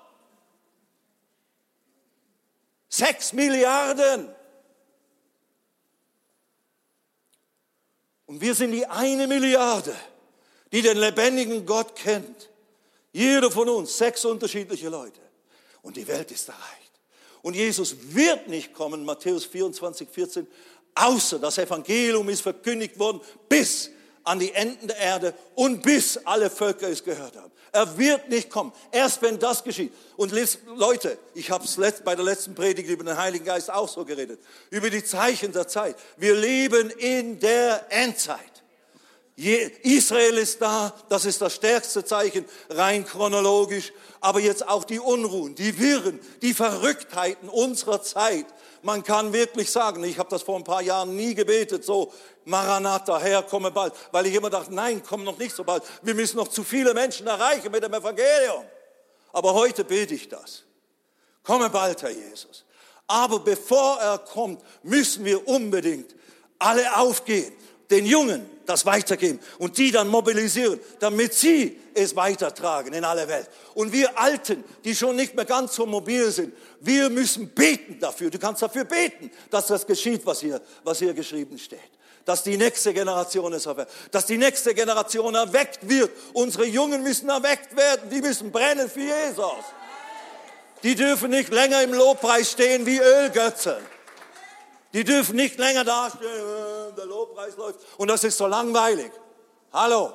Sechs 2.89 3.33
Milliarden. 3.33 4.29
Und 8.27 8.41
wir 8.41 8.55
sind 8.55 8.73
die 8.73 8.87
eine 8.87 9.27
Milliarde, 9.27 9.95
die 10.73 10.83
den 10.83 10.99
lebendigen 10.99 11.65
Gott 11.67 11.95
kennt. 11.97 12.51
Jeder 13.13 13.51
von 13.51 13.69
uns, 13.69 13.97
sechs 13.97 14.25
unterschiedliche 14.25 14.89
Leute. 14.89 15.21
Und 15.83 15.97
die 15.97 16.07
Welt 16.07 16.31
ist 16.31 16.49
erreicht. 16.49 16.93
Und 17.43 17.55
Jesus 17.55 17.97
wird 18.15 18.49
nicht 18.49 18.75
kommen, 18.75 19.05
Matthäus 19.05 19.45
24, 19.45 20.09
14, 20.09 20.47
außer 20.95 21.39
das 21.39 21.59
Evangelium 21.59 22.29
ist 22.29 22.43
verkündigt 22.43 22.99
worden 22.99 23.21
bis 23.49 23.91
an 24.25 24.39
die 24.39 24.53
Enden 24.53 24.89
der 24.89 24.99
Erde 24.99 25.35
und 25.55 25.83
bis 25.83 26.19
alle 26.19 26.51
Völker 26.51 26.89
es 26.89 27.03
gehört 27.03 27.37
haben. 27.37 27.51
Er 27.73 27.97
wird 27.97 28.29
nicht 28.29 28.51
kommen, 28.51 28.73
erst 28.91 29.23
wenn 29.23 29.39
das 29.39 29.63
geschieht. 29.63 29.93
Und 30.17 30.33
Leute, 30.77 31.19
ich 31.35 31.51
habe 31.51 31.65
es 31.65 31.77
bei 32.03 32.15
der 32.15 32.25
letzten 32.25 32.55
Predigt 32.55 32.89
über 32.89 33.05
den 33.05 33.17
Heiligen 33.17 33.45
Geist 33.45 33.71
auch 33.71 33.89
so 33.89 34.05
geredet, 34.05 34.41
über 34.71 34.91
die 34.91 35.05
Zeichen 35.05 35.53
der 35.53 35.69
Zeit. 35.69 35.97
Wir 36.17 36.35
leben 36.35 36.91
in 36.91 37.39
der 37.41 37.87
Endzeit. 37.91 38.58
Israel 39.39 40.37
ist 40.39 40.61
da, 40.61 40.93
das 41.09 41.25
ist 41.25 41.41
das 41.41 41.55
stärkste 41.55 42.05
Zeichen, 42.05 42.45
rein 42.71 43.07
chronologisch, 43.07 43.93
aber 44.21 44.41
jetzt 44.41 44.67
auch 44.67 44.83
die 44.83 44.99
Unruhen, 44.99 45.55
die 45.55 45.79
Wirren, 45.79 46.19
die 46.43 46.53
Verrücktheiten 46.53 47.49
unserer 47.49 48.03
Zeit. 48.03 48.47
Man 48.83 49.05
kann 49.05 49.33
wirklich 49.33 49.71
sagen, 49.71 50.03
ich 50.03 50.19
habe 50.19 50.29
das 50.29 50.43
vor 50.43 50.57
ein 50.57 50.65
paar 50.65 50.83
Jahren 50.83 51.15
nie 51.15 51.37
gebetet, 51.37 51.85
so 51.85 52.13
Maranatha, 52.47 53.21
Herr, 53.21 53.45
komme 53.45 53.71
bald, 53.71 53.93
weil 54.11 54.27
ich 54.27 54.35
immer 54.35 54.51
dachte, 54.51 54.75
nein, 54.75 55.03
komm 55.09 55.23
noch 55.23 55.39
nicht 55.39 55.55
so 55.55 55.63
bald, 55.63 55.85
wir 56.03 56.17
müssen 56.17 56.37
noch 56.37 56.49
zu 56.49 56.65
viele 56.65 56.93
Menschen 56.93 57.29
erreichen 57.29 57.71
mit 57.71 57.85
dem 57.85 57.95
Evangelium. 57.95 58.65
Aber 59.33 59.55
heute 59.55 59.85
bete 59.85 60.15
ich 60.15 60.29
das. 60.29 60.65
Komme 61.45 61.71
bald, 61.71 62.03
Herr 62.03 62.11
Jesus. 62.11 62.65
Aber 63.07 63.39
bevor 63.39 64.01
er 64.01 64.19
kommt, 64.19 64.63
müssen 64.83 65.25
wir 65.25 65.47
unbedingt 65.47 66.17
alle 66.59 66.97
aufgehen 66.97 67.53
den 67.91 68.07
Jungen 68.07 68.49
das 68.67 68.85
weitergeben 68.85 69.41
und 69.59 69.79
die 69.79 69.91
dann 69.91 70.09
mobilisieren, 70.09 70.79
damit 71.01 71.33
sie 71.33 71.81
es 71.95 72.15
weitertragen 72.15 72.93
in 72.93 73.05
alle 73.05 73.27
Welt. 73.27 73.49
Und 73.75 73.93
wir 73.93 74.19
Alten, 74.19 74.63
die 74.85 74.95
schon 74.95 75.17
nicht 75.17 75.35
mehr 75.35 75.47
ganz 75.47 75.75
so 75.75 75.87
mobil 75.87 76.31
sind, 76.31 76.53
wir 76.81 77.09
müssen 77.09 77.49
beten 77.49 77.99
dafür. 77.99 78.31
Du 78.31 78.39
kannst 78.39 78.61
dafür 78.63 78.85
beten, 78.85 79.31
dass 79.51 79.69
das 79.69 79.87
geschieht, 79.87 80.25
was 80.27 80.41
hier, 80.41 80.61
was 80.85 80.99
hier 80.99 81.15
geschrieben 81.15 81.59
steht. 81.59 81.81
Dass 82.27 82.43
die 82.43 82.59
nächste 82.59 82.93
Generation 82.93 83.55
es 83.55 83.65
erweckt, 83.65 83.91
dass 84.11 84.27
die 84.27 84.37
nächste 84.37 84.75
Generation 84.75 85.35
erweckt 85.35 85.89
wird. 85.89 86.11
Unsere 86.35 86.67
Jungen 86.67 87.03
müssen 87.03 87.31
erweckt 87.31 87.75
werden, 87.75 88.11
die 88.11 88.21
müssen 88.21 88.53
brennen 88.53 88.91
für 88.91 89.01
Jesus. 89.01 89.65
Die 90.83 90.95
dürfen 90.95 91.31
nicht 91.31 91.51
länger 91.51 91.83
im 91.83 91.95
Lobpreis 91.95 92.53
stehen 92.53 92.85
wie 92.85 92.99
Ölgötzen. 92.99 93.77
Die 94.93 95.05
dürfen 95.05 95.37
nicht 95.37 95.59
länger 95.59 95.85
dastehen, 95.85 96.31
der 96.99 97.07
Lobpreis 97.07 97.57
läuft 97.57 97.81
und 97.97 98.09
das 98.09 98.25
ist 98.25 98.37
so 98.37 98.47
langweilig. 98.47 99.11
Hallo. 99.73 100.13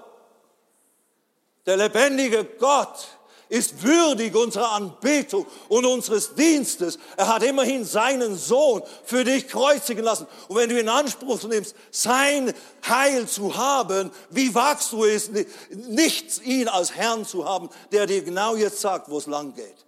Der 1.65 1.77
lebendige 1.77 2.43
Gott 2.43 3.07
ist 3.49 3.83
würdig 3.83 4.35
unserer 4.35 4.71
Anbetung 4.71 5.45
und 5.69 5.85
unseres 5.85 6.33
Dienstes. 6.33 6.97
Er 7.17 7.27
hat 7.27 7.43
immerhin 7.43 7.85
seinen 7.85 8.35
Sohn 8.35 8.81
für 9.03 9.23
dich 9.23 9.47
kreuzigen 9.47 10.03
lassen. 10.03 10.27
Und 10.47 10.55
wenn 10.57 10.69
du 10.69 10.79
in 10.79 10.89
Anspruch 10.89 11.43
nimmst, 11.43 11.75
sein 11.91 12.53
Heil 12.87 13.27
zu 13.27 13.55
haben, 13.55 14.11
wie 14.31 14.55
wagst 14.55 14.91
du 14.91 15.05
es, 15.05 15.29
nicht 15.69 16.41
ihn 16.41 16.67
als 16.67 16.95
Herrn 16.95 17.25
zu 17.25 17.45
haben, 17.45 17.69
der 17.91 18.07
dir 18.07 18.23
genau 18.23 18.55
jetzt 18.55 18.81
sagt, 18.81 19.09
wo 19.09 19.19
es 19.19 19.27
lang 19.27 19.53
geht? 19.53 19.85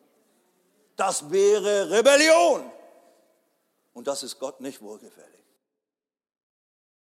Das 0.95 1.31
wäre 1.31 1.89
Rebellion. 1.89 2.71
Und 3.93 4.07
das 4.07 4.23
ist 4.23 4.39
Gott 4.39 4.61
nicht 4.61 4.81
wohlgefällig. 4.81 5.34